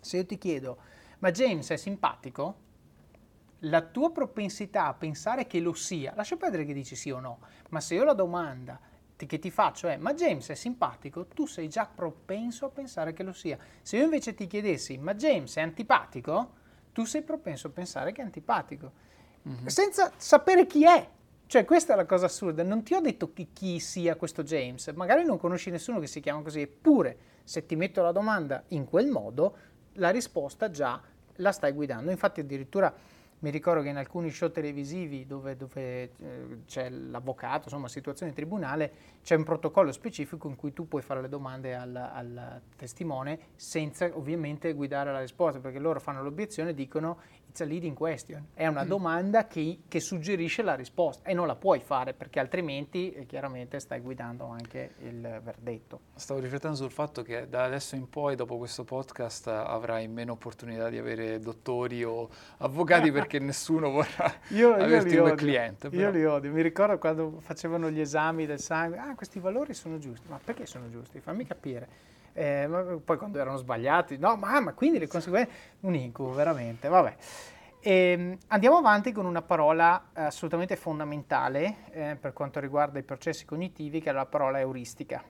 se 0.00 0.18
io 0.18 0.26
ti 0.26 0.38
chiedo 0.38 0.78
ma 1.18 1.30
James 1.30 1.68
è 1.70 1.76
simpatico? 1.76 2.68
La 3.64 3.82
tua 3.82 4.10
propensità 4.10 4.86
a 4.86 4.94
pensare 4.94 5.46
che 5.46 5.60
lo 5.60 5.74
sia, 5.74 6.14
lascia 6.14 6.36
perdere 6.36 6.64
che 6.64 6.72
dici 6.72 6.96
sì 6.96 7.10
o 7.10 7.20
no, 7.20 7.40
ma 7.70 7.80
se 7.80 7.94
io 7.94 8.04
la 8.04 8.14
domanda 8.14 8.80
che 9.16 9.38
ti 9.38 9.50
faccio 9.50 9.86
è 9.88 9.98
ma 9.98 10.14
James 10.14 10.48
è 10.48 10.54
simpatico, 10.54 11.26
tu 11.26 11.44
sei 11.46 11.68
già 11.68 11.84
propenso 11.86 12.64
a 12.64 12.70
pensare 12.70 13.12
che 13.12 13.22
lo 13.22 13.34
sia. 13.34 13.58
Se 13.82 13.98
io 13.98 14.04
invece 14.04 14.34
ti 14.34 14.46
chiedessi 14.46 14.96
ma 14.96 15.14
James 15.14 15.56
è 15.56 15.60
antipatico, 15.60 16.52
tu 16.92 17.04
sei 17.04 17.22
propenso 17.22 17.66
a 17.66 17.70
pensare 17.70 18.12
che 18.12 18.22
è 18.22 18.24
antipatico, 18.24 18.92
mm-hmm. 19.48 19.66
senza 19.66 20.12
sapere 20.16 20.66
chi 20.66 20.84
è. 20.84 21.08
Cioè, 21.46 21.64
questa 21.64 21.94
è 21.94 21.96
la 21.96 22.06
cosa 22.06 22.26
assurda. 22.26 22.62
Non 22.62 22.84
ti 22.84 22.94
ho 22.94 23.00
detto 23.00 23.32
chi, 23.32 23.48
chi, 23.52 23.80
sia 23.80 24.14
questo 24.14 24.44
James, 24.44 24.86
magari 24.94 25.24
non 25.24 25.36
conosci 25.36 25.70
nessuno 25.70 25.98
che 25.98 26.06
si 26.06 26.20
chiama 26.20 26.42
così, 26.42 26.60
eppure 26.60 27.16
se 27.42 27.66
ti 27.66 27.74
metto 27.74 28.02
la 28.02 28.12
domanda 28.12 28.62
in 28.68 28.84
quel 28.84 29.08
modo, 29.08 29.56
la 29.94 30.10
risposta 30.10 30.70
già 30.70 31.00
la 31.36 31.52
stai 31.52 31.72
guidando. 31.72 32.12
Infatti 32.12 32.40
addirittura 32.40 32.94
mi 33.40 33.50
ricordo 33.50 33.82
che 33.82 33.88
in 33.88 33.96
alcuni 33.96 34.30
show 34.30 34.50
televisivi 34.50 35.26
dove, 35.26 35.56
dove 35.56 36.02
eh, 36.02 36.10
c'è 36.66 36.90
l'avvocato, 36.90 37.64
insomma, 37.64 37.88
situazione 37.88 38.30
in 38.30 38.36
tribunale, 38.36 38.92
c'è 39.22 39.34
un 39.34 39.44
protocollo 39.44 39.92
specifico 39.92 40.46
in 40.48 40.56
cui 40.56 40.72
tu 40.72 40.86
puoi 40.86 41.00
fare 41.02 41.22
le 41.22 41.28
domande 41.28 41.74
al, 41.74 41.96
al 41.96 42.60
testimone 42.76 43.38
senza 43.56 44.10
ovviamente 44.12 44.72
guidare 44.74 45.10
la 45.10 45.20
risposta, 45.20 45.58
perché 45.58 45.78
loro 45.78 46.00
fanno 46.00 46.22
l'obiezione 46.22 46.70
e 46.70 46.74
dicono 46.74 47.18
it's 47.50 47.60
a 47.60 47.64
leading 47.64 47.96
question, 47.96 48.46
è 48.54 48.66
una 48.68 48.84
mm. 48.84 48.88
domanda 48.88 49.46
che, 49.46 49.80
che, 49.88 49.98
suggerisce 50.00 50.62
la 50.62 50.74
risposta 50.74 51.28
e 51.28 51.34
non 51.34 51.48
la 51.48 51.56
puoi 51.56 51.80
fare 51.80 52.14
perché 52.14 52.38
altrimenti 52.38 53.12
eh, 53.12 53.26
chiaramente 53.26 53.80
stai 53.80 54.00
guidando 54.00 54.46
anche 54.46 54.94
il 55.02 55.40
verdetto. 55.42 56.00
Stavo 56.14 56.38
riflettendo 56.38 56.76
sul 56.76 56.90
fatto 56.90 57.22
che 57.22 57.48
da 57.48 57.64
adesso 57.64 57.96
in 57.96 58.08
poi, 58.08 58.36
dopo 58.36 58.56
questo 58.56 58.84
podcast, 58.84 59.48
avrai 59.48 60.06
meno 60.06 60.32
opportunità 60.32 60.88
di 60.88 60.98
avere 60.98 61.40
dottori 61.40 62.04
o 62.04 62.28
avvocati 62.58 63.10
perché 63.12 63.40
nessuno 63.40 63.90
vorrà 63.90 64.32
io, 64.48 64.72
averti 64.72 65.14
io 65.14 65.22
come 65.24 65.34
cliente. 65.34 65.88
Però. 65.88 66.02
Io 66.02 66.10
li 66.10 66.24
odio, 66.24 66.52
mi 66.52 66.62
ricordo 66.62 66.98
quando 66.98 67.38
facevano 67.40 67.90
gli 67.90 68.00
esami 68.00 68.46
del 68.46 68.60
sangue, 68.60 68.98
ah 68.98 69.14
questi 69.16 69.40
valori 69.40 69.74
sono 69.74 69.98
giusti, 69.98 70.28
ma 70.28 70.38
perché 70.42 70.66
sono 70.66 70.88
giusti? 70.88 71.18
Fammi 71.18 71.44
capire. 71.44 72.18
Eh, 72.32 73.00
poi 73.04 73.16
quando 73.16 73.38
erano 73.38 73.56
sbagliati, 73.56 74.18
no, 74.18 74.36
ma, 74.36 74.72
quindi 74.74 74.98
le 74.98 75.06
conseguenze, 75.06 75.50
un 75.80 75.94
incubo, 75.94 76.32
veramente, 76.32 76.88
vabbè. 76.88 77.16
E, 77.80 77.92
ehm, 77.92 78.38
andiamo 78.48 78.76
avanti 78.76 79.12
con 79.12 79.24
una 79.24 79.42
parola 79.42 80.10
assolutamente 80.12 80.76
fondamentale 80.76 81.76
eh, 81.90 82.16
per 82.20 82.32
quanto 82.32 82.60
riguarda 82.60 82.98
i 82.98 83.02
processi 83.02 83.44
cognitivi, 83.44 84.00
che 84.00 84.10
è 84.10 84.12
la 84.12 84.26
parola 84.26 84.60
euristica. 84.60 85.22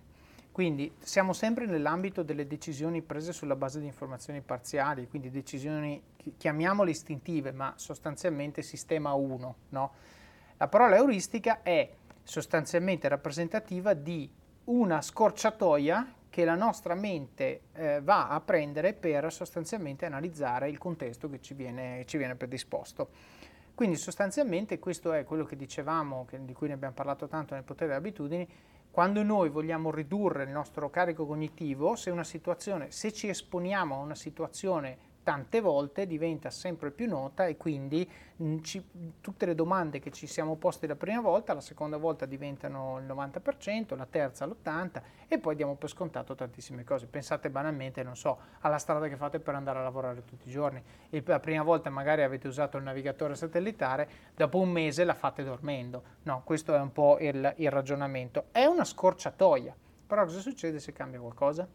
Quindi 0.53 0.93
siamo 0.99 1.33
sempre 1.33 1.65
nell'ambito 1.67 2.23
delle 2.23 2.47
decisioni 2.47 3.03
prese 3.03 3.33
sulla 3.33 3.55
base 3.55 3.79
di 3.79 3.87
informazioni 3.87 4.41
parziali, 4.41 5.09
quindi 5.09 5.31
decisioni, 5.31 6.03
chiamiamole 6.37 6.91
istintive, 6.91 7.53
ma 7.53 7.73
sostanzialmente 7.77 8.61
sistema 8.63 9.13
1. 9.15 9.57
No? 9.69 9.93
La 10.57 10.67
parola 10.69 10.97
euristica 10.97 11.63
è 11.63 11.89
sostanzialmente 12.25 13.09
rappresentativa 13.09 13.95
di 13.95 14.29
una 14.65 15.01
scorciatoia 15.01 16.15
che 16.31 16.45
la 16.45 16.55
nostra 16.55 16.95
mente 16.95 17.63
eh, 17.75 18.01
va 18.01 18.29
a 18.29 18.41
prendere 18.41 18.95
per 18.95 19.31
sostanzialmente 19.33 20.07
analizzare 20.07 20.71
il 20.71 20.79
contesto 20.79 21.29
che 21.29 21.41
ci 21.41 21.55
viene, 21.55 22.05
ci 22.07 22.17
viene 22.17 22.37
predisposto. 22.37 23.11
Quindi 23.75 23.97
sostanzialmente 23.97 24.79
questo 24.79 25.13
è 25.13 25.25
quello 25.25 25.45
che 25.45 25.57
dicevamo, 25.57 26.25
che, 26.27 26.45
di 26.45 26.53
cui 26.53 26.69
ne 26.69 26.75
abbiamo 26.75 26.95
parlato 26.95 27.27
tanto 27.27 27.55
nel 27.55 27.65
potere 27.65 27.87
delle 27.87 27.99
abitudini, 27.99 28.49
quando 28.91 29.23
noi 29.23 29.49
vogliamo 29.49 29.91
ridurre 29.91 30.45
il 30.45 30.51
nostro 30.51 30.91
carico 30.91 31.27
cognitivo, 31.27 31.95
se, 31.97 32.11
una 32.11 32.25
situazione, 32.25 32.91
se 32.91 33.13
ci 33.13 33.29
esponiamo 33.29 33.97
a 33.97 33.99
una 33.99 34.15
situazione 34.15 35.10
tante 35.23 35.61
volte 35.61 36.07
diventa 36.07 36.51
sempre 36.51 36.91
più 36.91 37.09
nota 37.09 37.47
e 37.47 37.57
quindi 37.57 38.09
mm, 38.43 38.59
ci, 38.63 38.83
tutte 39.21 39.47
le 39.47 39.55
domande 39.55 39.99
che 39.99 40.11
ci 40.11 40.27
siamo 40.27 40.57
poste 40.57 40.87
la 40.87 40.97
prima 40.97 41.21
volta, 41.21 41.53
la 41.53 41.61
seconda 41.61 41.97
volta 41.97 42.27
diventano 42.27 42.99
il 42.99 43.07
90%, 43.07 43.97
la 43.97 44.07
terza 44.07 44.47
l'80% 44.47 45.03
e 45.29 45.39
poi 45.39 45.55
diamo 45.55 45.77
per 45.77 45.89
scontato 45.89 46.35
tantissime 46.35 46.85
cose. 46.85 47.07
Pensate 47.07 47.51
banalmente, 47.51 48.03
non 48.03 48.17
so, 48.17 48.39
alla 48.61 48.79
strada 48.79 49.09
che 49.09 49.17
fate 49.17 49.41
per 49.41 49.55
andare 49.55 49.79
a 49.79 49.83
lavorare 49.83 50.25
tutti 50.25 50.49
i 50.49 50.51
giorni. 50.51 50.83
Il, 51.11 51.23
la 51.27 51.41
prima 51.41 51.63
volta 51.63 51.91
magari 51.91 52.23
avete 52.23 52.49
usato 52.49 52.77
il 52.77 52.83
navigatore 52.83 53.35
satellitare, 53.35 54.09
dopo 54.35 54.59
un 54.59 54.71
mese 54.71 55.05
la 55.05 55.15
fate 55.15 55.45
dormendo. 55.45 56.03
No, 56.23 56.43
questo 56.45 56.75
è 56.75 56.81
un 56.81 56.93
po' 56.93 57.19
il, 57.21 57.55
il 57.57 57.71
ragionamento. 57.71 58.47
È 58.51 58.65
una 58.65 58.85
scorciatoia, 58.85 59.77
però 60.07 60.25
cosa 60.25 60.41
succede 60.41 60.81
se 60.81 60.93
cambia 60.93 61.21
qualcosa? 61.21 61.69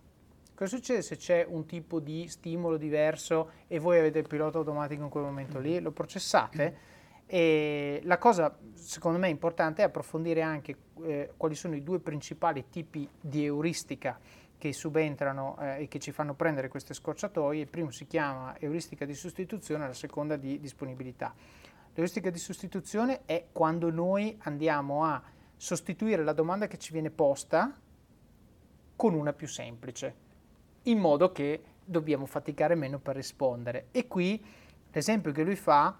Cosa 0.56 0.78
succede 0.78 1.02
se 1.02 1.18
c'è 1.18 1.46
un 1.46 1.66
tipo 1.66 2.00
di 2.00 2.30
stimolo 2.30 2.78
diverso 2.78 3.52
e 3.68 3.78
voi 3.78 4.00
avete 4.00 4.20
il 4.20 4.28
pilota 4.28 4.58
automatico 4.58 5.04
in 5.04 5.10
quel 5.10 5.26
momento 5.26 5.60
lì? 5.60 5.82
Lo 5.82 5.92
processate? 5.92 6.94
E 7.26 8.00
la 8.06 8.18
cosa 8.18 8.58
secondo 8.74 9.20
me 9.20 9.28
importante 9.28 9.82
è 9.82 9.86
approfondire 9.86 10.42
anche 10.42 10.78
eh, 11.04 11.34
quali 11.36 11.56
sono 11.56 11.76
i 11.76 11.84
due 11.84 12.00
principali 12.00 12.70
tipi 12.70 13.06
di 13.20 13.44
euristica 13.44 14.18
che 14.58 14.72
subentrano 14.72 15.58
eh, 15.60 15.82
e 15.82 15.88
che 15.90 16.00
ci 16.00 16.14
fanno 16.14 16.36
prendere 16.36 16.70
queste 16.70 16.94
scorciatoie. 16.94 17.60
Il 17.60 17.68
primo 17.68 17.92
si 17.92 18.08
chiama 18.08 18.58
euristica 18.58 19.04
di 19.04 19.14
sostituzione, 19.14 19.88
la 19.88 19.94
seconda 19.94 20.38
di 20.38 20.62
disponibilità. 20.62 21.36
L'euristica 21.94 22.30
di 22.30 22.40
sostituzione 22.40 23.24
è 23.26 23.48
quando 23.52 23.92
noi 23.92 24.38
andiamo 24.44 25.04
a 25.04 25.22
sostituire 25.58 26.24
la 26.24 26.34
domanda 26.34 26.68
che 26.68 26.78
ci 26.78 26.94
viene 26.94 27.12
posta 27.12 27.78
con 28.96 29.14
una 29.14 29.34
più 29.34 29.50
semplice 29.50 30.24
in 30.86 31.00
modo 31.00 31.32
che 31.32 31.64
dobbiamo 31.84 32.26
faticare 32.26 32.76
meno 32.76 33.00
per 33.00 33.16
rispondere. 33.16 33.88
E 33.92 34.08
qui 34.08 34.44
l'esempio 34.92 35.32
che 35.32 35.44
lui 35.44 35.56
fa, 35.56 35.98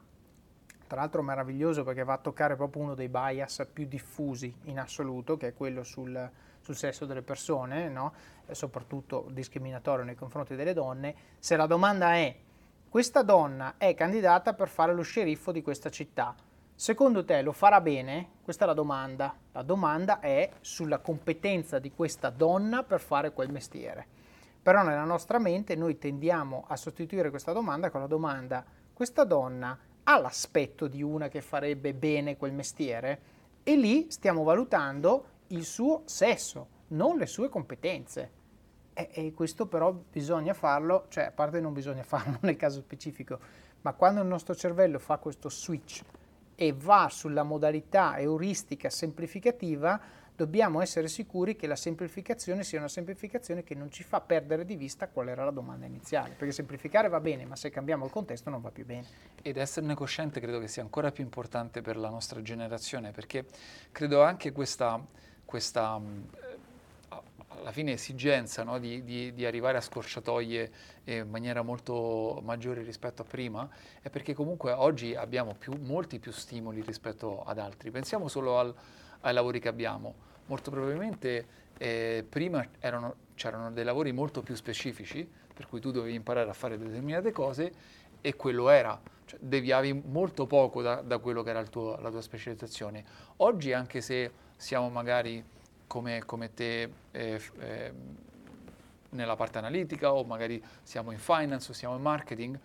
tra 0.88 1.00
l'altro 1.00 1.22
meraviglioso 1.22 1.84
perché 1.84 2.04
va 2.04 2.14
a 2.14 2.18
toccare 2.18 2.56
proprio 2.56 2.84
uno 2.84 2.96
dei 2.96 3.10
bias 3.10 3.68
più 3.72 3.86
diffusi 3.86 4.54
in 4.64 4.80
assoluto, 4.80 5.38
che 5.38 5.50
è 5.50 5.54
quello 5.54 5.84
sul, 5.84 6.30
sul 6.60 6.76
sesso 6.76 7.06
delle 7.06 7.22
persone, 7.22 7.90
no? 7.90 8.14
soprattutto 8.52 9.28
discriminatorio 9.32 10.06
nei 10.06 10.16
confronti 10.16 10.56
delle 10.56 10.74
donne, 10.74 11.16
se 11.40 11.56
la 11.56 11.66
domanda 11.66 12.16
è 12.16 12.36
questa 12.90 13.24
donna 13.24 13.76
è 13.78 13.94
candidata 13.94 14.54
per 14.54 14.70
fare 14.70 14.94
lo 14.94 15.02
sceriffo 15.02 15.52
di 15.52 15.62
questa 15.62 15.90
città, 15.90 16.34
secondo 16.74 17.26
te 17.26 17.42
lo 17.42 17.52
farà 17.52 17.82
bene? 17.82 18.30
Questa 18.42 18.64
è 18.64 18.68
la 18.68 18.74
domanda. 18.74 19.36
La 19.52 19.64
domanda 19.64 20.22
è 20.22 20.50
sulla 20.62 21.00
competenza 21.00 21.80
di 21.80 21.92
questa 21.92 22.30
donna 22.30 22.84
per 22.84 23.02
fare 23.02 23.34
quel 23.34 23.52
mestiere. 23.52 24.15
Però 24.66 24.82
nella 24.82 25.04
nostra 25.04 25.38
mente 25.38 25.76
noi 25.76 26.00
tendiamo 26.00 26.66
a 26.68 26.76
sostituire 26.76 27.30
questa 27.30 27.52
domanda 27.52 27.92
con 27.92 28.02
la 28.02 28.08
domanda 28.08 28.66
questa 28.92 29.24
donna 29.24 29.78
ha 30.06 30.20
l'aspetto 30.20 30.88
di 30.88 31.04
una 31.04 31.28
che 31.28 31.42
farebbe 31.42 31.94
bene 31.94 32.36
quel 32.36 32.52
mestiere? 32.52 33.22
E 33.62 33.76
lì 33.76 34.10
stiamo 34.10 34.42
valutando 34.42 35.26
il 35.50 35.64
suo 35.66 36.02
sesso, 36.06 36.68
non 36.88 37.18
le 37.18 37.28
sue 37.28 37.48
competenze. 37.48 38.32
E, 38.94 39.10
e, 39.14 39.34
questo 39.34 39.68
però 39.68 39.92
bisogna 39.92 40.56
farlo, 40.56 41.06
cioè 41.10 41.26
a 41.26 41.32
parte 41.32 41.60
non 41.60 41.72
bisogna 41.72 42.02
farlo 42.04 42.40
nel 42.42 42.56
caso 42.56 42.80
specifico, 42.80 43.38
ma 43.82 43.94
quando 43.94 44.22
il 44.22 44.28
nostro 44.28 44.56
cervello 44.56 44.98
fa 44.98 45.18
questo 45.18 45.48
switch 45.48 46.02
e 46.56 46.74
va 46.76 47.08
sulla 47.12 47.44
modalità 47.44 48.18
euristica 48.18 48.90
semplificativa, 48.90 50.02
dobbiamo 50.36 50.82
essere 50.82 51.08
sicuri 51.08 51.56
che 51.56 51.66
la 51.66 51.76
semplificazione 51.76 52.64
sia 52.64 52.80
una 52.80 52.90
semplificazione 52.90 53.64
che 53.64 53.74
non 53.74 53.90
ci 53.90 54.04
fa 54.04 54.20
perdere 54.20 54.66
di 54.66 54.76
vista 54.76 55.08
qual 55.08 55.30
era 55.30 55.46
la 55.46 55.52
domanda 55.52 55.86
iniziale, 55.86 56.36
perché 56.38 56.54
semplificare 56.54 57.08
va 57.08 57.20
bene, 57.20 57.46
ma 57.46 57.56
se 57.56 57.70
cambiamo 57.70 58.06
il 58.06 58.12
contesto 58.12 58.50
non 58.50 58.62
va 58.62 58.72
più 58.72 58.86
bene. 58.86 59.06
Ed 59.42 59.58
esserne 59.58 59.96
cosciente 59.96 60.40
credo 60.40 60.60
che 60.60 60.68
sia 60.68 60.82
ancora 60.82 61.12
più 61.12 61.24
importante 61.24 61.82
per 61.82 61.96
la 61.96 62.10
nostra 62.10 62.42
generazione, 62.42 63.12
perché 63.12 63.46
credo 63.92 64.24
anche 64.24 64.52
questa, 64.52 65.04
questa 65.46 66.02
alla 67.58 67.72
fine 67.72 67.94
esigenza 67.94 68.64
no, 68.64 68.78
di, 68.78 69.04
di, 69.04 69.34
di, 69.34 69.46
arrivare 69.46 69.78
a 69.78 69.82
scorciatoie 69.82 70.72
in 71.06 71.30
maniera 71.30 71.62
molto 71.62 72.42
maggiore 72.44 72.84
rispetto 72.84 73.22
a 73.22 73.26
prima, 73.26 73.68
è 74.02 74.10
perché 74.10 74.34
comunque 74.34 74.72
oggi 74.74 75.16
abbiamo 75.16 75.56
più, 75.56 75.74
molti 75.80 76.20
più 76.20 76.32
stimoli 76.32 76.82
rispetto 76.82 77.44
ad 77.44 77.58
altri. 77.58 77.92
Pensiamo 77.92 78.28
solo 78.28 78.60
al, 78.60 78.76
ai 79.26 79.34
lavori 79.34 79.60
che 79.60 79.68
abbiamo. 79.68 80.14
Molto 80.46 80.72
probabilmente 80.72 81.64
eh, 81.78 82.26
prima 82.28 82.66
erano, 82.80 83.16
c'erano 83.36 83.72
dei 83.72 83.84
lavori 83.84 84.12
molto 84.12 84.42
più 84.42 84.56
specifici, 84.56 85.28
per 85.54 85.68
cui 85.68 85.80
tu 85.80 85.92
dovevi 85.92 86.14
imparare 86.14 86.50
a 86.50 86.54
fare 86.54 86.78
determinate 86.78 87.32
cose 87.32 87.72
e 88.22 88.36
quello 88.36 88.70
era, 88.70 89.00
cioè 89.26 89.40
deviavi 89.42 89.94
molto 89.94 90.46
poco 90.46 90.82
da, 90.82 91.02
da 91.02 91.18
quello 91.18 91.44
che 91.44 91.50
era 91.50 91.64
tuo, 91.66 91.98
la 92.00 92.10
tua 92.10 92.22
specializzazione. 92.22 93.04
Oggi 93.38 93.74
anche 93.74 94.02
se 94.02 94.32
siamo 94.56 94.90
magari 94.90 95.44
come, 95.88 96.24
come 96.26 96.54
te 96.54 96.90
eh, 97.12 97.42
eh, 97.60 97.94
nella 99.10 99.36
parte 99.36 99.58
analitica 99.58 100.14
o 100.14 100.24
magari 100.24 100.64
siamo 100.84 101.12
in 101.12 101.20
finance 101.20 101.72
o 101.72 101.74
siamo 101.74 101.96
in 101.96 102.02
marketing, 102.02 102.60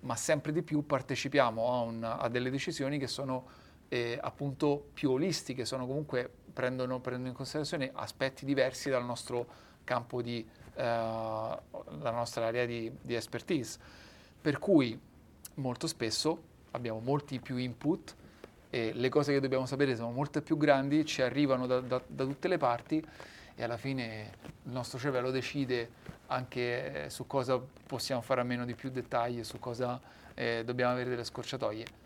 ma 0.00 0.16
sempre 0.16 0.50
di 0.50 0.62
più 0.62 0.84
partecipiamo 0.84 1.72
a, 1.72 1.80
un, 1.80 2.02
a 2.02 2.28
delle 2.28 2.50
decisioni 2.50 2.98
che 2.98 3.06
sono 3.06 3.59
eh, 3.92 4.16
appunto 4.20 4.90
più 4.94 5.10
olistiche, 5.10 5.64
sono 5.64 5.84
comunque, 5.84 6.30
prendono, 6.52 7.00
prendono, 7.00 7.28
in 7.28 7.34
considerazione 7.34 7.90
aspetti 7.92 8.44
diversi 8.44 8.88
dal 8.88 9.04
nostro 9.04 9.46
campo 9.82 10.22
di, 10.22 10.46
eh, 10.74 10.82
dalla 10.82 12.10
nostra 12.12 12.46
area 12.46 12.64
di, 12.64 12.90
di 13.02 13.14
expertise. 13.14 13.78
Per 14.40 14.60
cui 14.60 14.98
molto 15.54 15.86
spesso 15.88 16.42
abbiamo 16.70 17.00
molti 17.00 17.40
più 17.40 17.56
input 17.56 18.14
e 18.70 18.92
le 18.94 19.08
cose 19.08 19.32
che 19.32 19.40
dobbiamo 19.40 19.66
sapere 19.66 19.96
sono 19.96 20.12
molto 20.12 20.40
più 20.40 20.56
grandi, 20.56 21.04
ci 21.04 21.20
arrivano 21.20 21.66
da, 21.66 21.80
da, 21.80 22.00
da 22.06 22.24
tutte 22.24 22.46
le 22.46 22.58
parti 22.58 23.04
e 23.56 23.64
alla 23.64 23.76
fine 23.76 24.30
il 24.62 24.70
nostro 24.70 25.00
cervello 25.00 25.32
decide 25.32 25.90
anche 26.28 27.06
eh, 27.06 27.10
su 27.10 27.26
cosa 27.26 27.60
possiamo 27.86 28.20
fare 28.20 28.40
a 28.40 28.44
meno 28.44 28.64
di 28.64 28.76
più 28.76 28.88
dettagli, 28.88 29.42
su 29.42 29.58
cosa 29.58 30.00
eh, 30.34 30.62
dobbiamo 30.64 30.92
avere 30.92 31.10
delle 31.10 31.24
scorciatoie 31.24 31.99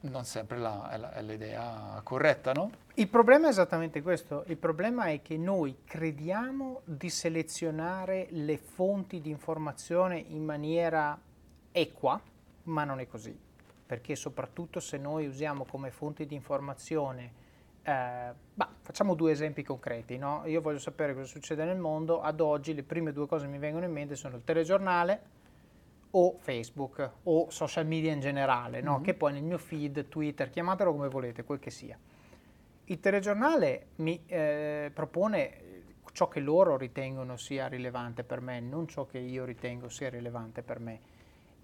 non 0.00 0.24
sempre 0.24 0.58
la, 0.58 0.90
è, 0.90 0.98
la, 0.98 1.12
è, 1.12 1.22
l'idea 1.22 2.00
corretta, 2.02 2.52
no? 2.52 2.70
Il 2.94 3.08
problema 3.08 3.46
è 3.46 3.50
esattamente 3.50 4.02
questo, 4.02 4.44
il 4.46 4.56
problema 4.56 5.06
è 5.06 5.20
che 5.22 5.36
noi 5.36 5.78
crediamo 5.84 6.82
di 6.84 7.10
selezionare 7.10 8.28
le 8.30 8.56
fonti 8.56 9.20
di 9.20 9.30
informazione 9.30 10.18
in 10.18 10.44
maniera 10.44 11.18
equa, 11.72 12.20
ma 12.64 12.84
non 12.84 13.00
è 13.00 13.06
così, 13.06 13.38
perché 13.86 14.16
soprattutto 14.16 14.80
se 14.80 14.96
noi 14.96 15.26
usiamo 15.26 15.64
come 15.64 15.90
fonti 15.90 16.26
di 16.26 16.34
informazione 16.34 17.44
eh, 17.82 18.32
bah, 18.52 18.68
facciamo 18.80 19.14
due 19.14 19.30
esempi 19.30 19.62
concreti. 19.62 20.16
No? 20.18 20.42
Io 20.46 20.60
voglio 20.60 20.80
sapere 20.80 21.14
cosa 21.14 21.26
succede 21.26 21.64
nel 21.64 21.78
mondo. 21.78 22.20
Ad 22.20 22.40
oggi 22.40 22.74
le 22.74 22.82
prime 22.82 23.12
due 23.12 23.28
cose 23.28 23.44
che 23.44 23.50
mi 23.50 23.58
vengono 23.58 23.84
in 23.84 23.92
mente 23.92 24.16
sono 24.16 24.36
il 24.36 24.42
telegiornale 24.42 25.34
o 26.18 26.36
Facebook 26.38 27.10
o 27.24 27.50
social 27.50 27.86
media 27.86 28.12
in 28.12 28.20
generale, 28.20 28.80
no? 28.80 28.94
mm-hmm. 28.94 29.02
che 29.02 29.14
poi 29.14 29.34
nel 29.34 29.42
mio 29.42 29.58
feed, 29.58 30.08
Twitter, 30.08 30.48
chiamatelo 30.48 30.92
come 30.92 31.08
volete, 31.08 31.44
quel 31.44 31.58
che 31.58 31.70
sia. 31.70 31.98
Il 32.84 33.00
telegiornale 33.00 33.88
mi 33.96 34.22
eh, 34.26 34.90
propone 34.94 35.64
ciò 36.12 36.28
che 36.28 36.40
loro 36.40 36.78
ritengono 36.78 37.36
sia 37.36 37.66
rilevante 37.66 38.24
per 38.24 38.40
me, 38.40 38.60
non 38.60 38.88
ciò 38.88 39.04
che 39.04 39.18
io 39.18 39.44
ritengo 39.44 39.90
sia 39.90 40.08
rilevante 40.08 40.62
per 40.62 40.80
me 40.80 41.00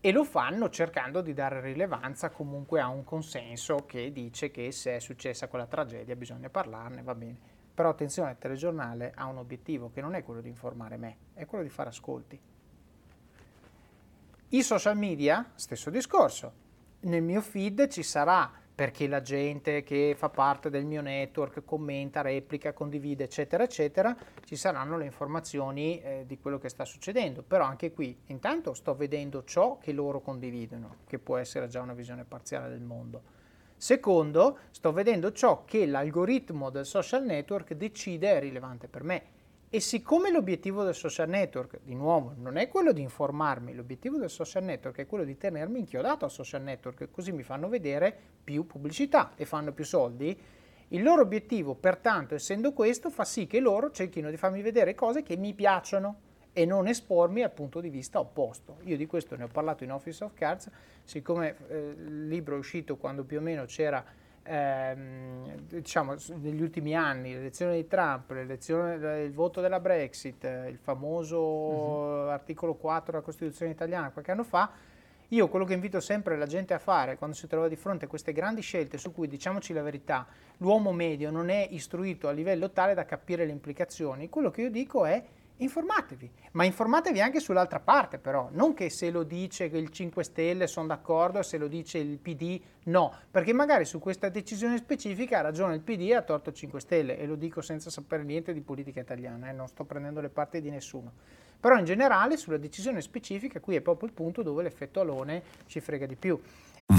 e 0.04 0.12
lo 0.12 0.24
fanno 0.24 0.68
cercando 0.68 1.22
di 1.22 1.32
dare 1.32 1.60
rilevanza 1.60 2.28
comunque 2.28 2.80
a 2.80 2.88
un 2.88 3.04
consenso 3.04 3.86
che 3.86 4.12
dice 4.12 4.50
che 4.50 4.70
se 4.72 4.96
è 4.96 4.98
successa 4.98 5.48
quella 5.48 5.66
tragedia 5.66 6.16
bisogna 6.16 6.50
parlarne, 6.50 7.02
va 7.02 7.14
bene. 7.14 7.38
Però 7.72 7.88
attenzione, 7.88 8.32
il 8.32 8.38
telegiornale 8.38 9.12
ha 9.14 9.24
un 9.26 9.38
obiettivo 9.38 9.90
che 9.90 10.02
non 10.02 10.14
è 10.14 10.22
quello 10.22 10.40
di 10.42 10.48
informare 10.48 10.96
me, 10.98 11.16
è 11.32 11.46
quello 11.46 11.62
di 11.62 11.70
fare 11.70 11.88
ascolti. 11.88 12.38
I 14.54 14.62
social 14.62 14.98
media, 14.98 15.50
stesso 15.54 15.88
discorso. 15.88 16.52
Nel 17.00 17.22
mio 17.22 17.40
feed 17.40 17.88
ci 17.88 18.02
sarà 18.02 18.52
perché 18.74 19.08
la 19.08 19.22
gente 19.22 19.82
che 19.82 20.14
fa 20.14 20.28
parte 20.28 20.68
del 20.68 20.84
mio 20.84 21.00
network 21.00 21.64
commenta, 21.64 22.20
replica, 22.20 22.74
condivide, 22.74 23.24
eccetera, 23.24 23.64
eccetera, 23.64 24.14
ci 24.44 24.56
saranno 24.56 24.98
le 24.98 25.06
informazioni 25.06 26.02
eh, 26.02 26.24
di 26.26 26.38
quello 26.38 26.58
che 26.58 26.68
sta 26.68 26.84
succedendo. 26.84 27.42
Però 27.42 27.64
anche 27.64 27.92
qui, 27.92 28.14
intanto 28.26 28.74
sto 28.74 28.94
vedendo 28.94 29.42
ciò 29.44 29.78
che 29.78 29.92
loro 29.92 30.20
condividono, 30.20 30.96
che 31.06 31.18
può 31.18 31.38
essere 31.38 31.68
già 31.68 31.80
una 31.80 31.94
visione 31.94 32.24
parziale 32.24 32.68
del 32.68 32.82
mondo. 32.82 33.22
Secondo, 33.78 34.58
sto 34.70 34.92
vedendo 34.92 35.32
ciò 35.32 35.64
che 35.64 35.86
l'algoritmo 35.86 36.68
del 36.68 36.84
social 36.84 37.24
network 37.24 37.72
decide 37.72 38.32
è 38.32 38.40
rilevante 38.40 38.86
per 38.86 39.02
me 39.02 39.40
e 39.74 39.80
siccome 39.80 40.30
l'obiettivo 40.30 40.84
del 40.84 40.94
social 40.94 41.30
network, 41.30 41.80
di 41.82 41.94
nuovo, 41.94 42.34
non 42.36 42.58
è 42.58 42.68
quello 42.68 42.92
di 42.92 43.00
informarmi, 43.00 43.72
l'obiettivo 43.72 44.18
del 44.18 44.28
social 44.28 44.62
network 44.62 44.98
è 44.98 45.06
quello 45.06 45.24
di 45.24 45.38
tenermi 45.38 45.78
inchiodato 45.78 46.26
al 46.26 46.30
social 46.30 46.60
network, 46.60 47.10
così 47.10 47.32
mi 47.32 47.42
fanno 47.42 47.70
vedere 47.70 48.14
più 48.44 48.66
pubblicità 48.66 49.32
e 49.34 49.46
fanno 49.46 49.72
più 49.72 49.86
soldi, 49.86 50.38
il 50.88 51.02
loro 51.02 51.22
obiettivo, 51.22 51.74
pertanto, 51.74 52.34
essendo 52.34 52.74
questo, 52.74 53.08
fa 53.08 53.24
sì 53.24 53.46
che 53.46 53.60
loro 53.60 53.90
cerchino 53.90 54.28
di 54.28 54.36
farmi 54.36 54.60
vedere 54.60 54.94
cose 54.94 55.22
che 55.22 55.38
mi 55.38 55.54
piacciono 55.54 56.16
e 56.52 56.66
non 56.66 56.86
espormi 56.86 57.42
al 57.42 57.52
punto 57.52 57.80
di 57.80 57.88
vista 57.88 58.20
opposto. 58.20 58.76
Io 58.82 58.98
di 58.98 59.06
questo 59.06 59.36
ne 59.36 59.44
ho 59.44 59.48
parlato 59.48 59.84
in 59.84 59.92
Office 59.92 60.22
of 60.22 60.34
Cards, 60.34 60.68
siccome 61.02 61.56
eh, 61.68 61.94
il 61.96 62.28
libro 62.28 62.56
è 62.56 62.58
uscito 62.58 62.98
quando 62.98 63.24
più 63.24 63.38
o 63.38 63.40
meno 63.40 63.64
c'era 63.64 64.04
ehm, 64.42 65.60
diciamo, 65.68 66.14
negli 66.40 66.62
ultimi 66.62 66.94
anni, 66.94 67.32
l'elezione 67.34 67.76
di 67.76 67.86
Trump, 67.86 68.30
il 68.30 69.32
voto 69.32 69.60
della 69.60 69.80
Brexit, 69.80 70.44
il 70.68 70.78
famoso 70.80 71.38
uh-huh. 71.40 72.28
articolo 72.28 72.74
4 72.74 73.12
della 73.12 73.24
Costituzione 73.24 73.72
italiana 73.72 74.10
qualche 74.10 74.30
anno 74.30 74.44
fa, 74.44 74.70
io 75.28 75.48
quello 75.48 75.64
che 75.64 75.72
invito 75.72 75.98
sempre 76.00 76.36
la 76.36 76.46
gente 76.46 76.74
a 76.74 76.78
fare 76.78 77.16
quando 77.16 77.34
si 77.34 77.46
trova 77.46 77.66
di 77.66 77.76
fronte 77.76 78.04
a 78.04 78.08
queste 78.08 78.32
grandi 78.32 78.60
scelte 78.60 78.98
su 78.98 79.12
cui, 79.12 79.28
diciamoci 79.28 79.72
la 79.72 79.82
verità, 79.82 80.26
l'uomo 80.58 80.92
medio 80.92 81.30
non 81.30 81.48
è 81.48 81.66
istruito 81.70 82.28
a 82.28 82.32
livello 82.32 82.70
tale 82.70 82.92
da 82.92 83.06
capire 83.06 83.46
le 83.46 83.52
implicazioni, 83.52 84.28
quello 84.28 84.50
che 84.50 84.62
io 84.62 84.70
dico 84.70 85.06
è 85.06 85.24
informatevi, 85.62 86.30
ma 86.52 86.64
informatevi 86.64 87.20
anche 87.20 87.40
sull'altra 87.40 87.80
parte 87.80 88.18
però, 88.18 88.48
non 88.52 88.74
che 88.74 88.90
se 88.90 89.10
lo 89.10 89.22
dice 89.22 89.64
il 89.64 89.90
5 89.90 90.24
Stelle 90.24 90.66
sono 90.66 90.88
d'accordo 90.88 91.38
e 91.38 91.42
se 91.42 91.58
lo 91.58 91.68
dice 91.68 91.98
il 91.98 92.18
PD 92.18 92.60
no, 92.84 93.14
perché 93.30 93.52
magari 93.52 93.84
su 93.84 93.98
questa 93.98 94.28
decisione 94.28 94.76
specifica 94.76 95.38
ha 95.38 95.42
ragione 95.42 95.74
il 95.74 95.80
PD 95.80 96.10
e 96.10 96.14
ha 96.14 96.22
torto 96.22 96.50
il 96.50 96.56
5 96.56 96.80
Stelle 96.80 97.18
e 97.18 97.26
lo 97.26 97.36
dico 97.36 97.60
senza 97.60 97.90
sapere 97.90 98.24
niente 98.24 98.52
di 98.52 98.60
politica 98.60 99.00
italiana, 99.00 99.48
eh, 99.48 99.52
non 99.52 99.68
sto 99.68 99.84
prendendo 99.84 100.20
le 100.20 100.28
parti 100.28 100.60
di 100.60 100.70
nessuno. 100.70 101.12
Però 101.62 101.76
in 101.76 101.84
generale 101.84 102.36
sulla 102.36 102.56
decisione 102.56 103.00
specifica 103.00 103.60
qui 103.60 103.76
è 103.76 103.80
proprio 103.80 104.08
il 104.08 104.14
punto 104.14 104.42
dove 104.42 104.64
l'effetto 104.64 104.98
alone 104.98 105.42
ci 105.66 105.78
frega 105.78 106.06
di 106.06 106.16
più. 106.16 106.40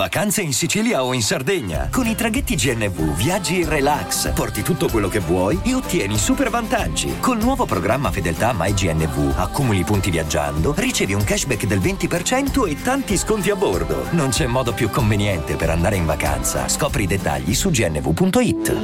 Vacanze 0.03 0.41
in 0.41 0.51
Sicilia 0.51 1.01
o 1.01 1.13
in 1.13 1.21
Sardegna. 1.21 1.87
Con 1.89 2.05
i 2.07 2.13
traghetti 2.13 2.55
GNV 2.55 3.15
viaggi 3.15 3.61
in 3.61 3.69
relax, 3.69 4.33
porti 4.33 4.61
tutto 4.61 4.89
quello 4.89 5.07
che 5.07 5.19
vuoi 5.19 5.61
e 5.63 5.73
ottieni 5.73 6.17
super 6.17 6.49
vantaggi. 6.49 7.21
Col 7.21 7.37
nuovo 7.37 7.63
programma 7.63 8.11
Fedeltà 8.11 8.53
MyGNV 8.53 9.35
accumuli 9.37 9.85
punti 9.85 10.11
viaggiando, 10.11 10.73
ricevi 10.75 11.13
un 11.13 11.23
cashback 11.23 11.65
del 11.65 11.79
20% 11.79 12.67
e 12.67 12.81
tanti 12.81 13.15
sconti 13.15 13.49
a 13.49 13.55
bordo. 13.55 14.11
Non 14.11 14.27
c'è 14.31 14.45
modo 14.45 14.73
più 14.73 14.89
conveniente 14.89 15.55
per 15.55 15.69
andare 15.69 15.95
in 15.95 16.05
vacanza. 16.05 16.67
Scopri 16.67 17.03
i 17.03 17.07
dettagli 17.07 17.53
su 17.53 17.69
gnv.it. 17.69 18.75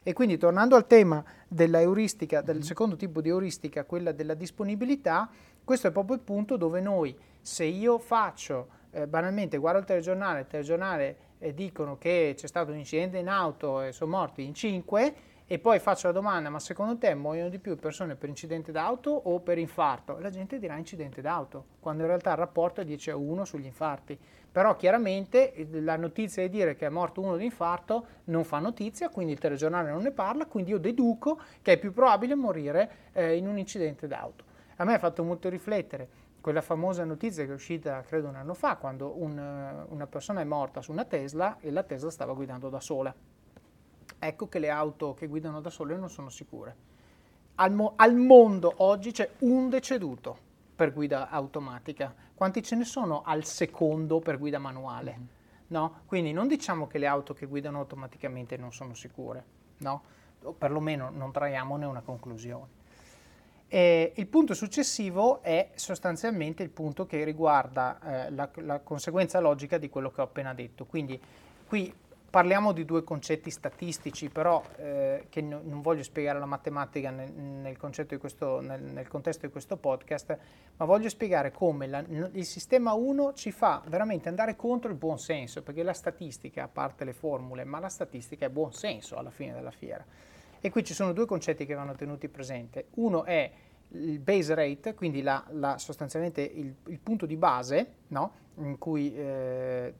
E 0.00 0.12
quindi 0.12 0.38
tornando 0.38 0.76
al 0.76 0.86
tema 0.86 1.24
della 1.48 1.80
euristica, 1.80 2.40
del 2.40 2.62
secondo 2.62 2.94
tipo 2.94 3.20
di 3.20 3.30
euristica, 3.30 3.84
quella 3.84 4.12
della 4.12 4.34
disponibilità, 4.34 5.28
questo 5.64 5.88
è 5.88 5.90
proprio 5.90 6.14
il 6.14 6.22
punto 6.22 6.56
dove 6.56 6.80
noi, 6.80 7.12
se 7.42 7.64
io 7.64 7.98
faccio 7.98 8.77
eh, 8.90 9.06
banalmente 9.06 9.56
guardo 9.58 9.80
il 9.80 9.84
telegiornale, 9.84 10.40
il 10.40 10.46
telegiornale 10.46 11.16
eh, 11.38 11.54
dicono 11.54 11.98
che 11.98 12.34
c'è 12.36 12.46
stato 12.46 12.70
un 12.70 12.78
incidente 12.78 13.18
in 13.18 13.28
auto 13.28 13.82
e 13.82 13.92
sono 13.92 14.10
morti 14.10 14.44
in 14.44 14.54
5 14.54 15.14
e 15.50 15.58
poi 15.58 15.78
faccio 15.78 16.08
la 16.08 16.12
domanda, 16.12 16.50
ma 16.50 16.60
secondo 16.60 16.98
te 16.98 17.14
muoiono 17.14 17.48
di 17.48 17.58
più 17.58 17.74
persone 17.76 18.16
per 18.16 18.28
incidente 18.28 18.70
d'auto 18.70 19.10
o 19.10 19.40
per 19.40 19.56
infarto? 19.56 20.18
La 20.18 20.28
gente 20.28 20.58
dirà 20.58 20.76
incidente 20.76 21.22
d'auto, 21.22 21.64
quando 21.80 22.02
in 22.02 22.08
realtà 22.08 22.32
il 22.32 22.36
rapporto 22.36 22.82
è 22.82 22.84
10 22.84 23.10
a 23.12 23.16
1 23.16 23.46
sugli 23.46 23.64
infarti. 23.64 24.18
Però 24.52 24.76
chiaramente 24.76 25.54
eh, 25.54 25.66
la 25.80 25.96
notizia 25.96 26.42
di 26.42 26.50
dire 26.50 26.74
che 26.76 26.84
è 26.84 26.90
morto 26.90 27.22
uno 27.22 27.38
di 27.38 27.46
infarto 27.46 28.04
non 28.24 28.44
fa 28.44 28.58
notizia, 28.58 29.08
quindi 29.08 29.32
il 29.32 29.38
telegiornale 29.38 29.90
non 29.90 30.02
ne 30.02 30.10
parla, 30.10 30.44
quindi 30.44 30.72
io 30.72 30.78
deduco 30.78 31.40
che 31.62 31.72
è 31.72 31.78
più 31.78 31.94
probabile 31.94 32.34
morire 32.34 32.90
eh, 33.14 33.34
in 33.34 33.48
un 33.48 33.56
incidente 33.56 34.06
d'auto. 34.06 34.44
A 34.76 34.84
me 34.84 34.94
ha 34.94 34.98
fatto 34.98 35.24
molto 35.24 35.48
riflettere 35.48 36.08
quella 36.48 36.62
famosa 36.62 37.04
notizia 37.04 37.44
che 37.44 37.50
è 37.50 37.54
uscita 37.54 38.00
credo 38.00 38.28
un 38.28 38.34
anno 38.34 38.54
fa, 38.54 38.76
quando 38.76 39.20
un, 39.20 39.36
una 39.90 40.06
persona 40.06 40.40
è 40.40 40.44
morta 40.44 40.80
su 40.80 40.92
una 40.92 41.04
Tesla 41.04 41.58
e 41.60 41.70
la 41.70 41.82
Tesla 41.82 42.10
stava 42.10 42.32
guidando 42.32 42.70
da 42.70 42.80
sola. 42.80 43.14
Ecco 44.18 44.48
che 44.48 44.58
le 44.58 44.70
auto 44.70 45.12
che 45.12 45.26
guidano 45.26 45.60
da 45.60 45.68
sole 45.68 45.94
non 45.94 46.08
sono 46.08 46.30
sicure. 46.30 46.74
Al, 47.56 47.74
mo- 47.74 47.92
al 47.96 48.16
mondo 48.16 48.72
oggi 48.78 49.12
c'è 49.12 49.28
un 49.40 49.68
deceduto 49.68 50.38
per 50.74 50.94
guida 50.94 51.28
automatica. 51.28 52.14
Quanti 52.32 52.62
ce 52.62 52.76
ne 52.76 52.84
sono 52.84 53.20
al 53.26 53.44
secondo 53.44 54.18
per 54.18 54.38
guida 54.38 54.58
manuale? 54.58 55.10
Mm-hmm. 55.10 55.26
No? 55.66 56.00
Quindi 56.06 56.32
non 56.32 56.48
diciamo 56.48 56.86
che 56.86 56.96
le 56.96 57.06
auto 57.06 57.34
che 57.34 57.44
guidano 57.44 57.80
automaticamente 57.80 58.56
non 58.56 58.72
sono 58.72 58.94
sicure, 58.94 59.44
no? 59.80 60.02
O 60.44 60.52
perlomeno 60.52 61.10
non 61.10 61.30
traiamone 61.30 61.84
una 61.84 62.00
conclusione. 62.00 62.77
E 63.68 64.12
il 64.16 64.26
punto 64.26 64.54
successivo 64.54 65.42
è 65.42 65.68
sostanzialmente 65.74 66.62
il 66.62 66.70
punto 66.70 67.04
che 67.04 67.22
riguarda 67.22 68.26
eh, 68.26 68.30
la, 68.30 68.48
la, 68.54 68.80
conseguenza 68.80 69.40
logica 69.40 69.76
di 69.76 69.90
quello 69.90 70.10
che 70.10 70.22
ho 70.22 70.24
appena 70.24 70.54
detto. 70.54 70.86
Quindi 70.86 71.20
qui 71.66 71.92
parliamo 72.30 72.72
di 72.72 72.86
due 72.86 73.04
concetti 73.04 73.50
statistici, 73.50 74.30
però 74.30 74.62
eh, 74.76 75.26
che 75.28 75.42
no, 75.42 75.60
non 75.64 75.82
voglio 75.82 76.02
spiegare 76.02 76.38
la 76.38 76.46
matematica 76.46 77.10
nel, 77.10 77.30
nel, 77.30 77.76
questo, 78.18 78.60
nel, 78.60 78.82
nel, 78.82 79.08
contesto 79.08 79.44
di 79.46 79.52
questo 79.52 79.76
podcast, 79.76 80.38
ma 80.76 80.84
voglio 80.86 81.08
spiegare 81.10 81.52
come 81.52 81.86
la, 81.86 82.02
il 82.32 82.44
sistema 82.46 82.92
1 82.92 83.34
ci 83.34 83.50
fa 83.50 83.82
veramente 83.86 84.30
andare 84.30 84.56
contro 84.56 84.90
il 84.90 84.96
buon 84.96 85.18
senso, 85.18 85.62
perché 85.62 85.82
la 85.82 85.92
statistica, 85.92 86.64
a 86.64 86.68
parte 86.68 87.04
le 87.04 87.12
formule, 87.12 87.64
ma 87.64 87.80
la 87.80 87.88
statistica 87.88 88.46
è 88.46 88.50
buon 88.50 88.72
senso 88.72 89.16
alla 89.16 89.30
fine 89.30 89.52
della 89.52 89.70
fiera. 89.70 90.04
E 90.60 90.70
qui 90.70 90.82
ci 90.82 90.94
sono 90.94 91.12
due 91.12 91.26
concetti 91.26 91.66
che 91.66 91.74
vanno 91.74 91.94
tenuti 91.94 92.28
presenti. 92.28 92.84
Uno 92.94 93.24
è 93.24 93.50
il 93.90 94.18
base 94.18 94.54
rate, 94.54 94.94
quindi 94.94 95.22
la, 95.22 95.44
la, 95.50 95.78
sostanzialmente 95.78 96.42
il, 96.42 96.74
il, 96.86 96.98
punto 96.98 97.26
di 97.26 97.36
base 97.36 97.94
no? 98.08 98.32
in 98.56 98.76
cui 98.76 99.14
eh, 99.14 99.94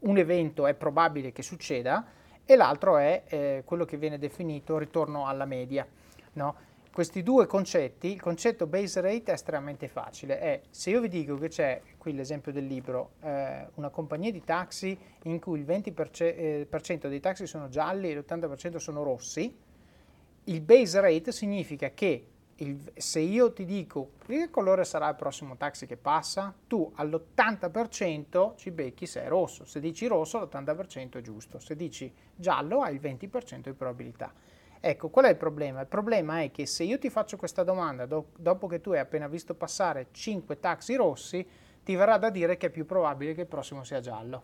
un 0.00 0.18
evento 0.18 0.66
è 0.66 0.74
probabile 0.74 1.32
che 1.32 1.42
succeda, 1.42 2.06
e 2.44 2.56
l'altro 2.56 2.96
è 2.96 3.24
eh, 3.26 3.62
quello 3.64 3.84
che 3.84 3.96
viene 3.96 4.18
definito 4.18 4.78
ritorno 4.78 5.26
alla 5.26 5.44
media. 5.44 5.86
No? 6.34 6.66
Questi 6.92 7.22
due 7.22 7.46
concetti, 7.46 8.12
il 8.12 8.20
concetto 8.20 8.66
base 8.66 9.00
rate 9.00 9.30
è 9.30 9.34
estremamente 9.34 9.86
facile, 9.88 10.38
è 10.38 10.60
se 10.70 10.90
io 10.90 11.00
vi 11.00 11.08
dico 11.08 11.36
che 11.36 11.48
c'è, 11.48 11.80
qui 11.96 12.12
l'esempio 12.14 12.50
del 12.50 12.66
libro, 12.66 13.12
eh, 13.20 13.68
una 13.74 13.88
compagnia 13.88 14.32
di 14.32 14.42
taxi 14.42 14.98
in 15.24 15.38
cui 15.38 15.60
il 15.60 15.64
20% 15.64 16.24
eh, 16.24 17.08
dei 17.08 17.20
taxi 17.20 17.46
sono 17.46 17.68
gialli 17.68 18.10
e 18.10 18.16
l'80% 18.16 18.76
sono 18.76 19.02
rossi, 19.02 19.54
il 20.48 20.60
base 20.62 21.00
rate 21.00 21.30
significa 21.30 21.90
che 21.90 22.26
il, 22.56 22.92
se 22.96 23.20
io 23.20 23.52
ti 23.52 23.64
dico 23.64 24.12
che 24.24 24.50
colore 24.50 24.84
sarà 24.84 25.08
il 25.08 25.14
prossimo 25.14 25.56
taxi 25.56 25.86
che 25.86 25.96
passa, 25.96 26.52
tu 26.66 26.90
all'80% 26.96 28.56
ci 28.56 28.70
becchi 28.70 29.06
se 29.06 29.22
è 29.22 29.28
rosso. 29.28 29.64
Se 29.64 29.78
dici 29.78 30.06
rosso 30.06 30.40
l'80% 30.40 31.18
è 31.18 31.20
giusto, 31.20 31.58
se 31.58 31.76
dici 31.76 32.12
giallo 32.34 32.80
hai 32.80 32.94
il 32.94 33.00
20% 33.00 33.60
di 33.60 33.72
probabilità. 33.74 34.32
Ecco, 34.80 35.08
qual 35.08 35.26
è 35.26 35.30
il 35.30 35.36
problema? 35.36 35.80
Il 35.80 35.86
problema 35.86 36.40
è 36.40 36.50
che 36.50 36.66
se 36.66 36.84
io 36.84 36.98
ti 36.98 37.10
faccio 37.10 37.36
questa 37.36 37.62
domanda 37.62 38.06
do, 38.06 38.30
dopo 38.36 38.66
che 38.66 38.80
tu 38.80 38.90
hai 38.90 39.00
appena 39.00 39.28
visto 39.28 39.54
passare 39.54 40.08
5 40.10 40.58
taxi 40.58 40.94
rossi, 40.94 41.46
ti 41.84 41.94
verrà 41.94 42.16
da 42.16 42.30
dire 42.30 42.56
che 42.56 42.68
è 42.68 42.70
più 42.70 42.86
probabile 42.86 43.34
che 43.34 43.42
il 43.42 43.46
prossimo 43.46 43.84
sia 43.84 44.00
giallo. 44.00 44.42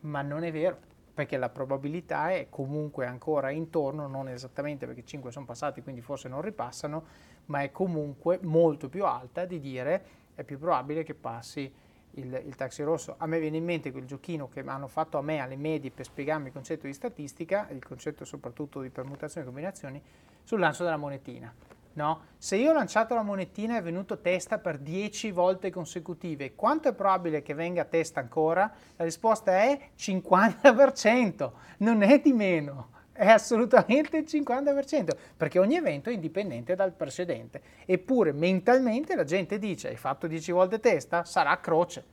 Ma 0.00 0.22
non 0.22 0.44
è 0.44 0.52
vero, 0.52 0.78
perché 1.18 1.36
la 1.36 1.48
probabilità 1.48 2.30
è 2.30 2.46
comunque 2.48 3.04
ancora 3.04 3.50
intorno, 3.50 4.06
non 4.06 4.28
esattamente 4.28 4.86
perché 4.86 5.04
5 5.04 5.32
sono 5.32 5.46
passati, 5.46 5.82
quindi 5.82 6.00
forse 6.00 6.28
non 6.28 6.40
ripassano, 6.42 7.04
ma 7.46 7.62
è 7.62 7.72
comunque 7.72 8.38
molto 8.42 8.88
più 8.88 9.04
alta 9.04 9.44
di 9.44 9.58
dire 9.58 10.04
è 10.36 10.44
più 10.44 10.60
probabile 10.60 11.02
che 11.02 11.14
passi 11.14 11.62
il, 12.12 12.42
il, 12.46 12.54
taxi 12.54 12.84
rosso. 12.84 13.16
A 13.18 13.26
me 13.26 13.40
viene 13.40 13.56
in 13.56 13.64
mente 13.64 13.90
quel 13.90 14.04
giochino 14.04 14.48
che 14.48 14.60
hanno 14.60 14.86
fatto 14.86 15.18
a 15.18 15.22
me 15.22 15.40
alle 15.40 15.56
medie 15.56 15.90
per 15.90 16.04
spiegarmi 16.04 16.46
il 16.46 16.52
concetto 16.52 16.86
di 16.86 16.92
statistica, 16.92 17.66
il 17.72 17.84
concetto 17.84 18.24
soprattutto 18.24 18.80
di 18.80 18.90
permutazioni 18.90 19.44
e 19.44 19.50
combinazioni, 19.50 20.00
sul 20.44 20.60
lancio 20.60 20.84
della 20.84 20.98
monetina. 20.98 21.52
No? 21.98 22.20
Se 22.38 22.54
io 22.54 22.70
ho 22.70 22.74
lanciato 22.74 23.16
la 23.16 23.22
monetina 23.22 23.74
e 23.74 23.78
è 23.78 23.82
venuto 23.82 24.20
testa 24.20 24.58
per 24.58 24.78
10 24.78 25.32
volte 25.32 25.68
consecutive, 25.70 26.54
quanto 26.54 26.86
è 26.86 26.92
probabile 26.92 27.42
che 27.42 27.54
venga 27.54 27.84
testa 27.84 28.20
ancora? 28.20 28.72
La 28.94 29.02
risposta 29.02 29.50
è 29.50 29.90
50%, 29.98 31.50
non 31.78 32.02
è 32.02 32.20
di 32.20 32.32
meno, 32.32 32.90
è 33.10 33.26
assolutamente 33.26 34.16
il 34.16 34.26
50%, 34.28 35.08
perché 35.36 35.58
ogni 35.58 35.74
evento 35.74 36.08
è 36.08 36.12
indipendente 36.12 36.76
dal 36.76 36.92
precedente. 36.92 37.60
Eppure 37.84 38.30
mentalmente 38.30 39.16
la 39.16 39.24
gente 39.24 39.58
dice, 39.58 39.88
hai 39.88 39.96
fatto 39.96 40.28
10 40.28 40.52
volte 40.52 40.78
testa? 40.78 41.24
Sarà 41.24 41.58
croce. 41.58 42.04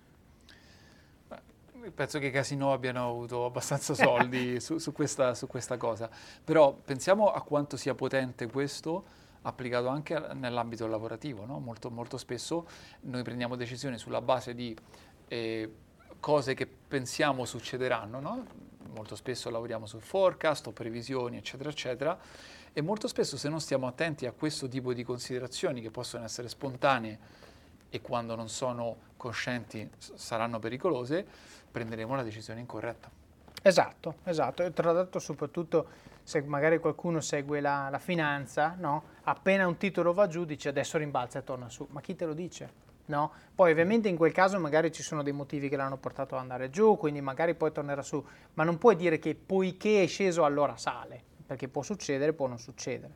Penso 1.94 2.18
che 2.18 2.26
i 2.26 2.32
casino 2.32 2.74
abbiano 2.74 3.08
avuto 3.08 3.46
abbastanza 3.46 3.94
soldi 3.94 4.60
su, 4.60 4.80
su, 4.80 4.92
questa, 4.92 5.36
su 5.36 5.46
questa 5.46 5.78
cosa, 5.78 6.10
però 6.44 6.74
pensiamo 6.74 7.32
a 7.32 7.44
quanto 7.44 7.78
sia 7.78 7.94
potente 7.94 8.48
questo 8.48 9.25
applicato 9.46 9.88
anche 9.88 10.20
nell'ambito 10.34 10.88
lavorativo. 10.88 11.46
No? 11.46 11.60
Molto, 11.60 11.90
molto, 11.90 12.18
spesso 12.18 12.68
noi 13.02 13.24
prendiamo 13.24 13.56
decisioni 13.56 13.98
sulla 13.98 14.22
base 14.22 14.54
di 14.54 14.76
eh, 15.28 15.74
cose 16.20 16.54
che 16.54 16.68
pensiamo 16.68 17.46
succederanno, 17.46 18.20
no? 18.20 18.46
molto 18.94 19.16
spesso 19.16 19.50
lavoriamo 19.50 19.86
su 19.86 20.00
forecast 20.00 20.68
o 20.68 20.72
previsioni, 20.72 21.38
eccetera, 21.38 21.70
eccetera, 21.70 22.18
e 22.74 22.82
molto 22.82 23.08
spesso 23.08 23.38
se 23.38 23.50
non 23.50 23.60
stiamo 23.60 23.88
attenti 23.88 24.26
a 24.26 24.32
questo 24.32 24.68
tipo 24.68 24.94
di 24.94 25.04
considerazioni 25.04 25.82
che 25.82 25.92
possono 25.92 26.24
essere 26.24 26.50
spontanee 26.50 27.20
e 27.90 28.02
quando 28.02 28.36
non 28.36 28.50
sono 28.50 28.98
coscienti 29.18 29.90
saranno 29.98 30.60
pericolose, 30.60 31.26
prenderemo 31.72 32.16
la 32.16 32.24
decisione 32.24 32.60
incorretta. 32.60 33.10
Esatto, 33.62 34.16
esatto. 34.24 34.64
E 34.64 34.74
tra 34.74 34.92
l'altro 34.92 35.20
soprattutto 35.20 35.88
se 36.26 36.42
magari 36.42 36.80
qualcuno 36.80 37.22
segue 37.22 37.62
la, 37.62 37.88
la 37.92 38.00
finanza, 38.00 38.76
no? 38.80 39.04
appena 39.26 39.68
un 39.68 39.78
titolo 39.78 40.12
va 40.12 40.26
giù 40.26 40.44
dice 40.44 40.70
adesso 40.70 40.98
rimbalza 40.98 41.38
e 41.38 41.44
torna 41.44 41.70
su. 41.70 41.86
Ma 41.92 42.02
chi 42.02 42.16
te 42.16 42.26
lo 42.26 42.34
dice? 42.34 42.84
No? 43.06 43.32
Poi 43.54 43.72
ovviamente 43.72 44.10
in 44.10 44.18
quel 44.18 44.32
caso 44.32 44.60
magari 44.60 44.92
ci 44.92 45.04
sono 45.04 45.22
dei 45.22 45.34
motivi 45.34 45.70
che 45.70 45.76
l'hanno 45.76 45.98
portato 45.98 46.34
ad 46.34 46.42
andare 46.42 46.72
giù, 46.72 46.98
quindi 46.98 47.22
magari 47.22 47.54
poi 47.54 47.72
tornerà 47.72 48.02
su, 48.02 48.26
ma 48.56 48.64
non 48.64 48.80
puoi 48.80 48.96
dire 48.96 49.20
che 49.20 49.36
poiché 49.36 50.02
è 50.02 50.08
sceso 50.08 50.44
allora 50.46 50.76
sale, 50.78 51.22
perché 51.46 51.68
può 51.68 51.84
succedere, 51.84 52.34
può 52.34 52.48
non 52.48 52.58
succedere. 52.58 53.14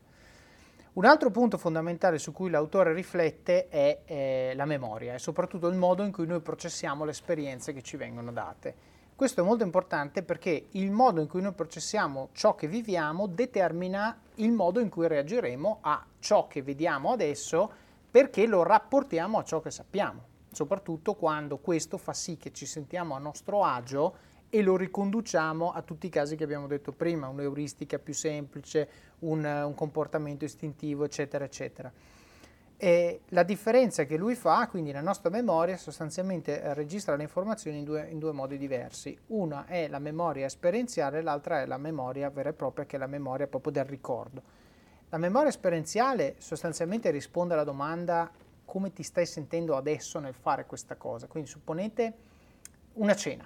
Un 0.93 1.05
altro 1.05 1.31
punto 1.31 1.57
fondamentale 1.57 2.19
su 2.19 2.31
cui 2.31 2.51
l'autore 2.51 2.93
riflette 2.93 3.69
è 3.69 4.01
eh, 4.05 4.53
la 4.55 4.65
memoria 4.65 5.15
e 5.15 5.19
soprattutto 5.19 5.67
il 5.67 5.75
modo 5.75 6.03
in 6.03 6.11
cui 6.11 6.27
noi 6.27 6.41
processiamo 6.41 7.05
le 7.05 7.11
esperienze 7.11 7.73
che 7.73 7.81
ci 7.81 7.97
vengono 7.97 8.31
date. 8.31 8.88
Questo 9.19 9.41
è 9.41 9.43
molto 9.43 9.65
importante 9.65 10.23
perché 10.23 10.67
il 10.71 10.91
modo 10.91 11.19
in 11.19 11.27
cui 11.27 11.41
noi 11.41 11.51
processiamo 11.51 12.29
ciò 12.31 12.55
che 12.55 12.69
viviamo 12.69 13.27
determina 13.27 14.17
il 14.35 14.53
modo 14.53 14.79
in 14.79 14.87
cui 14.87 15.09
reagiremo 15.09 15.79
a 15.81 16.05
ciò 16.19 16.47
che 16.47 16.61
vediamo 16.61 17.11
adesso 17.11 17.69
perché 18.09 18.47
lo 18.47 18.63
rapportiamo 18.63 19.37
a 19.37 19.43
ciò 19.43 19.59
che 19.59 19.71
sappiamo, 19.71 20.23
soprattutto 20.53 21.15
quando 21.15 21.57
questo 21.57 21.97
fa 21.97 22.13
sì 22.13 22.37
che 22.37 22.53
ci 22.53 22.65
sentiamo 22.65 23.13
a 23.13 23.19
nostro 23.19 23.65
agio 23.65 24.15
e 24.49 24.61
lo 24.61 24.77
riconduciamo 24.77 25.73
a 25.73 25.81
tutti 25.81 26.05
i 26.05 26.09
casi 26.09 26.37
che 26.37 26.45
abbiamo 26.45 26.67
detto 26.67 26.93
prima, 26.93 27.27
un'euristica 27.27 27.99
più 27.99 28.13
semplice, 28.13 28.89
un, 29.19 29.43
un 29.43 29.75
comportamento 29.75 30.45
istintivo, 30.45 31.03
eccetera, 31.03 31.43
eccetera. 31.43 31.91
E 32.81 33.23
la 33.31 33.43
differenza 33.43 34.05
che 34.05 34.15
lui 34.15 34.35
fa, 34.35 34.69
quindi 34.69 34.93
la 34.93 35.01
nostra 35.01 35.29
memoria, 35.29 35.75
sostanzialmente 35.75 36.61
eh, 36.61 36.73
registra 36.73 37.17
le 37.17 37.23
informazioni 37.23 37.79
in 37.79 37.83
due, 37.83 38.07
in 38.09 38.19
due, 38.19 38.31
modi 38.31 38.57
diversi. 38.57 39.19
Una 39.27 39.65
è 39.65 39.89
la 39.89 39.99
memoria 39.99 40.45
esperienziale, 40.45 41.21
l'altra 41.21 41.59
è 41.59 41.65
la 41.65 41.75
memoria 41.75 42.29
vera 42.29 42.51
e 42.51 42.53
propria, 42.53 42.85
che 42.85 42.95
è 42.95 42.99
la 42.99 43.05
memoria 43.05 43.47
proprio 43.47 43.73
del 43.73 43.83
ricordo. 43.83 44.41
La 45.09 45.17
memoria 45.17 45.49
esperienziale 45.49 46.35
sostanzialmente 46.37 47.11
risponde 47.11 47.53
alla 47.53 47.65
domanda 47.65 48.31
come 48.63 48.93
ti 48.93 49.03
stai 49.03 49.25
sentendo 49.25 49.75
adesso 49.75 50.19
nel 50.19 50.33
fare 50.33 50.65
questa 50.65 50.95
cosa. 50.95 51.27
Quindi 51.27 51.49
supponete 51.49 52.13
una 52.93 53.13
cena, 53.13 53.45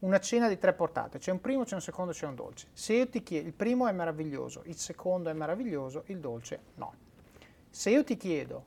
una 0.00 0.18
cena 0.18 0.48
di 0.48 0.58
tre 0.58 0.72
portate, 0.72 1.18
c'è 1.18 1.30
un 1.30 1.40
primo, 1.40 1.62
c'è 1.62 1.74
un 1.74 1.82
secondo, 1.82 2.10
c'è 2.10 2.26
un 2.26 2.34
dolce. 2.34 2.66
Se 2.72 2.94
io 2.94 3.08
ti 3.08 3.22
chiedo, 3.22 3.46
il 3.46 3.54
primo 3.54 3.86
è 3.86 3.92
meraviglioso, 3.92 4.62
il 4.64 4.76
secondo 4.76 5.30
è 5.30 5.34
meraviglioso, 5.34 6.02
il 6.06 6.18
dolce 6.18 6.60
no. 6.74 7.04
Se 7.76 7.90
io 7.90 8.04
ti 8.04 8.16
chiedo 8.16 8.64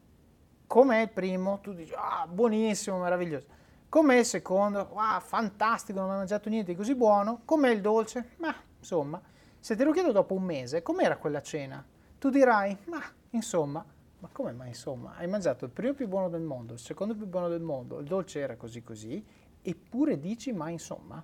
com'è 0.67 0.99
il 0.99 1.09
primo, 1.09 1.57
tu 1.61 1.73
dici, 1.73 1.91
ah, 1.97 2.27
buonissimo, 2.27 2.99
meraviglioso. 2.99 3.47
Com'è 3.89 4.17
il 4.17 4.23
secondo? 4.23 4.91
Ah, 4.93 5.19
fantastico, 5.19 5.99
non 5.99 6.11
ho 6.11 6.17
mangiato 6.17 6.47
niente 6.47 6.73
di 6.73 6.77
così 6.77 6.93
buono. 6.93 7.41
Com'è 7.43 7.71
il 7.71 7.81
dolce? 7.81 8.33
Ma, 8.37 8.53
insomma, 8.77 9.19
se 9.59 9.75
te 9.75 9.83
lo 9.83 9.91
chiedo 9.93 10.11
dopo 10.11 10.35
un 10.35 10.43
mese, 10.43 10.83
com'era 10.83 11.17
quella 11.17 11.41
cena? 11.41 11.83
Tu 12.19 12.29
dirai, 12.29 12.77
ma, 12.85 13.01
insomma, 13.31 13.83
ma 14.19 14.29
come 14.31 14.51
mai, 14.51 14.67
insomma, 14.67 15.15
hai 15.15 15.25
mangiato 15.25 15.65
il 15.65 15.71
primo 15.71 15.95
più 15.95 16.07
buono 16.07 16.29
del 16.29 16.41
mondo, 16.41 16.73
il 16.73 16.79
secondo 16.79 17.15
più 17.15 17.25
buono 17.25 17.47
del 17.47 17.61
mondo, 17.61 17.97
il 17.97 18.05
dolce 18.05 18.41
era 18.41 18.57
così 18.57 18.83
così, 18.83 19.25
eppure 19.59 20.19
dici, 20.19 20.53
ma 20.53 20.69
insomma, 20.69 21.21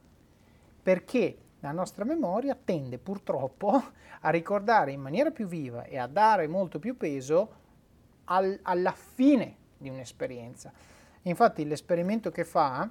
perché 0.81 1.38
la 1.59 1.71
nostra 1.71 2.03
memoria 2.03 2.57
tende 2.61 2.97
purtroppo 2.97 3.79
a 4.21 4.29
ricordare 4.31 4.91
in 4.91 5.01
maniera 5.01 5.29
più 5.29 5.45
viva 5.45 5.83
e 5.83 5.99
a 5.99 6.07
dare 6.07 6.47
molto 6.47 6.79
più 6.79 6.97
peso 6.97 7.61
al, 8.26 8.59
alla 8.61 8.91
fine 8.93 9.55
di 9.78 9.89
un'esperienza. 9.89 10.71
Infatti 11.23 11.65
l'esperimento 11.65 12.30
che 12.30 12.43
fa, 12.43 12.89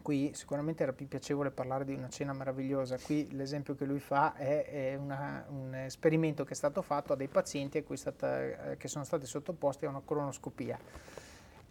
qui 0.00 0.32
sicuramente 0.34 0.82
era 0.82 0.92
più 0.92 1.08
piacevole 1.08 1.50
parlare 1.50 1.84
di 1.84 1.94
una 1.94 2.08
cena 2.08 2.32
meravigliosa, 2.32 2.98
qui 2.98 3.28
l'esempio 3.32 3.74
che 3.74 3.84
lui 3.84 4.00
fa 4.00 4.34
è, 4.34 4.64
è 4.64 4.94
una, 4.94 5.44
un 5.48 5.74
esperimento 5.74 6.44
che 6.44 6.52
è 6.52 6.56
stato 6.56 6.82
fatto 6.82 7.12
a 7.12 7.16
dei 7.16 7.28
pazienti 7.28 7.84
stata, 7.94 8.70
eh, 8.70 8.76
che 8.76 8.88
sono 8.88 9.04
stati 9.04 9.26
sottoposti 9.26 9.86
a 9.86 9.88
una 9.88 10.02
colonoscopia. 10.04 10.78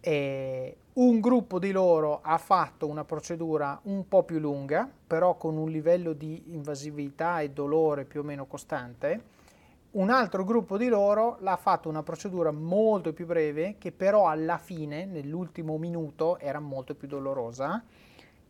E 0.04 0.76
un 0.94 1.20
gruppo 1.20 1.60
di 1.60 1.70
loro 1.70 2.20
ha 2.22 2.36
fatto 2.36 2.88
una 2.88 3.04
procedura 3.04 3.78
un 3.84 4.08
po' 4.08 4.24
più 4.24 4.40
lunga, 4.40 4.90
però 5.06 5.36
con 5.36 5.56
un 5.56 5.70
livello 5.70 6.12
di 6.12 6.52
invasività 6.54 7.40
e 7.40 7.50
dolore 7.50 8.04
più 8.04 8.20
o 8.20 8.24
meno 8.24 8.46
costante, 8.46 9.22
un 9.92 10.08
altro 10.08 10.44
gruppo 10.44 10.78
di 10.78 10.88
loro 10.88 11.36
l'ha 11.40 11.56
fatto 11.56 11.90
una 11.90 12.02
procedura 12.02 12.50
molto 12.50 13.12
più 13.12 13.26
breve, 13.26 13.76
che 13.76 13.92
però 13.92 14.26
alla 14.26 14.56
fine, 14.56 15.04
nell'ultimo 15.04 15.76
minuto, 15.76 16.38
era 16.38 16.60
molto 16.60 16.94
più 16.94 17.08
dolorosa. 17.08 17.82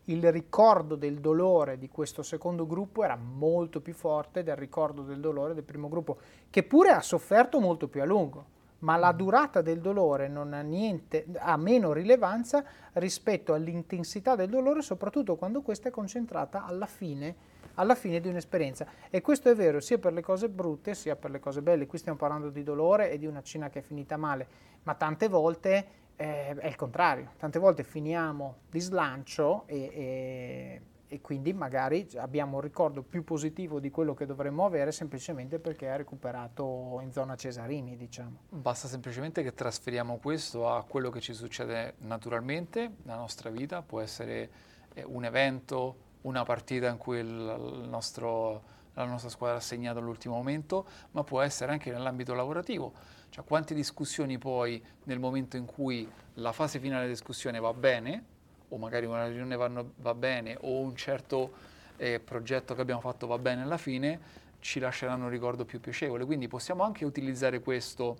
Il 0.04 0.30
ricordo 0.30 0.94
del 0.94 1.18
dolore 1.18 1.78
di 1.78 1.88
questo 1.88 2.22
secondo 2.22 2.64
gruppo 2.64 3.02
era 3.02 3.16
molto 3.16 3.80
più 3.80 3.92
forte 3.92 4.44
del 4.44 4.54
ricordo 4.54 5.02
del 5.02 5.18
dolore 5.18 5.54
del 5.54 5.64
primo 5.64 5.88
gruppo, 5.88 6.18
che 6.48 6.62
pure 6.62 6.90
ha 6.90 7.00
sofferto 7.00 7.58
molto 7.58 7.88
più 7.88 8.02
a 8.02 8.04
lungo, 8.04 8.44
ma 8.80 8.96
la 8.96 9.10
durata 9.10 9.62
del 9.62 9.80
dolore 9.80 10.28
non 10.28 10.52
ha, 10.52 10.60
niente, 10.60 11.26
ha 11.38 11.56
meno 11.56 11.92
rilevanza 11.92 12.64
rispetto 12.94 13.52
all'intensità 13.52 14.36
del 14.36 14.48
dolore, 14.48 14.80
soprattutto 14.80 15.34
quando 15.34 15.60
questa 15.62 15.88
è 15.88 15.92
concentrata 15.92 16.64
alla 16.64 16.86
fine 16.86 17.34
alla 17.74 17.94
fine 17.94 18.20
di 18.20 18.28
un'esperienza. 18.28 18.86
E 19.10 19.20
questo 19.20 19.50
è 19.50 19.54
vero 19.54 19.80
sia 19.80 19.98
per 19.98 20.12
le 20.12 20.22
cose 20.22 20.48
brutte 20.48 20.94
sia 20.94 21.16
per 21.16 21.30
le 21.30 21.40
cose 21.40 21.62
belle. 21.62 21.86
Qui 21.86 21.98
stiamo 21.98 22.18
parlando 22.18 22.50
di 22.50 22.62
dolore 22.62 23.10
e 23.10 23.18
di 23.18 23.26
una 23.26 23.42
cena 23.42 23.68
che 23.70 23.80
è 23.80 23.82
finita 23.82 24.16
male, 24.16 24.46
ma 24.82 24.94
tante 24.94 25.28
volte 25.28 26.00
eh, 26.16 26.54
è 26.54 26.66
il 26.66 26.76
contrario. 26.76 27.32
Tante 27.36 27.58
volte 27.58 27.82
finiamo 27.82 28.58
di 28.70 28.80
slancio 28.80 29.64
e, 29.66 29.90
e, 29.92 30.82
e, 31.08 31.20
quindi 31.20 31.52
magari 31.52 32.06
abbiamo 32.16 32.56
un 32.56 32.62
ricordo 32.62 33.02
più 33.02 33.24
positivo 33.24 33.80
di 33.80 33.90
quello 33.90 34.14
che 34.14 34.26
dovremmo 34.26 34.64
avere 34.64 34.92
semplicemente 34.92 35.58
perché 35.58 35.88
ha 35.88 35.96
recuperato 35.96 37.00
in 37.02 37.12
zona 37.12 37.34
Cesarini, 37.34 37.96
diciamo. 37.96 38.42
Basta 38.50 38.88
semplicemente 38.88 39.42
che 39.42 39.52
trasferiamo 39.52 40.18
questo 40.18 40.68
a 40.68 40.84
quello 40.84 41.10
che 41.10 41.20
ci 41.20 41.32
succede 41.32 41.94
naturalmente 41.98 42.96
nella 43.02 43.18
nostra 43.18 43.50
vita, 43.50 43.82
può 43.82 44.00
essere 44.00 44.50
eh, 44.94 45.02
un 45.04 45.24
evento, 45.24 46.10
una 46.22 46.44
partita 46.44 46.88
in 46.88 46.96
cui 46.96 47.18
il 47.18 47.86
nostro, 47.88 48.62
la 48.94 49.04
nostra 49.04 49.30
squadra 49.30 49.56
ha 49.56 49.60
segnato 49.60 49.98
all'ultimo 49.98 50.34
momento, 50.34 50.86
ma 51.12 51.24
può 51.24 51.40
essere 51.40 51.72
anche 51.72 51.90
nell'ambito 51.90 52.34
lavorativo. 52.34 52.92
Cioè, 53.30 53.44
quante 53.44 53.74
discussioni 53.74 54.38
poi 54.38 54.82
nel 55.04 55.18
momento 55.18 55.56
in 55.56 55.64
cui 55.64 56.08
la 56.34 56.52
fase 56.52 56.78
finale 56.78 57.02
della 57.02 57.12
discussione 57.12 57.58
va 57.60 57.72
bene, 57.72 58.24
o 58.68 58.78
magari 58.78 59.06
una 59.06 59.26
riunione 59.26 59.56
vanno, 59.56 59.92
va 59.96 60.14
bene, 60.14 60.56
o 60.60 60.80
un 60.80 60.94
certo 60.96 61.52
eh, 61.96 62.20
progetto 62.20 62.74
che 62.74 62.80
abbiamo 62.80 63.00
fatto 63.00 63.26
va 63.26 63.38
bene 63.38 63.62
alla 63.62 63.78
fine, 63.78 64.40
ci 64.60 64.78
lasceranno 64.80 65.24
un 65.24 65.30
ricordo 65.30 65.64
più 65.64 65.80
piacevole. 65.80 66.24
Quindi 66.24 66.48
possiamo 66.48 66.82
anche 66.84 67.04
utilizzare 67.04 67.60
questo 67.60 68.18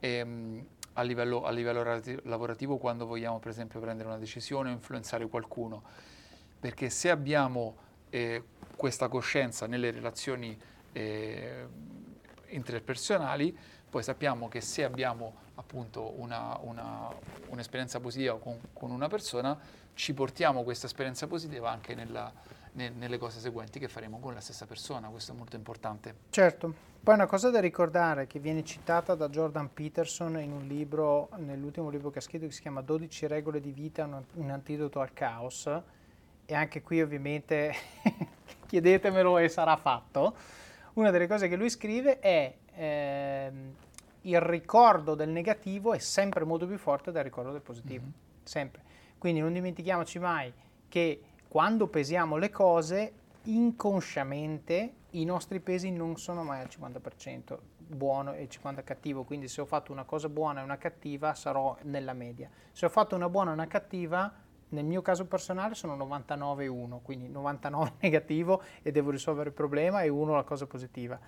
ehm, 0.00 0.64
a 0.94 1.02
livello, 1.02 1.44
a 1.44 1.50
livello 1.50 2.00
lavorativo 2.24 2.76
quando 2.76 3.06
vogliamo 3.06 3.38
per 3.38 3.50
esempio 3.50 3.80
prendere 3.80 4.08
una 4.08 4.18
decisione 4.18 4.70
o 4.70 4.72
influenzare 4.72 5.26
qualcuno, 5.28 5.82
perché 6.62 6.90
se 6.90 7.10
abbiamo 7.10 7.74
eh, 8.08 8.40
questa 8.76 9.08
coscienza 9.08 9.66
nelle 9.66 9.90
relazioni 9.90 10.56
eh, 10.92 11.66
interpersonali, 12.50 13.58
poi 13.90 14.04
sappiamo 14.04 14.46
che 14.46 14.60
se 14.60 14.84
abbiamo 14.84 15.34
appunto 15.56 16.20
una, 16.20 16.56
una, 16.62 17.08
un'esperienza 17.48 17.98
positiva 17.98 18.38
con, 18.38 18.60
con, 18.72 18.92
una 18.92 19.08
persona, 19.08 19.58
ci 19.94 20.14
portiamo 20.14 20.62
questa 20.62 20.86
esperienza 20.86 21.26
positiva 21.26 21.68
anche 21.68 21.96
nella, 21.96 22.32
ne, 22.74 22.90
nelle 22.90 23.18
cose 23.18 23.40
seguenti 23.40 23.80
che 23.80 23.88
faremo 23.88 24.20
con 24.20 24.32
la 24.32 24.40
stessa 24.40 24.64
persona, 24.64 25.08
questo 25.08 25.32
è 25.32 25.34
molto 25.34 25.56
importante. 25.56 26.14
Certo, 26.30 26.72
poi 27.02 27.14
una 27.14 27.26
cosa 27.26 27.50
da 27.50 27.58
ricordare 27.58 28.28
che 28.28 28.38
viene 28.38 28.62
citata 28.62 29.16
da 29.16 29.28
Jordan 29.28 29.74
Peterson 29.74 30.38
in 30.38 30.52
un 30.52 30.68
libro, 30.68 31.28
nell'ultimo 31.38 31.90
libro 31.90 32.10
che 32.10 32.20
ha 32.20 32.22
scritto 32.22 32.46
che 32.46 32.52
si 32.52 32.60
chiama 32.60 32.82
12 32.82 33.26
regole 33.26 33.60
di 33.60 33.72
vita, 33.72 34.04
un, 34.04 34.22
un 34.34 34.50
antidoto 34.50 35.00
al 35.00 35.12
caos, 35.12 35.68
e 36.44 36.54
anche 36.54 36.82
qui 36.82 37.00
ovviamente 37.00 37.74
chiedetemelo 38.66 39.38
e 39.38 39.48
sarà 39.48 39.76
fatto. 39.76 40.34
Una 40.94 41.10
delle 41.10 41.26
cose 41.26 41.48
che 41.48 41.56
lui 41.56 41.70
scrive 41.70 42.18
è 42.18 42.54
eh, 42.74 43.52
il 44.22 44.40
ricordo 44.40 45.14
del 45.14 45.30
negativo 45.30 45.92
è 45.92 45.98
sempre 45.98 46.44
molto 46.44 46.66
più 46.66 46.78
forte 46.78 47.10
del 47.12 47.24
ricordo 47.24 47.52
del 47.52 47.62
positivo, 47.62 48.04
mm-hmm. 48.04 48.42
sempre. 48.42 48.82
Quindi 49.18 49.40
non 49.40 49.52
dimentichiamoci 49.52 50.18
mai 50.18 50.52
che 50.88 51.22
quando 51.48 51.86
pesiamo 51.86 52.36
le 52.36 52.50
cose, 52.50 53.12
inconsciamente 53.44 54.94
i 55.10 55.24
nostri 55.24 55.60
pesi 55.60 55.90
non 55.90 56.16
sono 56.16 56.42
mai 56.42 56.60
al 56.60 56.68
50% 56.68 57.58
buono 57.76 58.32
e 58.34 58.48
50% 58.48 58.84
cattivo, 58.84 59.24
quindi 59.24 59.48
se 59.48 59.60
ho 59.60 59.66
fatto 59.66 59.92
una 59.92 60.04
cosa 60.04 60.28
buona 60.28 60.60
e 60.60 60.64
una 60.64 60.78
cattiva 60.78 61.34
sarò 61.34 61.76
nella 61.82 62.14
media. 62.14 62.48
Se 62.72 62.86
ho 62.86 62.88
fatto 62.88 63.14
una 63.14 63.28
buona 63.28 63.50
e 63.50 63.54
una 63.54 63.66
cattiva, 63.66 64.32
nel 64.72 64.84
mio 64.84 65.02
caso 65.02 65.26
personale 65.26 65.74
sono 65.74 65.94
99 65.96 66.64
e 66.64 66.66
1, 66.66 67.00
quindi 67.02 67.28
99 67.28 67.92
negativo 68.00 68.62
e 68.82 68.90
devo 68.90 69.10
risolvere 69.10 69.48
il 69.48 69.54
problema 69.54 70.02
e 70.02 70.08
1 70.08 70.34
la 70.34 70.42
cosa 70.42 70.66
positiva. 70.66 71.18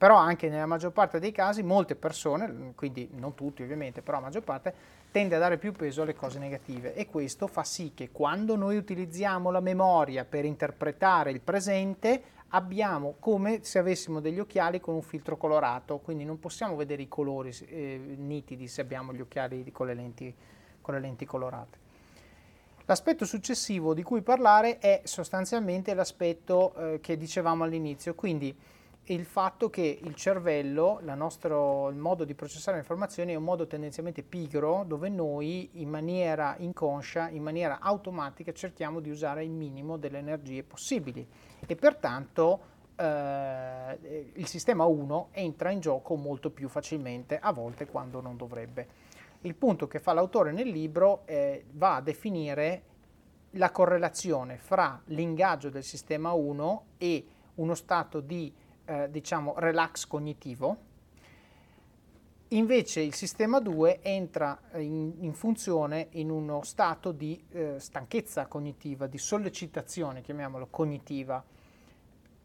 Però 0.00 0.16
anche 0.16 0.48
nella 0.48 0.64
maggior 0.64 0.92
parte 0.92 1.18
dei 1.18 1.30
casi 1.30 1.62
molte 1.62 1.94
persone, 1.94 2.72
quindi 2.74 3.10
non 3.12 3.34
tutti 3.34 3.62
ovviamente, 3.62 4.00
però 4.00 4.16
la 4.16 4.24
maggior 4.24 4.42
parte, 4.42 4.74
tende 5.10 5.36
a 5.36 5.38
dare 5.38 5.58
più 5.58 5.72
peso 5.72 6.02
alle 6.02 6.14
cose 6.14 6.38
negative 6.38 6.94
e 6.94 7.04
questo 7.06 7.46
fa 7.46 7.64
sì 7.64 7.92
che 7.94 8.10
quando 8.10 8.56
noi 8.56 8.78
utilizziamo 8.78 9.50
la 9.50 9.60
memoria 9.60 10.24
per 10.24 10.46
interpretare 10.46 11.32
il 11.32 11.40
presente 11.40 12.22
abbiamo 12.48 13.16
come 13.18 13.62
se 13.62 13.78
avessimo 13.78 14.20
degli 14.20 14.38
occhiali 14.38 14.80
con 14.80 14.94
un 14.94 15.02
filtro 15.02 15.36
colorato, 15.36 15.98
quindi 15.98 16.24
non 16.24 16.38
possiamo 16.38 16.76
vedere 16.76 17.02
i 17.02 17.08
colori 17.08 17.54
eh, 17.66 18.00
nitidi 18.16 18.68
se 18.68 18.80
abbiamo 18.80 19.12
gli 19.12 19.20
occhiali 19.20 19.70
con 19.70 19.86
le 19.86 19.94
lenti, 19.94 20.34
con 20.80 20.94
le 20.94 21.00
lenti 21.00 21.26
colorate. 21.26 21.88
L'aspetto 22.90 23.24
successivo 23.24 23.94
di 23.94 24.02
cui 24.02 24.20
parlare 24.20 24.80
è 24.80 25.02
sostanzialmente 25.04 25.94
l'aspetto 25.94 26.74
eh, 26.74 26.98
che 27.00 27.16
dicevamo 27.16 27.62
all'inizio, 27.62 28.16
quindi 28.16 28.52
il 29.04 29.24
fatto 29.24 29.70
che 29.70 30.00
il 30.02 30.12
cervello, 30.16 30.98
nostro, 31.14 31.88
il 31.90 31.96
modo 31.96 32.24
di 32.24 32.34
processare 32.34 32.78
le 32.78 32.82
informazioni 32.82 33.32
è 33.32 33.36
un 33.36 33.44
modo 33.44 33.68
tendenzialmente 33.68 34.24
pigro 34.24 34.82
dove 34.84 35.08
noi 35.08 35.70
in 35.74 35.88
maniera 35.88 36.56
inconscia, 36.58 37.28
in 37.28 37.44
maniera 37.44 37.78
automatica 37.78 38.52
cerchiamo 38.52 38.98
di 38.98 39.08
usare 39.08 39.44
il 39.44 39.52
minimo 39.52 39.96
delle 39.96 40.18
energie 40.18 40.64
possibili 40.64 41.24
e 41.64 41.76
pertanto 41.76 42.58
eh, 42.96 44.32
il 44.32 44.46
sistema 44.48 44.84
1 44.84 45.28
entra 45.30 45.70
in 45.70 45.78
gioco 45.78 46.16
molto 46.16 46.50
più 46.50 46.68
facilmente 46.68 47.38
a 47.38 47.52
volte 47.52 47.86
quando 47.86 48.20
non 48.20 48.36
dovrebbe. 48.36 48.99
Il 49.42 49.54
punto 49.54 49.86
che 49.86 50.00
fa 50.00 50.12
l'autore 50.12 50.52
nel 50.52 50.68
libro 50.68 51.22
eh, 51.26 51.64
va 51.72 51.96
a 51.96 52.00
definire 52.02 52.82
la 53.52 53.70
correlazione 53.70 54.58
fra 54.58 55.00
l'ingaggio 55.06 55.70
del 55.70 55.82
sistema 55.82 56.32
1 56.32 56.84
e 56.98 57.26
uno 57.54 57.74
stato 57.74 58.20
di 58.20 58.52
eh, 58.84 59.10
diciamo, 59.10 59.54
relax 59.56 60.06
cognitivo. 60.06 60.88
Invece 62.48 63.00
il 63.00 63.14
sistema 63.14 63.60
2 63.60 64.02
entra 64.02 64.60
in, 64.74 65.14
in 65.20 65.32
funzione 65.32 66.08
in 66.12 66.30
uno 66.30 66.62
stato 66.62 67.10
di 67.12 67.42
eh, 67.50 67.78
stanchezza 67.78 68.46
cognitiva, 68.46 69.06
di 69.06 69.18
sollecitazione, 69.18 70.20
chiamiamolo 70.20 70.66
cognitiva. 70.68 71.42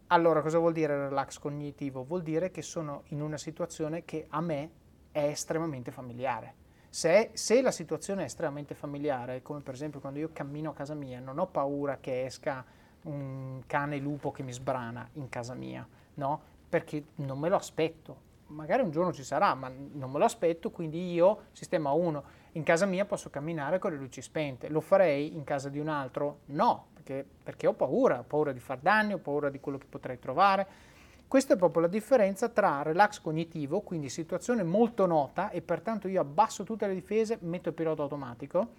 Allora, 0.07 0.41
cosa 0.41 0.59
vuol 0.59 0.73
dire 0.73 1.09
relax 1.09 1.39
cognitivo? 1.39 2.05
Vuol 2.05 2.21
dire 2.21 2.51
che 2.51 2.61
sono 2.61 3.03
in 3.07 3.21
una 3.21 3.37
situazione 3.37 4.05
che 4.05 4.27
a 4.29 4.39
me 4.39 4.69
è 5.11 5.23
estremamente 5.23 5.91
familiare. 5.91 6.63
Se, 6.95 7.31
se, 7.33 7.61
la 7.61 7.71
situazione 7.71 8.21
è 8.21 8.25
estremamente 8.25 8.73
familiare, 8.73 9.41
come 9.41 9.59
per 9.59 9.73
esempio 9.73 9.99
quando 9.99 10.17
io 10.17 10.29
cammino 10.31 10.69
a 10.69 10.73
casa 10.73 10.93
mia, 10.93 11.19
non 11.19 11.39
ho 11.39 11.45
paura 11.45 11.97
che 11.99 12.23
esca 12.23 12.63
un 13.01 13.61
cane 13.67 13.97
lupo 13.97 14.31
che 14.31 14.43
mi 14.43 14.53
sbrana 14.53 15.05
in 15.15 15.27
casa 15.27 15.55
mia, 15.55 15.85
no? 16.13 16.41
Perché 16.69 17.03
non 17.15 17.37
me 17.37 17.49
lo 17.49 17.57
aspetto. 17.57 18.15
Magari 18.47 18.81
un 18.81 18.91
giorno 18.91 19.11
ci 19.11 19.25
sarà, 19.25 19.53
ma 19.55 19.69
non 19.69 20.09
me 20.09 20.19
lo 20.19 20.23
aspetto, 20.23 20.71
quindi 20.71 21.11
io, 21.11 21.47
sistema 21.51 21.91
1, 21.91 22.23
in 22.53 22.63
casa 22.63 22.85
mia 22.85 23.03
posso 23.03 23.29
camminare 23.29 23.77
con 23.77 23.91
le 23.91 23.97
luci 23.97 24.21
spente. 24.21 24.69
Lo 24.69 24.79
farei 24.79 25.35
in 25.35 25.43
casa 25.43 25.67
di 25.67 25.79
un 25.79 25.89
altro? 25.89 26.43
No, 26.45 26.85
perché, 26.93 27.27
perché 27.43 27.67
ho 27.67 27.73
paura, 27.73 28.19
ho 28.19 28.23
paura 28.23 28.53
di 28.53 28.61
far 28.61 28.77
danni, 28.77 29.11
ho 29.11 29.19
paura 29.19 29.49
di 29.49 29.59
quello 29.59 29.77
che 29.77 29.87
potrei 29.89 30.17
trovare. 30.17 30.93
Questa 31.35 31.55
è 31.55 31.57
proprio 31.57 31.81
la 31.81 31.89
differenza 31.89 32.47
tra 32.47 32.81
relax 32.81 33.19
cognitivo, 33.19 33.81
quindi 33.81 34.07
situazione 34.07 34.63
molto 34.63 35.05
nota 35.05 35.49
e 35.49 35.61
pertanto 35.61 36.07
io 36.07 36.21
abbasso 36.21 36.63
tutte 36.63 36.87
le 36.87 36.93
difese, 36.93 37.39
metto 37.41 37.67
il 37.67 37.75
pilota 37.75 38.03
automatico, 38.03 38.69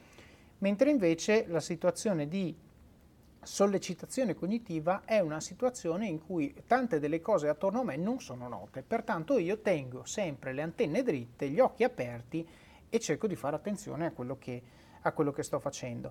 mentre 0.60 0.88
invece 0.88 1.44
la 1.48 1.60
situazione 1.60 2.28
di 2.28 2.56
sollecitazione 3.42 4.34
cognitiva 4.34 5.02
è 5.04 5.18
una 5.18 5.38
situazione 5.38 6.06
in 6.06 6.18
cui 6.24 6.54
tante 6.66 6.98
delle 6.98 7.20
cose 7.20 7.48
attorno 7.48 7.80
a 7.80 7.84
me 7.84 7.96
non 7.98 8.20
sono 8.20 8.48
note, 8.48 8.80
pertanto 8.80 9.36
io 9.36 9.60
tengo 9.60 10.06
sempre 10.06 10.54
le 10.54 10.62
antenne 10.62 11.02
dritte, 11.02 11.50
gli 11.50 11.60
occhi 11.60 11.84
aperti 11.84 12.48
e 12.88 12.98
cerco 13.00 13.26
di 13.26 13.36
fare 13.36 13.56
attenzione 13.56 14.06
a 14.06 14.12
quello 14.12 14.38
che, 14.38 14.62
a 15.02 15.12
quello 15.12 15.30
che 15.30 15.42
sto 15.42 15.58
facendo. 15.58 16.10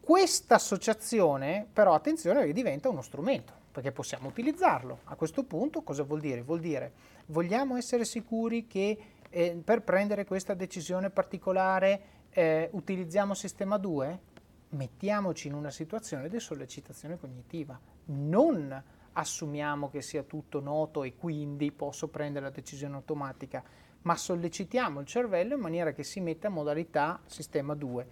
Questa 0.00 0.54
associazione 0.54 1.68
però 1.70 1.92
attenzione 1.92 2.50
diventa 2.52 2.88
uno 2.88 3.02
strumento, 3.02 3.64
perché 3.76 3.92
possiamo 3.92 4.28
utilizzarlo. 4.28 5.00
A 5.04 5.16
questo 5.16 5.44
punto 5.44 5.82
cosa 5.82 6.02
vuol 6.02 6.20
dire? 6.20 6.40
Vuol 6.40 6.60
dire 6.60 6.92
vogliamo 7.26 7.76
essere 7.76 8.06
sicuri 8.06 8.66
che 8.66 8.98
eh, 9.28 9.60
per 9.62 9.82
prendere 9.82 10.24
questa 10.24 10.54
decisione 10.54 11.10
particolare 11.10 12.00
eh, 12.30 12.70
utilizziamo 12.72 13.34
sistema 13.34 13.76
2? 13.76 14.34
mettiamoci 14.70 15.46
in 15.46 15.54
una 15.54 15.70
situazione 15.70 16.28
di 16.28 16.40
sollecitazione 16.40 17.18
cognitiva, 17.18 17.78
non 18.06 18.82
assumiamo 19.12 19.88
che 19.88 20.02
sia 20.02 20.22
tutto 20.24 20.60
noto 20.60 21.04
e 21.04 21.14
quindi 21.16 21.70
posso 21.70 22.08
prendere 22.08 22.46
la 22.46 22.50
decisione 22.50 22.96
automatica, 22.96 23.62
ma 24.02 24.16
sollecitiamo 24.16 25.00
il 25.00 25.06
cervello 25.06 25.54
in 25.54 25.60
maniera 25.60 25.92
che 25.92 26.02
si 26.02 26.20
metta 26.20 26.48
in 26.48 26.54
modalità 26.54 27.20
sistema 27.26 27.74
2. 27.74 28.06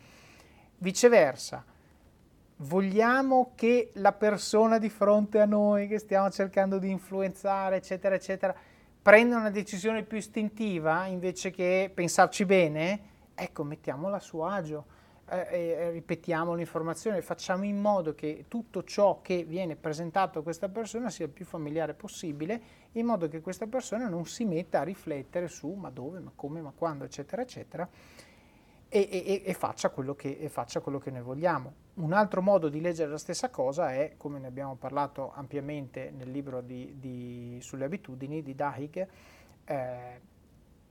Viceversa, 0.78 1.64
vogliamo 2.56 3.52
che 3.54 3.90
la 3.94 4.12
persona 4.12 4.78
di 4.78 4.88
fronte 4.88 5.40
a 5.40 5.44
noi 5.44 5.88
che 5.88 5.98
stiamo 5.98 6.30
cercando 6.30 6.78
di 6.78 6.90
influenzare, 6.90 7.76
eccetera, 7.76 8.14
eccetera, 8.14 8.54
prenda 9.02 9.36
una 9.36 9.50
decisione 9.50 10.02
più 10.02 10.18
istintiva 10.18 11.06
invece 11.06 11.50
che 11.50 11.90
pensarci 11.92 12.44
bene? 12.44 13.12
Ecco, 13.34 13.64
mettiamola 13.64 14.16
a 14.16 14.20
suo 14.20 14.46
agio 14.46 14.86
eh, 15.26 15.46
eh, 15.50 15.90
ripetiamo 15.90 16.54
l'informazione, 16.54 17.22
facciamo 17.22 17.64
in 17.64 17.80
modo 17.80 18.14
che 18.14 18.44
tutto 18.48 18.84
ciò 18.84 19.20
che 19.22 19.44
viene 19.44 19.74
presentato 19.74 20.38
a 20.38 20.42
questa 20.42 20.68
persona 20.68 21.08
sia 21.08 21.24
il 21.24 21.30
più 21.30 21.44
familiare 21.44 21.94
possibile, 21.94 22.60
in 22.92 23.06
modo 23.06 23.28
che 23.28 23.40
questa 23.40 23.66
persona 23.66 24.08
non 24.08 24.26
si 24.26 24.44
metta 24.44 24.80
a 24.80 24.82
riflettere 24.82 25.48
su 25.48 25.72
ma 25.72 25.90
dove, 25.90 26.20
ma 26.20 26.30
come, 26.34 26.60
ma 26.60 26.72
quando, 26.76 27.04
eccetera, 27.04 27.42
eccetera, 27.42 27.88
e, 29.00 29.08
e, 29.10 29.42
e, 29.44 29.54
faccia 29.54 29.90
che, 29.90 30.38
e, 30.38 30.48
faccia 30.48 30.78
quello 30.78 30.98
che, 30.98 31.10
noi 31.10 31.22
vogliamo. 31.22 31.72
Un 31.94 32.12
altro 32.12 32.40
modo 32.40 32.68
di 32.68 32.80
leggere 32.80 33.10
la 33.10 33.18
stessa 33.18 33.50
cosa 33.50 33.92
è, 33.92 34.14
come 34.16 34.38
ne 34.38 34.46
abbiamo 34.46 34.76
parlato 34.76 35.32
ampiamente 35.34 36.12
nel 36.16 36.30
libro 36.30 36.60
di, 36.60 36.94
di, 37.00 37.58
sulle 37.60 37.86
abitudini 37.86 38.40
di 38.40 38.54
Dahig, 38.54 39.08
eh, 39.64 40.20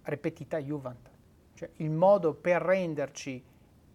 repetita 0.02 0.58
juvent, 0.58 1.10
cioè 1.54 1.70
il 1.78 1.92
modo 1.92 2.34
per 2.34 2.62
renderci 2.62 3.42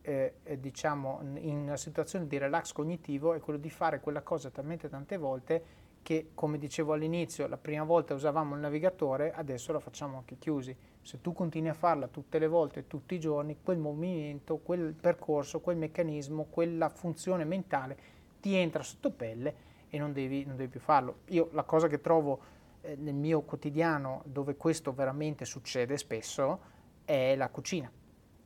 eh, 0.00 0.34
eh, 0.42 0.58
diciamo, 0.58 1.20
in 1.34 1.58
una 1.58 1.76
situazione 1.76 2.26
di 2.26 2.38
relax 2.38 2.72
cognitivo 2.72 3.34
è 3.34 3.40
quello 3.40 3.58
di 3.58 3.68
fare 3.68 4.00
quella 4.00 4.22
cosa 4.22 4.48
talmente 4.48 4.88
tante 4.88 5.18
volte 5.18 5.64
che, 6.00 6.30
come 6.32 6.56
dicevo 6.56 6.94
all'inizio, 6.94 7.46
la 7.46 7.58
prima 7.58 7.84
volta 7.84 8.14
usavamo 8.14 8.54
il 8.54 8.60
navigatore, 8.62 9.34
adesso 9.34 9.72
lo 9.72 9.80
facciamo 9.80 10.16
anche 10.16 10.38
chiusi. 10.38 10.74
Se 11.08 11.22
tu 11.22 11.32
continui 11.32 11.70
a 11.70 11.72
farla 11.72 12.06
tutte 12.06 12.38
le 12.38 12.48
volte, 12.48 12.86
tutti 12.86 13.14
i 13.14 13.18
giorni, 13.18 13.60
quel 13.62 13.78
movimento, 13.78 14.58
quel 14.58 14.92
percorso, 14.92 15.60
quel 15.60 15.78
meccanismo, 15.78 16.48
quella 16.50 16.90
funzione 16.90 17.46
mentale 17.46 17.96
ti 18.40 18.54
entra 18.54 18.82
sotto 18.82 19.10
pelle 19.10 19.54
e 19.88 19.96
non 19.96 20.12
devi, 20.12 20.44
non 20.44 20.56
devi 20.56 20.68
più 20.68 20.80
farlo. 20.80 21.20
Io 21.28 21.48
la 21.52 21.62
cosa 21.62 21.88
che 21.88 22.02
trovo 22.02 22.40
eh, 22.82 22.94
nel 22.96 23.14
mio 23.14 23.40
quotidiano 23.40 24.20
dove 24.26 24.56
questo 24.56 24.92
veramente 24.92 25.46
succede 25.46 25.96
spesso 25.96 26.60
è 27.06 27.34
la 27.36 27.48
cucina. 27.48 27.90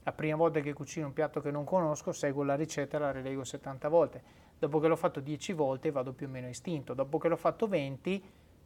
La 0.05 0.13
prima 0.13 0.37
volta 0.37 0.61
che 0.61 0.73
cucino 0.73 1.07
un 1.07 1.13
piatto 1.13 1.41
che 1.41 1.51
non 1.51 1.65
conosco, 1.65 2.13
seguo 2.13 2.45
la 2.45 2.55
ricetta 2.55 2.97
e 2.97 3.01
la 3.01 3.11
rilego 3.11 3.43
70 3.43 3.89
volte. 3.89 4.23
Dopo 4.57 4.79
che 4.79 4.87
l'ho 4.87 4.95
fatto 4.95 5.19
10 5.19 5.53
volte 5.53 5.91
vado 5.91 6.13
più 6.13 6.29
o 6.29 6.31
meno 6.31 6.47
istinto. 6.47 6.95
Dopo 6.95 7.19
che 7.19 7.27
l'ho 7.27 7.37
fatto 7.37 7.67
20 7.67 8.23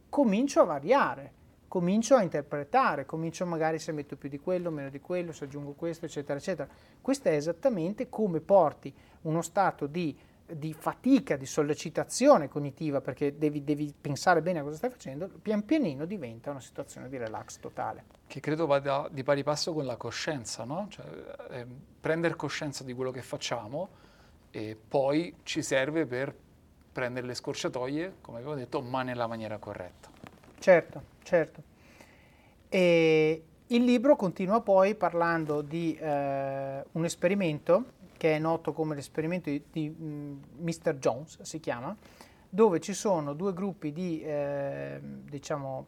comincio 0.07 0.61
a 0.61 0.65
variare, 0.65 1.45
comincio 1.67 2.15
a 2.15 2.21
interpretare, 2.21 3.05
comincio 3.05 3.45
magari 3.45 3.79
se 3.79 3.91
metto 3.91 4.15
più 4.15 4.29
di 4.29 4.39
quello, 4.39 4.71
meno 4.71 4.89
di 4.89 4.99
quello, 4.99 5.31
se 5.31 5.45
aggiungo 5.45 5.73
questo, 5.73 6.05
eccetera, 6.05 6.39
eccetera. 6.39 6.69
Questo 7.01 7.29
è 7.29 7.33
esattamente 7.33 8.09
come 8.09 8.39
porti 8.39 8.93
uno 9.21 9.41
stato 9.41 9.87
di 9.87 10.17
di 10.55 10.73
fatica, 10.73 11.35
di 11.35 11.45
sollecitazione 11.45 12.47
cognitiva, 12.47 13.01
perché 13.01 13.37
devi, 13.37 13.63
devi, 13.63 13.93
pensare 13.99 14.41
bene 14.41 14.59
a 14.59 14.63
cosa 14.63 14.77
stai 14.77 14.89
facendo, 14.89 15.27
pian 15.41 15.65
pianino 15.65 16.05
diventa 16.05 16.51
una 16.51 16.61
situazione 16.61 17.09
di 17.09 17.17
relax 17.17 17.59
totale. 17.59 18.05
Che 18.25 18.39
credo 18.39 18.65
vada 18.65 19.07
di 19.11 19.23
pari 19.23 19.43
passo 19.43 19.73
con 19.73 19.85
la 19.85 19.97
coscienza, 19.97 20.63
no? 20.63 20.87
Cioè, 20.89 21.05
eh, 21.49 21.67
prendere 21.99 22.35
coscienza 22.35 22.83
di 22.83 22.93
quello 22.93 23.11
che 23.11 23.21
facciamo 23.21 23.89
e 24.49 24.77
poi 24.87 25.35
ci 25.43 25.61
serve 25.61 26.05
per 26.05 26.33
prendere 26.91 27.27
le 27.27 27.33
scorciatoie, 27.33 28.15
come 28.21 28.37
avevo 28.37 28.55
detto, 28.55 28.81
ma 28.81 29.03
nella 29.03 29.27
maniera 29.27 29.57
corretta. 29.57 30.09
Certo, 30.59 31.03
certo. 31.27 31.61
E 32.69 33.43
il 33.67 33.83
libro 33.83 34.15
continua 34.15 34.61
poi 34.61 34.95
parlando 34.95 35.61
di 35.61 35.93
eh, 35.95 36.83
un 36.89 37.03
esperimento 37.03 37.95
che 38.15 38.35
è 38.35 38.39
noto 38.39 38.71
come 38.71 38.95
l'esperimento 38.95 39.49
di, 39.49 39.61
di 39.69 39.89
Mr. 39.89 40.95
Jones, 40.95 41.41
si 41.41 41.59
chiama, 41.59 41.95
dove 42.49 42.79
ci 42.79 42.93
sono 42.93 43.33
due 43.33 43.53
gruppi 43.53 43.91
di 43.91 44.21
eh, 44.21 44.99
diciamo, 45.01 45.85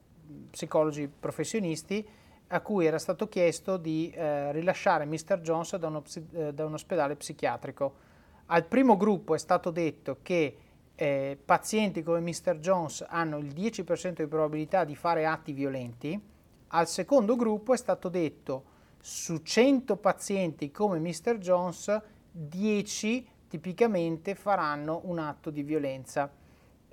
psicologi 0.52 1.08
professionisti 1.08 2.06
a 2.48 2.60
cui 2.60 2.86
era 2.86 3.00
stato 3.00 3.30
chiesto 3.30 3.78
di 3.78 4.12
eh, 4.12 4.52
rilasciare 4.52 5.06
Mr. 5.06 5.40
Jones 5.40 5.76
da, 5.78 5.88
uno, 5.88 6.04
eh, 6.34 6.54
da, 6.54 6.66
un 6.66 6.74
ospedale 6.74 7.16
psichiatrico. 7.16 8.08
Al 8.48 8.66
primo 8.66 8.98
gruppo 8.98 9.36
è 9.36 9.40
stato 9.40 9.72
detto 9.72 10.18
che 10.22 10.58
eh, 11.02 11.38
pazienti 11.46 12.04
come 12.04 12.20
Mr. 12.20 12.58
Jones 12.60 13.06
hanno 13.08 13.38
il 13.38 13.54
10% 13.54 14.16
di 14.22 14.28
probabilità 14.28 14.84
di 14.84 14.98
fare 14.98 15.26
atti 15.26 15.54
violenti, 15.54 16.22
al 16.68 16.90
secondo 16.90 17.38
gruppo 17.38 17.74
è 17.74 17.78
stato 17.78 18.10
detto 18.10 18.64
su 19.00 19.38
100 19.38 19.96
pazienti 19.96 20.72
come 20.72 21.00
Mr. 21.00 21.38
Jones 21.38 22.02
10 22.30 23.28
tipicamente 23.48 24.36
faranno 24.36 25.00
un 25.06 25.20
atto 25.20 25.50
di 25.50 25.64
violenza 25.64 26.30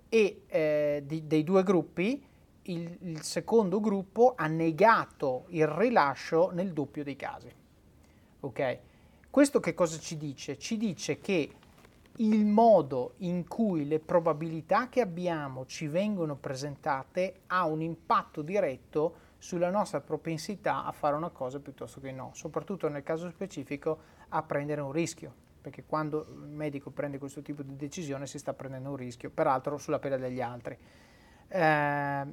e 0.08 0.42
eh, 0.46 1.02
di, 1.04 1.26
dei 1.26 1.42
due 1.42 1.64
gruppi 1.64 2.24
il, 2.62 2.96
il, 3.00 3.22
secondo 3.22 3.80
gruppo 3.80 4.34
ha 4.36 4.46
negato 4.46 5.46
il 5.48 5.66
rilascio 5.66 6.50
nel 6.52 6.72
doppio 6.72 7.02
dei 7.02 7.16
casi. 7.16 7.52
Ok? 8.38 8.78
Questo 9.28 9.58
che 9.58 9.74
cosa 9.74 9.98
ci 9.98 10.16
dice? 10.16 10.56
Ci 10.58 10.76
dice 10.76 11.18
che 11.18 11.50
il 12.18 12.46
modo 12.46 13.14
in 13.18 13.46
cui 13.46 13.86
le 13.86 13.98
probabilità 13.98 14.88
che 14.88 15.00
abbiamo 15.00 15.66
ci 15.66 15.86
vengono 15.86 16.36
presentate 16.36 17.40
ha 17.48 17.64
un 17.66 17.82
impatto 17.82 18.42
diretto 18.42 19.24
sulla 19.38 19.70
nostra 19.70 20.00
propensità 20.00 20.84
a 20.84 20.92
fare 20.92 21.14
una 21.14 21.28
cosa 21.28 21.60
piuttosto 21.60 22.00
che 22.00 22.12
no, 22.12 22.30
soprattutto 22.34 22.88
nel 22.88 23.02
caso 23.02 23.28
specifico 23.28 23.98
a 24.30 24.42
prendere 24.42 24.80
un 24.80 24.92
rischio, 24.92 25.32
perché 25.60 25.84
quando 25.84 26.26
il 26.30 26.48
medico 26.48 26.90
prende 26.90 27.18
questo 27.18 27.42
tipo 27.42 27.62
di 27.62 27.76
decisione 27.76 28.26
si 28.26 28.38
sta 28.38 28.54
prendendo 28.54 28.90
un 28.90 28.96
rischio, 28.96 29.30
peraltro 29.30 29.76
sulla 29.76 29.98
pelle 29.98 30.18
degli 30.18 30.40
altri. 30.40 30.76
Eh, 31.48 32.26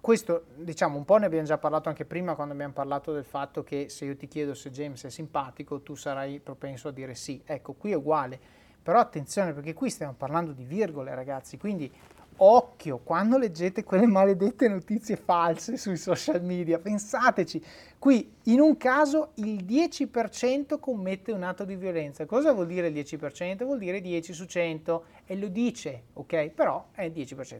questo, 0.00 0.46
diciamo, 0.56 0.96
un 0.96 1.04
po' 1.04 1.16
ne 1.18 1.26
abbiamo 1.26 1.46
già 1.46 1.58
parlato 1.58 1.88
anche 1.88 2.04
prima 2.04 2.34
quando 2.34 2.54
abbiamo 2.54 2.72
parlato 2.72 3.12
del 3.12 3.24
fatto 3.24 3.62
che 3.62 3.88
se 3.88 4.06
io 4.06 4.16
ti 4.16 4.26
chiedo 4.26 4.54
se 4.54 4.70
James 4.70 5.04
è 5.04 5.10
simpatico, 5.10 5.82
tu 5.82 5.94
sarai 5.94 6.40
propenso 6.40 6.88
a 6.88 6.92
dire 6.92 7.14
sì. 7.14 7.42
Ecco, 7.44 7.74
qui 7.74 7.92
è 7.92 7.94
uguale. 7.94 8.40
Però 8.88 9.00
attenzione 9.00 9.52
perché 9.52 9.74
qui 9.74 9.90
stiamo 9.90 10.14
parlando 10.14 10.52
di 10.52 10.64
virgole, 10.64 11.14
ragazzi, 11.14 11.58
quindi 11.58 11.92
occhio 12.36 12.96
quando 13.04 13.36
leggete 13.36 13.84
quelle 13.84 14.06
maledette 14.06 14.66
notizie 14.66 15.16
false 15.16 15.76
sui 15.76 15.98
social 15.98 16.42
media, 16.42 16.78
pensateci, 16.78 17.62
qui 17.98 18.36
in 18.44 18.60
un 18.60 18.78
caso 18.78 19.32
il 19.34 19.62
10% 19.66 20.78
commette 20.80 21.32
un 21.32 21.42
atto 21.42 21.66
di 21.66 21.76
violenza. 21.76 22.24
Cosa 22.24 22.54
vuol 22.54 22.66
dire 22.66 22.86
il 22.86 22.94
10%? 22.94 23.62
Vuol 23.64 23.76
dire 23.76 24.00
10 24.00 24.32
su 24.32 24.46
100 24.46 25.04
e 25.26 25.36
lo 25.36 25.48
dice, 25.48 26.04
ok? 26.14 26.48
Però 26.48 26.86
è 26.92 27.02
il 27.02 27.12
10%. 27.12 27.58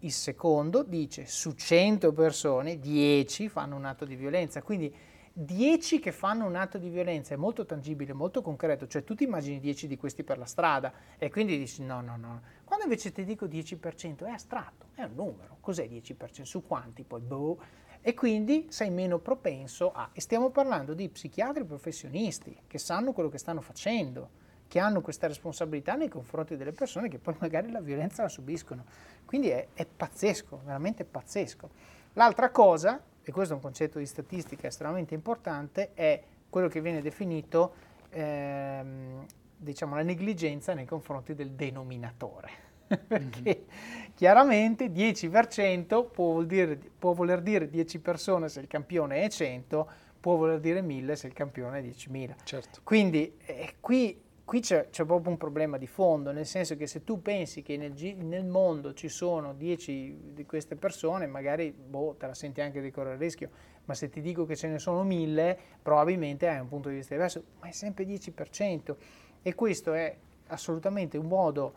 Il 0.00 0.10
secondo 0.10 0.82
dice 0.82 1.26
su 1.26 1.52
100 1.52 2.12
persone 2.12 2.80
10 2.80 3.48
fanno 3.48 3.76
un 3.76 3.84
atto 3.84 4.04
di 4.04 4.16
violenza, 4.16 4.62
quindi 4.62 4.92
10 5.38 5.98
che 5.98 6.12
fanno 6.12 6.46
un 6.46 6.56
atto 6.56 6.78
di 6.78 6.88
violenza 6.88 7.34
è 7.34 7.36
molto 7.36 7.66
tangibile, 7.66 8.14
molto 8.14 8.40
concreto, 8.40 8.86
cioè 8.86 9.04
tu 9.04 9.14
ti 9.14 9.24
immagini 9.24 9.60
10 9.60 9.86
di 9.86 9.98
questi 9.98 10.22
per 10.22 10.38
la 10.38 10.46
strada 10.46 10.90
e 11.18 11.28
quindi 11.28 11.58
dici 11.58 11.82
no, 11.82 12.00
no, 12.00 12.16
no. 12.16 12.40
Quando 12.64 12.86
invece 12.86 13.12
ti 13.12 13.22
dico 13.22 13.44
10% 13.44 14.24
è 14.24 14.30
astratto, 14.30 14.86
è 14.94 15.02
un 15.02 15.12
numero, 15.14 15.58
cos'è 15.60 15.86
10%? 15.86 16.40
Su 16.40 16.64
quanti 16.66 17.02
poi? 17.02 17.20
Boh. 17.20 17.58
E 18.00 18.14
quindi 18.14 18.68
sei 18.70 18.88
meno 18.88 19.18
propenso 19.18 19.92
a... 19.92 20.08
E 20.14 20.22
stiamo 20.22 20.48
parlando 20.48 20.94
di 20.94 21.06
psichiatri 21.10 21.64
professionisti 21.64 22.56
che 22.66 22.78
sanno 22.78 23.12
quello 23.12 23.28
che 23.28 23.36
stanno 23.36 23.60
facendo, 23.60 24.30
che 24.66 24.78
hanno 24.78 25.02
questa 25.02 25.26
responsabilità 25.26 25.96
nei 25.96 26.08
confronti 26.08 26.56
delle 26.56 26.72
persone 26.72 27.08
che 27.08 27.18
poi 27.18 27.34
magari 27.40 27.70
la 27.70 27.82
violenza 27.82 28.22
la 28.22 28.30
subiscono. 28.30 28.86
Quindi 29.26 29.48
è, 29.48 29.68
è 29.74 29.84
pazzesco, 29.84 30.62
veramente 30.64 31.04
pazzesco. 31.04 31.68
L'altra 32.14 32.48
cosa 32.50 33.02
e 33.28 33.32
questo 33.32 33.54
è 33.54 33.56
un 33.56 33.62
concetto 33.62 33.98
di 33.98 34.06
statistica 34.06 34.68
estremamente 34.68 35.12
importante, 35.12 35.90
è 35.94 36.22
quello 36.48 36.68
che 36.68 36.80
viene 36.80 37.02
definito 37.02 37.74
ehm, 38.10 39.26
diciamo, 39.56 39.96
la 39.96 40.04
negligenza 40.04 40.74
nei 40.74 40.84
confronti 40.84 41.34
del 41.34 41.50
denominatore. 41.50 42.50
Perché 42.86 43.66
mm-hmm. 43.68 44.10
chiaramente 44.14 44.92
10% 44.92 45.86
può, 45.88 46.30
vuol 46.30 46.46
dire, 46.46 46.78
può 46.96 47.14
voler 47.14 47.40
dire 47.40 47.68
10 47.68 47.98
persone 47.98 48.48
se 48.48 48.60
il 48.60 48.68
campione 48.68 49.24
è 49.24 49.28
100, 49.28 49.90
può 50.20 50.36
voler 50.36 50.60
dire 50.60 50.80
1000 50.80 51.16
se 51.16 51.26
il 51.26 51.32
campione 51.32 51.80
è 51.80 51.82
10.000. 51.82 52.34
Certo. 52.44 52.78
Quindi 52.84 53.36
eh, 53.44 53.74
qui 53.80 54.22
qui 54.46 54.60
c'è, 54.60 54.90
c'è, 54.90 55.04
proprio 55.04 55.32
un 55.32 55.36
problema 55.36 55.76
di 55.76 55.88
fondo, 55.88 56.30
nel 56.30 56.46
senso 56.46 56.76
che 56.76 56.86
se 56.86 57.02
tu 57.02 57.20
pensi 57.20 57.62
che 57.62 57.76
nel, 57.76 57.92
nel 58.18 58.44
mondo 58.44 58.94
ci 58.94 59.08
sono 59.08 59.52
10 59.52 60.32
di 60.34 60.46
queste 60.46 60.76
persone, 60.76 61.26
magari 61.26 61.72
boh, 61.72 62.14
te 62.16 62.28
la 62.28 62.34
senti 62.34 62.60
anche 62.60 62.80
di 62.80 62.92
correre 62.92 63.16
il 63.16 63.20
rischio, 63.20 63.50
ma 63.86 63.94
se 63.94 64.08
ti 64.08 64.20
dico 64.20 64.46
che 64.46 64.54
ce 64.54 64.68
ne 64.68 64.78
sono 64.78 65.02
1000, 65.02 65.58
probabilmente 65.82 66.46
hai 66.46 66.60
un 66.60 66.68
punto 66.68 66.88
di 66.88 66.94
vista 66.94 67.14
diverso, 67.14 67.42
ma 67.58 67.66
è 67.66 67.72
sempre 67.72 68.04
10%. 68.04 68.94
E 69.42 69.54
questo 69.56 69.92
è 69.92 70.16
assolutamente 70.46 71.18
un 71.18 71.26
modo 71.26 71.74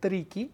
tricky, 0.00 0.52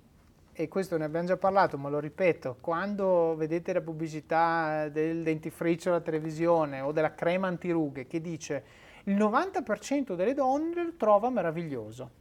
e 0.52 0.68
questo 0.68 0.98
ne 0.98 1.04
abbiamo 1.04 1.26
già 1.26 1.38
parlato, 1.38 1.78
ma 1.78 1.88
lo 1.88 2.00
ripeto, 2.00 2.58
quando 2.60 3.34
vedete 3.34 3.72
la 3.72 3.80
pubblicità 3.80 4.90
del 4.90 5.22
dentifricio 5.22 5.88
alla 5.88 6.02
televisione 6.02 6.82
o 6.82 6.92
della 6.92 7.14
crema 7.14 7.46
antirughe 7.46 8.06
che 8.06 8.20
dice 8.20 8.62
il 9.04 9.16
90% 9.16 10.14
delle 10.14 10.34
donne 10.34 10.84
lo 10.84 10.92
trova 10.96 11.30
meraviglioso. 11.30 12.18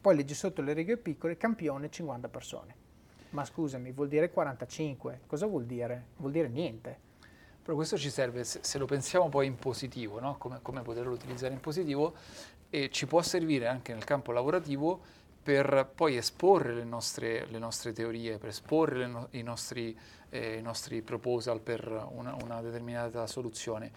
Poi 0.00 0.16
leggi 0.16 0.34
sotto 0.34 0.62
le 0.62 0.72
righe 0.72 0.96
piccole, 0.96 1.36
campione 1.36 1.90
50 1.90 2.28
persone. 2.28 2.74
Ma 3.30 3.44
scusami, 3.44 3.92
vuol 3.92 4.08
dire 4.08 4.30
45. 4.30 5.22
Cosa 5.26 5.46
vuol 5.46 5.64
dire? 5.64 6.06
Vuol 6.16 6.32
dire 6.32 6.48
niente. 6.48 7.04
Però 7.62 7.76
questo 7.76 7.98
ci 7.98 8.10
serve, 8.10 8.44
se, 8.44 8.78
lo 8.78 8.86
pensiamo 8.86 9.28
poi 9.28 9.46
in 9.46 9.56
positivo, 9.56 10.20
no? 10.20 10.36
come, 10.38 10.60
come, 10.62 10.82
poterlo 10.82 11.12
utilizzare 11.12 11.52
in 11.52 11.60
positivo, 11.60 12.14
e 12.70 12.90
ci 12.90 13.06
può 13.06 13.20
servire 13.22 13.66
anche 13.66 13.92
nel 13.92 14.04
campo 14.04 14.30
lavorativo 14.30 15.00
per 15.42 15.90
poi 15.92 16.16
esporre 16.16 16.74
le 16.74 16.84
nostre, 16.84 17.46
le 17.46 17.58
nostre 17.58 17.92
teorie, 17.92 18.38
per 18.38 18.50
esporre 18.50 19.06
no, 19.06 19.28
i, 19.32 19.42
nostri, 19.42 19.98
eh, 20.30 20.58
i, 20.58 20.62
nostri, 20.62 21.02
proposal 21.02 21.60
per 21.60 22.08
una, 22.12 22.36
una 22.40 22.60
determinata 22.60 23.26
soluzione 23.26 23.90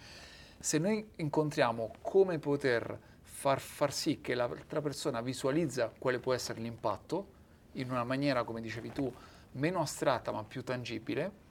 se 0.60 0.76
noi 0.76 1.08
incontriamo 1.16 1.94
come 2.02 2.38
poter 2.38 2.98
far, 3.22 3.60
far 3.60 3.92
sì 3.92 4.20
che 4.20 4.34
l'altra 4.34 4.82
persona 4.82 5.22
visualizza 5.22 5.90
quale 5.98 6.18
può 6.18 6.34
essere 6.34 6.60
l'impatto 6.60 7.38
in 7.72 7.90
una 7.90 8.04
maniera, 8.04 8.44
come 8.44 8.60
dicevi 8.60 8.92
tu, 8.92 9.10
meno 9.52 9.80
astratta 9.80 10.30
ma 10.32 10.44
più 10.44 10.62
tangibile, 10.62 11.48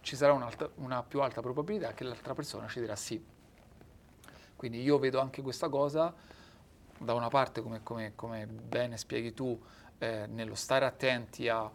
ci 0.00 0.14
sarà 0.14 0.32
una 0.76 1.02
più 1.02 1.20
alta 1.20 1.40
probabilità 1.40 1.92
che 1.92 2.04
l'altra 2.04 2.34
persona 2.34 2.68
ci 2.68 2.78
dirà 2.78 2.94
sì. 2.94 3.20
Quindi 4.54 4.80
io 4.80 4.98
vedo 5.00 5.18
anche 5.18 5.42
questa 5.42 5.68
cosa, 5.68 6.14
da 6.98 7.14
una 7.14 7.28
parte, 7.28 7.60
come, 7.62 7.82
come, 7.82 8.12
come 8.14 8.46
bene 8.46 8.96
spieghi 8.96 9.34
tu, 9.34 9.60
eh, 9.98 10.26
nello 10.28 10.54
stare 10.54 10.84
attenti 10.84 11.48
a 11.48 11.68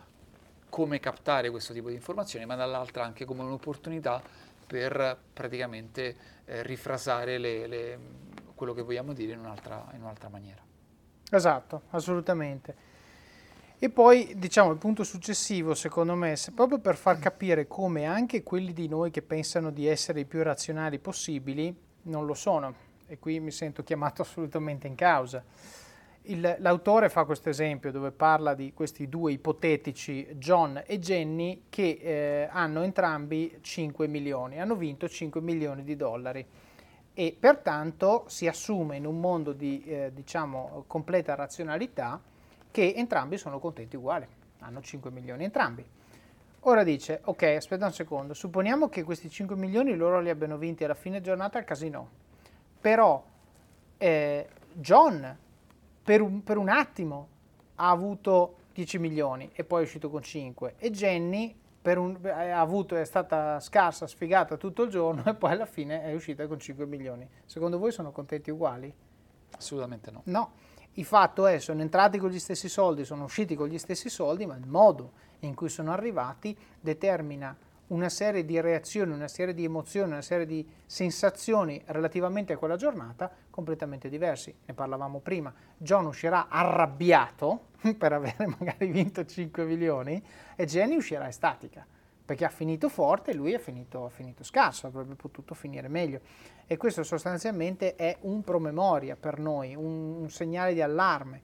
come 0.70 1.00
captare 1.02 1.50
questo 1.50 1.74
tipo 1.74 1.90
di 1.90 1.96
informazioni, 1.96 2.46
ma 2.46 2.56
dall'altra 2.56 3.04
anche 3.04 3.26
come 3.26 3.42
un'opportunità 3.44 4.24
per 4.72 5.18
praticamente 5.34 6.16
eh, 6.46 6.64
rifrasare 6.64 7.38
le, 7.38 7.68
le, 7.68 8.00
quello 8.56 8.74
che 8.74 8.82
vogliamo 8.82 9.12
dire 9.12 9.34
in 9.34 9.40
un'altra, 9.40 9.86
in 9.96 10.02
un'altra 10.02 10.30
maniera. 10.30 10.62
Esatto, 11.30 11.82
assolutamente. 11.90 12.90
E 13.78 13.90
poi, 13.90 14.34
diciamo, 14.38 14.72
il 14.72 14.78
punto 14.78 15.04
successivo, 15.04 15.74
secondo 15.74 16.16
me, 16.16 16.38
proprio 16.56 16.80
per 16.80 16.96
far 16.96 17.20
capire 17.20 17.68
come 17.68 18.06
anche 18.06 18.44
quelli 18.44 18.72
di 18.72 18.88
noi 18.88 19.12
che 19.12 19.22
pensano 19.22 19.72
di 19.72 19.88
essere 19.88 20.22
i 20.22 20.26
più 20.26 20.42
razionali 20.42 21.00
possibili 21.00 21.76
non 22.04 22.26
lo 22.26 22.34
sono. 22.34 22.74
E 23.08 23.20
qui 23.20 23.42
mi 23.42 23.52
sento 23.52 23.84
chiamato 23.84 24.22
assolutamente 24.24 24.88
in 24.88 24.96
causa. 24.96 25.44
Il, 26.26 26.58
l'autore 26.60 27.10
fa 27.10 27.26
questo 27.26 27.50
esempio 27.50 27.92
dove 27.92 28.12
parla 28.12 28.54
di 28.54 28.74
questi 28.74 29.10
due 29.10 29.32
ipotetici 29.32 30.36
John 30.36 30.84
e 30.86 31.00
Jenny 31.00 31.64
che 31.68 31.98
eh, 32.00 32.50
hanno 32.52 32.84
entrambi 32.84 33.58
5 33.60 34.08
milioni, 34.08 34.60
hanno 34.60 34.76
vinto 34.76 35.10
5 35.10 35.42
milioni 35.42 35.84
di 35.84 35.96
dollari 35.96 36.46
e 37.14 37.36
pertanto 37.38 38.26
si 38.28 38.48
assume 38.48 38.98
in 38.98 39.06
un 39.06 39.20
mondo 39.20 39.52
di 39.52 39.84
eh, 39.86 40.12
diciamo, 40.14 40.84
completa 40.86 41.34
razionalità 41.34 42.22
che 42.70 42.94
entrambi 42.96 43.38
sono 43.38 43.60
contenti 43.60 43.96
uguali, 43.96 44.28
hanno 44.60 44.82
5 44.82 45.10
milioni 45.12 45.44
entrambi. 45.44 45.84
Ora 46.66 46.84
dice, 46.84 47.22
ok, 47.24 47.42
aspetta 47.58 47.88
un 47.88 47.94
secondo, 47.94 48.36
supponiamo 48.36 48.88
che 48.88 49.02
questi 49.02 49.30
5 49.30 49.56
milioni 49.56 49.96
loro 49.96 50.20
li 50.20 50.30
abbiano 50.30 50.58
vinti 50.58 50.84
alla 50.84 50.94
fine 50.94 51.20
giornata 51.20 51.58
al 51.58 51.64
casino, 51.64 52.08
però 52.80 53.24
eh, 53.98 54.48
John 54.74 55.38
per 56.04 56.22
un, 56.22 56.44
per 56.44 56.58
un 56.58 56.70
attimo 56.70 57.28
ha 57.76 57.90
avuto 57.90 58.56
10 58.74 59.00
milioni 59.00 59.50
e 59.54 59.64
poi 59.64 59.82
è 59.82 59.84
uscito 59.84 60.10
con 60.10 60.22
5 60.22 60.76
e 60.78 60.92
Jenny 60.92 61.56
un, 61.84 62.18
ha 62.24 62.60
avuto, 62.60 62.96
è 62.96 63.06
stata 63.06 63.60
scarsa, 63.60 64.06
sfigata 64.06 64.56
tutto 64.58 64.84
il 64.84 64.90
giorno 64.90 65.24
e 65.30 65.34
poi 65.34 65.52
alla 65.52 65.66
fine 65.66 66.04
è 66.04 66.14
uscita 66.14 66.46
con 66.48 66.60
5 66.60 66.86
milioni. 66.86 67.28
Secondo 67.46 67.80
voi 67.80 67.92
sono 67.92 68.12
contenti 68.12 68.52
uguali? 68.52 68.94
Assolutamente 69.58 70.12
no. 70.12 70.22
No, 70.26 70.52
il 70.94 71.06
fatto 71.06 71.48
è, 71.48 71.60
sono 71.60 71.82
entrati 71.82 72.18
con 72.18 72.30
gli 72.30 72.40
stessi 72.40 72.70
soldi, 72.70 73.04
sono 73.04 73.24
usciti 73.24 73.56
con 73.56 73.68
gli 73.68 73.78
stessi 73.78 74.10
soldi, 74.10 74.46
ma 74.46 74.56
il 74.56 74.68
modo 74.68 75.14
in 75.40 75.56
cui 75.56 75.70
sono 75.70 75.92
arrivati 75.92 76.56
determina 76.80 77.56
una 77.92 78.10
serie 78.10 78.46
di 78.46 78.60
reazioni, 78.60 79.12
una 79.12 79.28
serie 79.28 79.54
di 79.54 79.64
emozioni, 79.64 80.12
una 80.12 80.22
serie 80.22 80.46
di 80.46 80.68
sensazioni 80.86 81.82
relativamente 81.88 82.54
a 82.54 82.58
quella 82.58 82.78
giornata 82.78 83.30
completamente 83.50 84.10
diversi. 84.10 84.54
Ne 84.66 84.74
parlavamo 84.74 85.20
prima. 85.20 85.54
John 85.78 86.06
uscirà 86.06 86.48
arrabbiato 86.48 87.68
per 87.98 88.14
avere 88.14 88.48
magari 88.48 88.88
vinto 88.88 89.26
5 89.26 89.66
milioni 89.66 90.22
e 90.56 90.66
Jenny 90.66 90.96
uscirà 90.96 91.28
estatica 91.28 91.86
perché 92.24 92.46
ha 92.46 92.50
finito 92.50 92.88
forte 92.88 93.32
e 93.32 93.34
lui 93.34 93.54
ha 93.54 93.60
finito, 93.60 94.08
finito 94.08 94.46
scarso, 94.46 94.88
avrebbe 94.88 95.16
potuto 95.16 95.54
finire 95.54 95.90
meglio. 95.90 96.22
E 96.66 96.78
questo 96.78 97.04
sostanzialmente 97.04 97.96
è 97.96 98.16
un 98.22 98.42
promemoria 98.42 99.18
per 99.18 99.38
noi, 99.38 99.76
un, 99.76 100.22
un 100.22 100.30
segnale 100.30 100.74
di 100.74 100.82
allarme. 100.82 101.42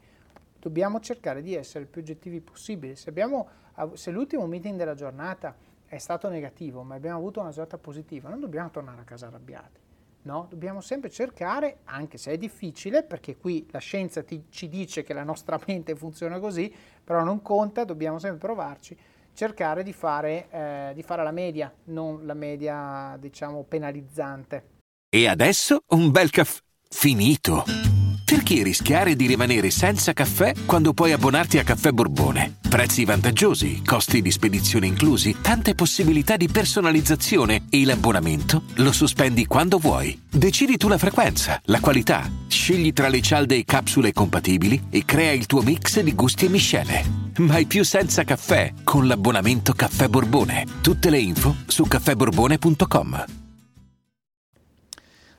Dobbiamo 0.58 1.02
cercare 1.02 1.42
di 1.42 1.56
essere 1.56 1.84
il 1.84 1.90
più 1.90 2.00
oggettivi 2.00 2.40
possibile. 2.40 2.96
Se, 2.96 3.10
abbiamo, 3.10 3.50
se 3.96 4.12
l'ultimo 4.12 4.46
meeting 4.46 4.78
della 4.78 4.96
giornata 4.96 5.54
è 5.88 5.98
stato 5.98 6.30
negativo, 6.30 6.84
ma 6.84 6.96
abbiamo 6.96 7.18
avuto 7.18 7.40
una 7.40 7.50
giornata 7.50 7.78
positiva, 7.78 8.30
non 8.30 8.40
dobbiamo 8.40 8.70
tornare 8.70 9.02
a 9.02 9.04
casa 9.04 9.28
arrabbiati. 9.28 9.80
No? 10.24 10.48
Dobbiamo 10.50 10.82
sempre 10.82 11.10
cercare, 11.10 11.78
anche 11.86 12.18
se 12.18 12.32
è 12.32 12.38
difficile, 12.38 13.04
perché 13.04 13.38
qui 13.38 13.66
la 13.72 13.80
scienza 13.80 14.24
ti, 14.24 14.44
ci 14.50 14.68
dice 14.68 15.04
che 15.04 15.14
la 15.14 15.24
nostra 15.24 15.60
mente 15.66 15.96
funziona 15.96 16.40
così, 16.40 16.74
però 17.04 17.24
non 17.24 17.42
conta, 17.42 17.86
dobbiamo 17.86 18.20
sempre 18.20 18.40
provarci 18.40 18.98
cercare 19.34 19.84
di 19.84 19.94
fare, 19.94 20.48
eh, 20.50 20.92
di 20.96 21.04
fare 21.04 21.24
la 21.24 21.32
media, 21.32 21.72
non 21.86 22.26
la 22.26 22.34
media, 22.34 23.16
diciamo, 23.20 23.64
penalizzante. 23.64 24.70
E 25.10 25.28
adesso 25.28 25.82
un 25.90 26.10
bel 26.12 26.32
caffè 26.32 26.60
finito. 26.90 27.97
Perché 28.28 28.62
rischiare 28.62 29.16
di 29.16 29.26
rimanere 29.26 29.70
senza 29.70 30.12
caffè 30.12 30.52
quando 30.66 30.92
puoi 30.92 31.14
abbonarti 31.14 31.60
a 31.60 31.64
Caffè 31.64 31.92
Borbone? 31.92 32.58
Prezzi 32.68 33.06
vantaggiosi, 33.06 33.82
costi 33.86 34.22
di 34.22 34.32
spedizione 34.32 34.86
inclusi, 34.86 35.38
tante 35.42 35.76
possibilità 35.76 36.36
di 36.36 36.50
personalizzazione 36.50 37.68
e 37.70 37.86
l'abbonamento 37.86 38.64
lo 38.76 38.92
sospendi 38.92 39.46
quando 39.46 39.78
vuoi. 39.78 40.24
Decidi 40.30 40.76
tu 40.76 40.90
la 40.90 40.98
frequenza, 40.98 41.62
la 41.68 41.80
qualità, 41.80 42.30
scegli 42.50 42.92
tra 42.92 43.08
le 43.08 43.22
cialde 43.22 43.56
e 43.56 43.64
capsule 43.64 44.12
compatibili 44.12 44.88
e 44.90 45.06
crea 45.06 45.32
il 45.32 45.46
tuo 45.46 45.62
mix 45.62 46.02
di 46.02 46.14
gusti 46.14 46.48
e 46.48 46.50
miscele. 46.50 47.06
Mai 47.38 47.66
più 47.66 47.86
senza 47.86 48.26
caffè 48.26 48.74
con 48.84 49.08
l'abbonamento 49.08 49.72
Caffè 49.72 50.10
Borbone. 50.10 50.66
Tutte 50.82 51.10
le 51.10 51.20
info 51.20 51.56
su 51.66 51.86
caffèborbone.com. 51.86 53.26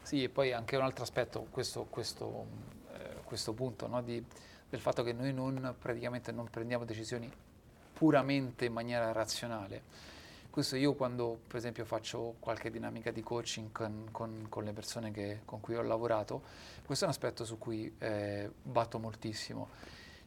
Sì, 0.08 0.22
e 0.22 0.30
poi 0.30 0.54
anche 0.54 0.74
un 0.74 0.84
altro 0.84 1.02
aspetto, 1.02 1.48
questo, 1.50 1.86
questo, 1.90 2.46
questo 3.28 3.52
punto 3.52 3.86
no, 3.86 4.02
di, 4.02 4.24
del 4.68 4.80
fatto 4.80 5.02
che 5.02 5.12
noi 5.12 5.32
non, 5.34 5.74
praticamente 5.78 6.32
non 6.32 6.48
prendiamo 6.48 6.84
decisioni 6.84 7.30
puramente 7.92 8.64
in 8.64 8.72
maniera 8.72 9.12
razionale. 9.12 10.16
Questo 10.50 10.76
io 10.76 10.94
quando 10.94 11.38
per 11.46 11.56
esempio 11.56 11.84
faccio 11.84 12.36
qualche 12.40 12.70
dinamica 12.70 13.10
di 13.10 13.22
coaching 13.22 13.70
con, 13.70 14.08
con, 14.10 14.46
con 14.48 14.64
le 14.64 14.72
persone 14.72 15.10
che, 15.10 15.42
con 15.44 15.60
cui 15.60 15.76
ho 15.76 15.82
lavorato, 15.82 16.42
questo 16.84 17.04
è 17.04 17.08
un 17.08 17.12
aspetto 17.12 17.44
su 17.44 17.58
cui 17.58 17.94
eh, 17.98 18.50
batto 18.62 18.98
moltissimo 18.98 19.68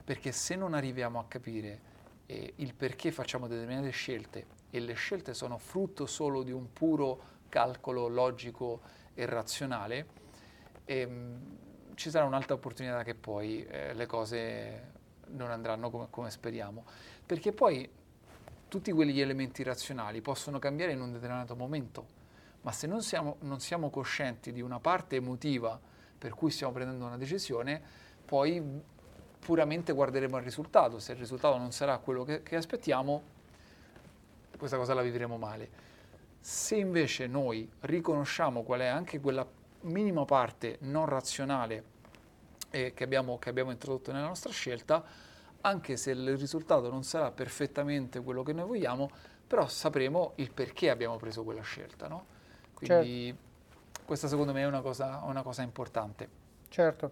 perché 0.03 0.31
se 0.31 0.55
non 0.55 0.73
arriviamo 0.73 1.19
a 1.19 1.25
capire 1.27 1.79
eh, 2.27 2.53
il 2.57 2.73
perché 2.75 3.11
facciamo 3.11 3.47
determinate 3.47 3.89
scelte 3.89 4.45
e 4.69 4.79
le 4.79 4.93
scelte 4.93 5.33
sono 5.33 5.57
frutto 5.57 6.05
solo 6.05 6.43
di 6.43 6.51
un 6.51 6.71
puro 6.71 7.39
calcolo 7.49 8.07
logico 8.07 8.81
e 9.13 9.25
razionale, 9.25 10.05
ehm, 10.85 11.57
ci 12.01 12.09
sarà 12.09 12.25
un'altra 12.25 12.55
opportunità 12.55 13.03
che 13.03 13.13
poi 13.13 13.63
eh, 13.63 13.93
le 13.93 14.07
cose 14.07 14.89
non 15.33 15.51
andranno 15.51 15.91
come, 15.91 16.07
come 16.09 16.31
speriamo. 16.31 16.83
Perché 17.23 17.51
poi 17.51 17.87
tutti 18.67 18.91
quegli 18.91 19.21
elementi 19.21 19.61
razionali 19.61 20.19
possono 20.19 20.57
cambiare 20.57 20.93
in 20.93 21.01
un 21.01 21.11
determinato 21.11 21.55
momento, 21.55 22.07
ma 22.61 22.71
se 22.71 22.87
non 22.87 23.03
siamo, 23.03 23.35
non 23.41 23.59
siamo, 23.59 23.91
coscienti 23.91 24.51
di 24.51 24.61
una 24.61 24.79
parte 24.79 25.17
emotiva 25.17 25.79
per 26.17 26.33
cui 26.33 26.49
stiamo 26.49 26.73
prendendo 26.73 27.05
una 27.05 27.17
decisione, 27.17 27.79
poi 28.25 28.81
puramente 29.37 29.93
guarderemo 29.93 30.37
al 30.37 30.43
risultato. 30.43 30.97
Se 30.97 31.11
il 31.11 31.19
risultato 31.19 31.57
non 31.57 31.71
sarà 31.71 31.99
quello 31.99 32.23
che, 32.23 32.41
che 32.41 32.55
aspettiamo, 32.55 33.21
questa 34.57 34.77
cosa 34.77 34.95
la 34.95 35.03
vivremo 35.03 35.37
male. 35.37 35.69
Se 36.39 36.75
invece 36.75 37.27
noi 37.27 37.69
riconosciamo 37.81 38.63
qual 38.63 38.79
è 38.79 38.87
anche 38.87 39.19
quella 39.19 39.47
minima 39.81 40.25
parte 40.25 40.77
non 40.81 41.05
razionale 41.05 41.90
eh, 42.71 42.93
che, 42.93 43.03
abbiamo, 43.03 43.37
che 43.37 43.49
abbiamo 43.49 43.71
introdotto 43.71 44.11
nella 44.11 44.27
nostra 44.27 44.51
scelta, 44.51 45.03
anche 45.61 45.97
se 45.97 46.11
il 46.11 46.37
risultato 46.37 46.89
non 46.89 47.03
sarà 47.03 47.31
perfettamente 47.31 48.21
quello 48.21 48.41
che 48.41 48.53
noi 48.53 48.65
vogliamo, 48.65 49.09
però 49.45 49.67
sapremo 49.67 50.33
il 50.35 50.51
perché 50.51 50.89
abbiamo 50.89 51.17
preso 51.17 51.43
quella 51.43 51.61
scelta. 51.61 52.07
No? 52.07 52.25
Quindi 52.73 53.27
certo. 53.27 54.03
questa 54.05 54.27
secondo 54.27 54.53
me 54.53 54.61
è 54.61 54.65
una 54.65 54.81
cosa, 54.81 55.21
una 55.25 55.43
cosa 55.43 55.61
importante. 55.61 56.27
Certo. 56.69 57.11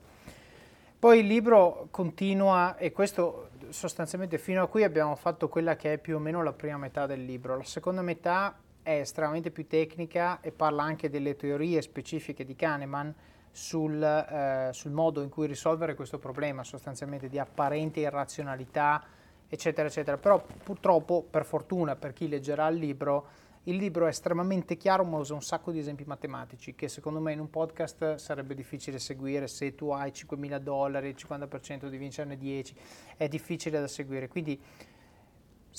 Poi 0.97 1.19
il 1.19 1.27
libro 1.27 1.87
continua, 1.91 2.75
e 2.75 2.91
questo 2.91 3.51
sostanzialmente 3.69 4.37
fino 4.37 4.63
a 4.63 4.67
qui 4.67 4.83
abbiamo 4.83 5.15
fatto 5.15 5.47
quella 5.47 5.75
che 5.75 5.93
è 5.93 5.97
più 5.97 6.15
o 6.15 6.19
meno 6.19 6.43
la 6.43 6.53
prima 6.53 6.77
metà 6.77 7.05
del 7.05 7.23
libro. 7.23 7.55
La 7.55 7.63
seconda 7.63 8.01
metà 8.01 8.57
è 8.81 8.99
estremamente 8.99 9.51
più 9.51 9.67
tecnica 9.67 10.39
e 10.41 10.51
parla 10.51 10.83
anche 10.83 11.09
delle 11.09 11.35
teorie 11.35 11.81
specifiche 11.81 12.43
di 12.43 12.55
Kahneman 12.55 13.13
sul, 13.51 14.01
eh, 14.01 14.69
sul 14.71 14.91
modo 14.91 15.21
in 15.21 15.29
cui 15.29 15.47
risolvere 15.47 15.95
questo 15.95 16.17
problema, 16.19 16.63
sostanzialmente 16.63 17.29
di 17.29 17.39
apparente 17.39 17.99
irrazionalità, 17.99 19.03
eccetera, 19.47 19.87
eccetera. 19.87 20.17
Però 20.17 20.43
purtroppo, 20.63 21.25
per 21.29 21.45
fortuna, 21.45 21.95
per 21.95 22.13
chi 22.13 22.27
leggerà 22.27 22.67
il 22.67 22.77
libro, 22.77 23.27
il 23.63 23.75
libro 23.75 24.05
è 24.05 24.09
estremamente 24.09 24.77
chiaro, 24.77 25.03
ma 25.03 25.17
usa 25.17 25.33
un 25.33 25.41
sacco 25.41 25.71
di 25.71 25.79
esempi 25.79 26.05
matematici 26.05 26.73
che 26.73 26.87
secondo 26.87 27.19
me 27.19 27.33
in 27.33 27.39
un 27.39 27.49
podcast 27.49 28.15
sarebbe 28.15 28.55
difficile 28.55 28.99
seguire 28.99 29.47
se 29.47 29.75
tu 29.75 29.89
hai 29.89 30.11
5.000 30.11 30.57
dollari, 30.59 31.09
il 31.09 31.15
50% 31.17 31.87
di 31.87 31.97
vincerne 31.97 32.37
10, 32.37 32.75
è 33.17 33.27
difficile 33.27 33.79
da 33.79 33.87
seguire. 33.87 34.27
Quindi 34.27 34.59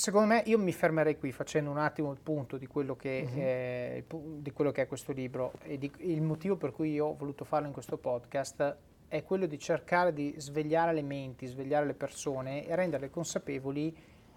secondo 0.01 0.29
me 0.29 0.43
io 0.47 0.59
mi 0.59 0.73
fermerei 0.73 1.19
qui 1.19 1.31
facendo 1.31 1.71
un 1.71 1.77
attimo 1.77 2.11
il 2.11 2.21
punto 2.23 2.57
di 2.57 2.67
quello 2.67 2.97
che, 2.97 3.23
uh-huh. 3.23 3.39
è, 3.39 4.05
di 4.39 4.51
quello 4.51 4.73
che 4.73 4.81
è, 4.81 4.87
questo 4.87 5.13
libro 5.13 5.53
e 5.63 5.77
di, 5.77 5.93
il 5.99 6.23
motivo 6.23 6.57
per 6.57 6.73
cui 6.73 6.93
io 6.93 7.09
ho 7.09 7.15
voluto 7.15 7.45
farlo 7.45 7.67
in 7.67 7.75
questo 7.75 7.99
podcast 7.99 8.77
è 9.09 9.23
quello 9.25 9.45
di 9.45 9.59
cercare 9.59 10.15
di 10.15 10.33
svegliare 10.39 10.95
le 10.95 11.03
menti, 11.03 11.45
svegliare 11.45 11.85
le 11.85 11.93
persone 11.93 12.67
e 12.67 12.75
renderle 12.75 13.11
consapevoli 13.11 13.95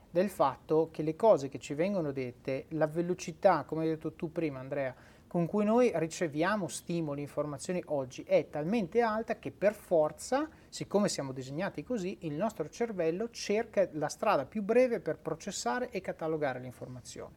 del 0.09 0.29
fatto 0.29 0.89
che 0.91 1.01
le 1.01 1.15
cose 1.15 1.47
che 1.47 1.59
ci 1.59 1.73
vengono 1.75 2.11
dette, 2.11 2.65
la 2.71 2.87
velocità, 2.87 3.63
come 3.63 3.83
hai 3.83 3.89
detto 3.89 4.11
tu 4.15 4.33
prima 4.33 4.59
Andrea, 4.59 4.93
con 5.33 5.47
cui 5.47 5.65
noi 5.65 5.91
riceviamo 5.95 6.67
stimoli, 6.67 7.21
informazioni 7.21 7.81
oggi 7.87 8.21
è 8.21 8.49
talmente 8.51 9.01
alta 9.01 9.39
che 9.39 9.49
per 9.49 9.73
forza, 9.73 10.47
siccome 10.69 11.09
siamo 11.09 11.31
disegnati 11.31 11.81
così, 11.81 12.19
il 12.19 12.33
nostro 12.33 12.69
cervello 12.69 13.31
cerca 13.31 13.89
la 13.93 14.09
strada 14.09 14.45
più 14.45 14.61
breve 14.61 14.99
per 14.99 15.17
processare 15.17 15.89
e 15.89 16.01
catalogare 16.01 16.59
le 16.59 16.67
informazioni. 16.67 17.33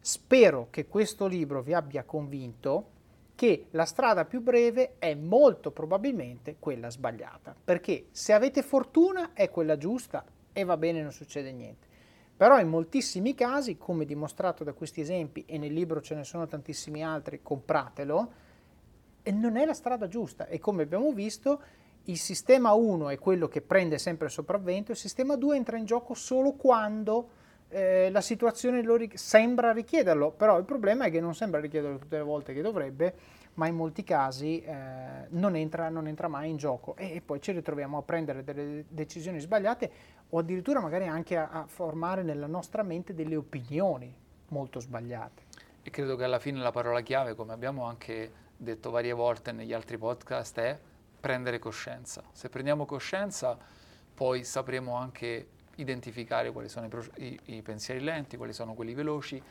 Spero 0.00 0.68
che 0.70 0.86
questo 0.86 1.26
libro 1.26 1.60
vi 1.60 1.74
abbia 1.74 2.02
convinto 2.04 2.92
che 3.34 3.66
la 3.72 3.84
strada 3.84 4.24
più 4.24 4.40
breve 4.40 4.94
è 4.98 5.14
molto 5.14 5.70
probabilmente 5.70 6.56
quella 6.58 6.88
sbagliata, 6.88 7.54
perché 7.62 8.06
se 8.10 8.32
avete 8.32 8.62
fortuna 8.62 9.34
è 9.34 9.50
quella 9.50 9.76
giusta 9.76 10.24
e 10.50 10.64
va 10.64 10.78
bene, 10.78 11.02
non 11.02 11.12
succede 11.12 11.52
niente. 11.52 11.87
Però 12.38 12.60
in 12.60 12.68
moltissimi 12.68 13.34
casi, 13.34 13.76
come 13.76 14.04
dimostrato 14.04 14.62
da 14.62 14.72
questi 14.72 15.00
esempi, 15.00 15.44
e 15.44 15.58
nel 15.58 15.72
libro 15.72 16.00
ce 16.00 16.14
ne 16.14 16.22
sono 16.22 16.46
tantissimi 16.46 17.02
altri, 17.02 17.40
compratelo, 17.42 18.32
non 19.32 19.56
è 19.56 19.64
la 19.64 19.74
strada 19.74 20.06
giusta. 20.06 20.46
E 20.46 20.60
come 20.60 20.84
abbiamo 20.84 21.12
visto, 21.12 21.60
il 22.04 22.16
sistema 22.16 22.74
1 22.74 23.08
è 23.08 23.18
quello 23.18 23.48
che 23.48 23.60
prende 23.60 23.98
sempre 23.98 24.26
il 24.26 24.32
sopravvento, 24.32 24.92
il 24.92 24.96
sistema 24.96 25.34
2 25.34 25.56
entra 25.56 25.78
in 25.78 25.84
gioco 25.84 26.14
solo 26.14 26.52
quando 26.52 27.28
eh, 27.70 28.08
la 28.12 28.20
situazione 28.20 28.82
ri- 28.96 29.10
sembra 29.14 29.72
richiederlo, 29.72 30.30
però 30.30 30.58
il 30.58 30.64
problema 30.64 31.06
è 31.06 31.10
che 31.10 31.20
non 31.20 31.34
sembra 31.34 31.58
richiederlo 31.58 31.98
tutte 31.98 32.18
le 32.18 32.22
volte 32.22 32.54
che 32.54 32.62
dovrebbe, 32.62 33.14
ma 33.58 33.66
in 33.66 33.74
molti 33.74 34.04
casi 34.04 34.62
eh, 34.62 35.26
non, 35.30 35.56
entra, 35.56 35.88
non, 35.88 36.06
entra, 36.06 36.28
mai 36.28 36.48
in 36.48 36.56
gioco 36.56 36.94
e, 36.96 37.16
e, 37.16 37.20
poi 37.20 37.40
ci 37.40 37.52
ritroviamo 37.52 37.98
a 37.98 38.02
prendere 38.02 38.44
delle 38.44 38.84
decisioni 38.88 39.40
sbagliate 39.40 39.90
o 40.30 40.38
addirittura 40.38 40.80
magari 40.80 41.06
anche 41.06 41.36
a, 41.36 41.48
a 41.50 41.66
formare 41.66 42.22
nella 42.22 42.46
nostra 42.46 42.82
mente 42.84 43.14
delle 43.14 43.34
opinioni 43.34 44.14
molto 44.48 44.78
sbagliate. 44.78 45.42
E 45.82 45.90
credo 45.90 46.16
che 46.16 46.24
alla 46.24 46.38
fine 46.38 46.60
la 46.60 46.70
parola 46.70 47.00
chiave, 47.00 47.34
come 47.34 47.52
abbiamo 47.52 47.84
anche 47.84 48.30
detto 48.56 48.90
varie 48.90 49.12
volte 49.12 49.50
negli 49.50 49.72
altri 49.72 49.98
podcast, 49.98 50.58
è 50.60 50.78
prendere 51.18 51.58
coscienza. 51.58 52.22
Se 52.32 52.48
prendiamo 52.48 52.86
coscienza, 52.86 53.58
poi 54.14 54.44
sapremo 54.44 54.94
anche 54.94 55.48
identificare 55.76 56.52
quali 56.52 56.68
sono 56.68 56.86
i, 56.86 57.24
i, 57.24 57.56
i, 57.56 57.62
pensieri 57.62 58.00
lenti, 58.00 58.36
quali 58.36 58.52
sono 58.52 58.74
quelli 58.74 58.94
veloci 58.94 59.42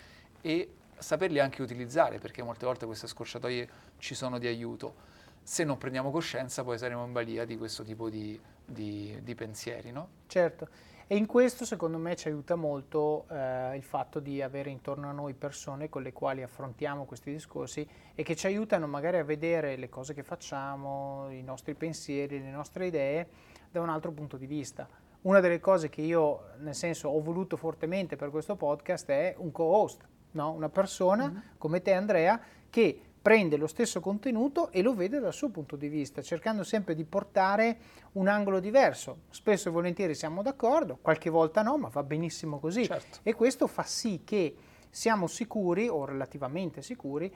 e 0.41 0.73
saperli 0.97 1.39
anche 1.39 1.61
utilizzare, 1.61 2.19
perché 2.19 2.43
molte 2.43 2.65
volte 2.65 2.85
queste 2.85 3.07
scorciatoie 3.07 3.69
ci 3.97 4.15
sono 4.15 4.37
di 4.37 4.47
aiuto. 4.47 5.15
Se 5.41 5.63
non 5.63 5.77
prendiamo 5.77 6.11
coscienza 6.11 6.63
poi 6.63 6.77
saremo 6.77 7.05
in 7.05 7.13
balia 7.13 7.45
di 7.45 7.57
questo 7.57 7.83
tipo 7.83 8.09
di, 8.09 8.39
di, 8.65 9.17
di 9.23 9.35
pensieri. 9.35 9.91
No? 9.91 10.09
Certo, 10.27 10.67
e 11.07 11.15
in 11.15 11.25
questo 11.25 11.63
secondo 11.63 11.97
me 11.97 12.17
ci 12.17 12.27
aiuta 12.27 12.55
molto 12.55 13.25
eh, 13.29 13.75
il 13.77 13.83
fatto 13.83 14.19
di 14.19 14.41
avere 14.41 14.69
intorno 14.69 15.07
a 15.07 15.13
noi 15.13 15.33
persone 15.33 15.87
con 15.87 16.01
le 16.01 16.11
quali 16.11 16.43
affrontiamo 16.43 17.05
questi 17.05 17.31
discorsi 17.31 17.87
e 18.13 18.23
che 18.23 18.35
ci 18.35 18.45
aiutano 18.47 18.87
magari 18.87 19.17
a 19.17 19.23
vedere 19.23 19.77
le 19.77 19.87
cose 19.87 20.13
che 20.13 20.23
facciamo, 20.23 21.29
i 21.29 21.41
nostri 21.43 21.75
pensieri, 21.75 22.41
le 22.41 22.51
nostre 22.51 22.87
idee 22.87 23.27
da 23.71 23.79
un 23.79 23.89
altro 23.89 24.11
punto 24.11 24.35
di 24.35 24.47
vista 24.47 25.05
una 25.21 25.39
delle 25.39 25.59
cose 25.59 25.89
che 25.89 26.01
io, 26.01 26.51
nel 26.59 26.75
senso, 26.75 27.09
ho 27.09 27.21
voluto 27.21 27.57
fortemente 27.57 28.15
per 28.15 28.29
questo 28.29 28.55
podcast 28.55 29.09
è 29.09 29.35
un 29.37 29.51
co-host, 29.51 30.07
no? 30.37 30.51
una 30.51 30.69
persona 30.69 31.27
mm-hmm. 31.27 31.41
come 31.57 31.81
te 31.81 31.93
Andrea 31.93 32.39
che 32.69 33.01
prende 33.21 33.57
lo 33.57 33.67
stesso 33.67 33.99
contenuto 33.99 34.71
e 34.71 34.81
lo 34.81 34.93
vede 34.93 35.19
dal 35.19 35.33
suo 35.33 35.49
punto 35.49 35.75
di 35.75 35.89
vista, 35.89 36.21
cercando 36.21 36.63
sempre 36.63 36.95
di 36.95 37.03
portare 37.03 37.77
un 38.13 38.29
angolo 38.29 38.61
diverso. 38.61 39.23
Spesso 39.31 39.67
e 39.67 39.71
volentieri 39.71 40.15
siamo 40.15 40.41
d'accordo, 40.41 40.97
qualche 41.01 41.29
volta 41.29 41.61
no, 41.61 41.77
ma 41.77 41.89
va 41.89 42.03
benissimo 42.03 42.59
così. 42.59 42.85
Certo. 42.85 43.19
E 43.23 43.33
questo 43.33 43.67
fa 43.67 43.83
sì 43.83 44.21
che 44.23 44.55
siamo 44.89 45.27
sicuri, 45.27 45.89
o 45.89 46.05
relativamente 46.05 46.81
sicuri, 46.81 47.33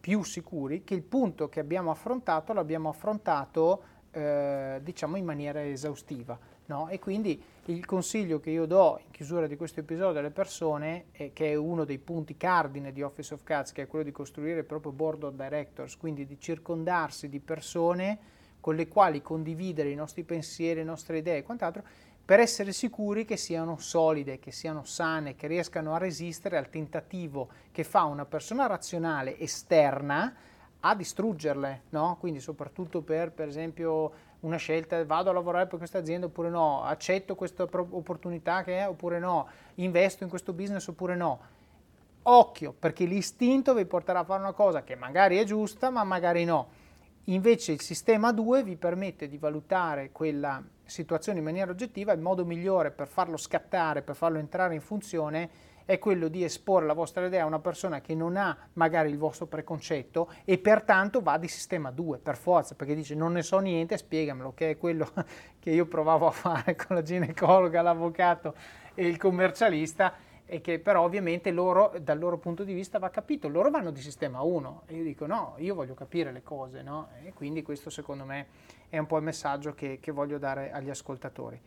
più 0.00 0.24
sicuri, 0.24 0.82
che 0.82 0.94
il 0.94 1.02
punto 1.02 1.48
che 1.48 1.60
abbiamo 1.60 1.92
affrontato 1.92 2.52
l'abbiamo 2.52 2.88
affrontato 2.88 3.82
eh, 4.10 4.80
diciamo 4.82 5.16
in 5.16 5.24
maniera 5.24 5.64
esaustiva 5.64 6.36
No? 6.68 6.88
E 6.88 6.98
quindi 6.98 7.42
il 7.72 7.84
consiglio 7.84 8.40
che 8.40 8.50
io 8.50 8.64
do 8.64 8.98
in 9.04 9.10
chiusura 9.10 9.46
di 9.46 9.56
questo 9.56 9.80
episodio 9.80 10.20
alle 10.20 10.30
persone, 10.30 11.06
è, 11.10 11.32
che 11.34 11.50
è 11.50 11.54
uno 11.54 11.84
dei 11.84 11.98
punti 11.98 12.36
cardine 12.36 12.92
di 12.92 13.02
Office 13.02 13.34
of 13.34 13.42
Cats, 13.42 13.72
che 13.72 13.82
è 13.82 13.86
quello 13.86 14.04
di 14.04 14.12
costruire 14.12 14.60
il 14.60 14.64
proprio 14.64 14.92
board 14.92 15.24
of 15.24 15.34
directors, 15.34 15.96
quindi 15.96 16.24
di 16.24 16.40
circondarsi 16.40 17.28
di 17.28 17.40
persone 17.40 18.18
con 18.60 18.74
le 18.74 18.88
quali 18.88 19.20
condividere 19.20 19.90
i 19.90 19.94
nostri 19.94 20.24
pensieri, 20.24 20.80
le 20.80 20.84
nostre 20.84 21.18
idee 21.18 21.38
e 21.38 21.42
quant'altro, 21.42 21.82
per 22.24 22.40
essere 22.40 22.72
sicuri 22.72 23.24
che 23.24 23.36
siano 23.36 23.78
solide, 23.78 24.38
che 24.38 24.50
siano 24.50 24.84
sane, 24.84 25.34
che 25.34 25.46
riescano 25.46 25.94
a 25.94 25.98
resistere 25.98 26.56
al 26.56 26.70
tentativo 26.70 27.48
che 27.70 27.84
fa 27.84 28.04
una 28.04 28.24
persona 28.24 28.66
razionale 28.66 29.38
esterna 29.38 30.34
a 30.80 30.94
distruggerle, 30.94 31.82
no? 31.90 32.16
quindi 32.20 32.40
soprattutto 32.40 33.02
per, 33.02 33.32
per 33.32 33.48
esempio, 33.48 34.12
una 34.40 34.56
scelta, 34.56 35.04
vado 35.04 35.30
a 35.30 35.32
lavorare 35.32 35.66
per 35.66 35.78
questa 35.78 35.98
azienda 35.98 36.26
oppure 36.26 36.48
no, 36.48 36.82
accetto 36.84 37.34
questa 37.34 37.64
opportunità 37.64 38.62
che 38.62 38.78
è 38.78 38.88
oppure 38.88 39.18
no, 39.18 39.48
investo 39.76 40.22
in 40.22 40.28
questo 40.28 40.52
business 40.52 40.86
oppure 40.88 41.16
no. 41.16 41.40
Occhio, 42.22 42.74
perché 42.78 43.04
l'istinto 43.04 43.74
vi 43.74 43.86
porterà 43.86 44.20
a 44.20 44.24
fare 44.24 44.42
una 44.42 44.52
cosa 44.52 44.82
che 44.82 44.94
magari 44.94 45.38
è 45.38 45.44
giusta, 45.44 45.90
ma 45.90 46.04
magari 46.04 46.44
no. 46.44 46.68
Invece 47.24 47.72
il 47.72 47.80
sistema 47.80 48.32
2 48.32 48.62
vi 48.62 48.76
permette 48.76 49.28
di 49.28 49.38
valutare 49.38 50.10
quella 50.12 50.62
situazione 50.84 51.38
in 51.38 51.44
maniera 51.44 51.70
oggettiva, 51.70 52.12
il 52.12 52.20
modo 52.20 52.44
migliore 52.44 52.90
per 52.90 53.06
farlo 53.06 53.36
scattare, 53.36 54.02
per 54.02 54.14
farlo 54.14 54.38
entrare 54.38 54.74
in 54.74 54.80
funzione 54.80 55.50
è 55.88 55.98
quello 55.98 56.28
di 56.28 56.44
esporre 56.44 56.84
la 56.84 56.92
vostra 56.92 57.24
idea 57.24 57.44
a 57.44 57.46
una 57.46 57.60
persona 57.60 58.02
che 58.02 58.14
non 58.14 58.36
ha 58.36 58.54
magari 58.74 59.08
il 59.08 59.16
vostro 59.16 59.46
preconcetto 59.46 60.30
e 60.44 60.58
pertanto 60.58 61.22
va 61.22 61.38
di 61.38 61.48
sistema 61.48 61.90
2 61.90 62.18
per 62.18 62.36
forza, 62.36 62.74
perché 62.74 62.94
dice 62.94 63.14
non 63.14 63.32
ne 63.32 63.40
so 63.40 63.58
niente, 63.58 63.96
spiegamelo, 63.96 64.52
che 64.52 64.72
è 64.72 64.76
quello 64.76 65.10
che 65.58 65.70
io 65.70 65.86
provavo 65.86 66.26
a 66.26 66.30
fare 66.30 66.76
con 66.76 66.94
la 66.94 67.00
ginecologa, 67.00 67.80
l'avvocato 67.80 68.54
e 68.94 69.08
il 69.08 69.16
commercialista 69.16 70.12
e 70.44 70.60
che 70.60 70.78
però 70.78 71.04
ovviamente 71.04 71.50
loro, 71.52 71.94
dal 72.02 72.18
loro 72.18 72.36
punto 72.36 72.64
di 72.64 72.74
vista 72.74 72.98
va 72.98 73.08
capito, 73.08 73.48
loro 73.48 73.70
vanno 73.70 73.90
di 73.90 74.02
sistema 74.02 74.42
1 74.42 74.82
e 74.88 74.94
io 74.94 75.02
dico 75.02 75.24
no, 75.24 75.54
io 75.56 75.74
voglio 75.74 75.94
capire 75.94 76.32
le 76.32 76.42
cose, 76.42 76.82
no? 76.82 77.08
E 77.24 77.32
quindi 77.32 77.62
questo 77.62 77.88
secondo 77.88 78.26
me 78.26 78.48
è 78.90 78.98
un 78.98 79.06
po' 79.06 79.16
il 79.16 79.22
messaggio 79.22 79.72
che, 79.72 80.00
che 80.02 80.12
voglio 80.12 80.36
dare 80.36 80.70
agli 80.70 80.90
ascoltatori. 80.90 81.58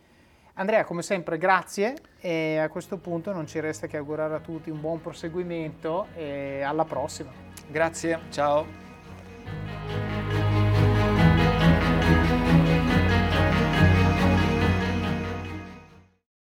Andrea, 0.55 0.83
come 0.83 1.01
sempre, 1.01 1.37
grazie 1.37 1.95
e 2.19 2.57
a 2.57 2.67
questo 2.67 2.97
punto 2.97 3.31
non 3.31 3.47
ci 3.47 3.59
resta 3.59 3.87
che 3.87 3.97
augurare 3.97 4.35
a 4.35 4.39
tutti 4.39 4.69
un 4.69 4.81
buon 4.81 5.01
proseguimento 5.01 6.07
e 6.13 6.61
alla 6.61 6.85
prossima. 6.85 7.31
Grazie, 7.67 8.19
ciao. 8.29 10.20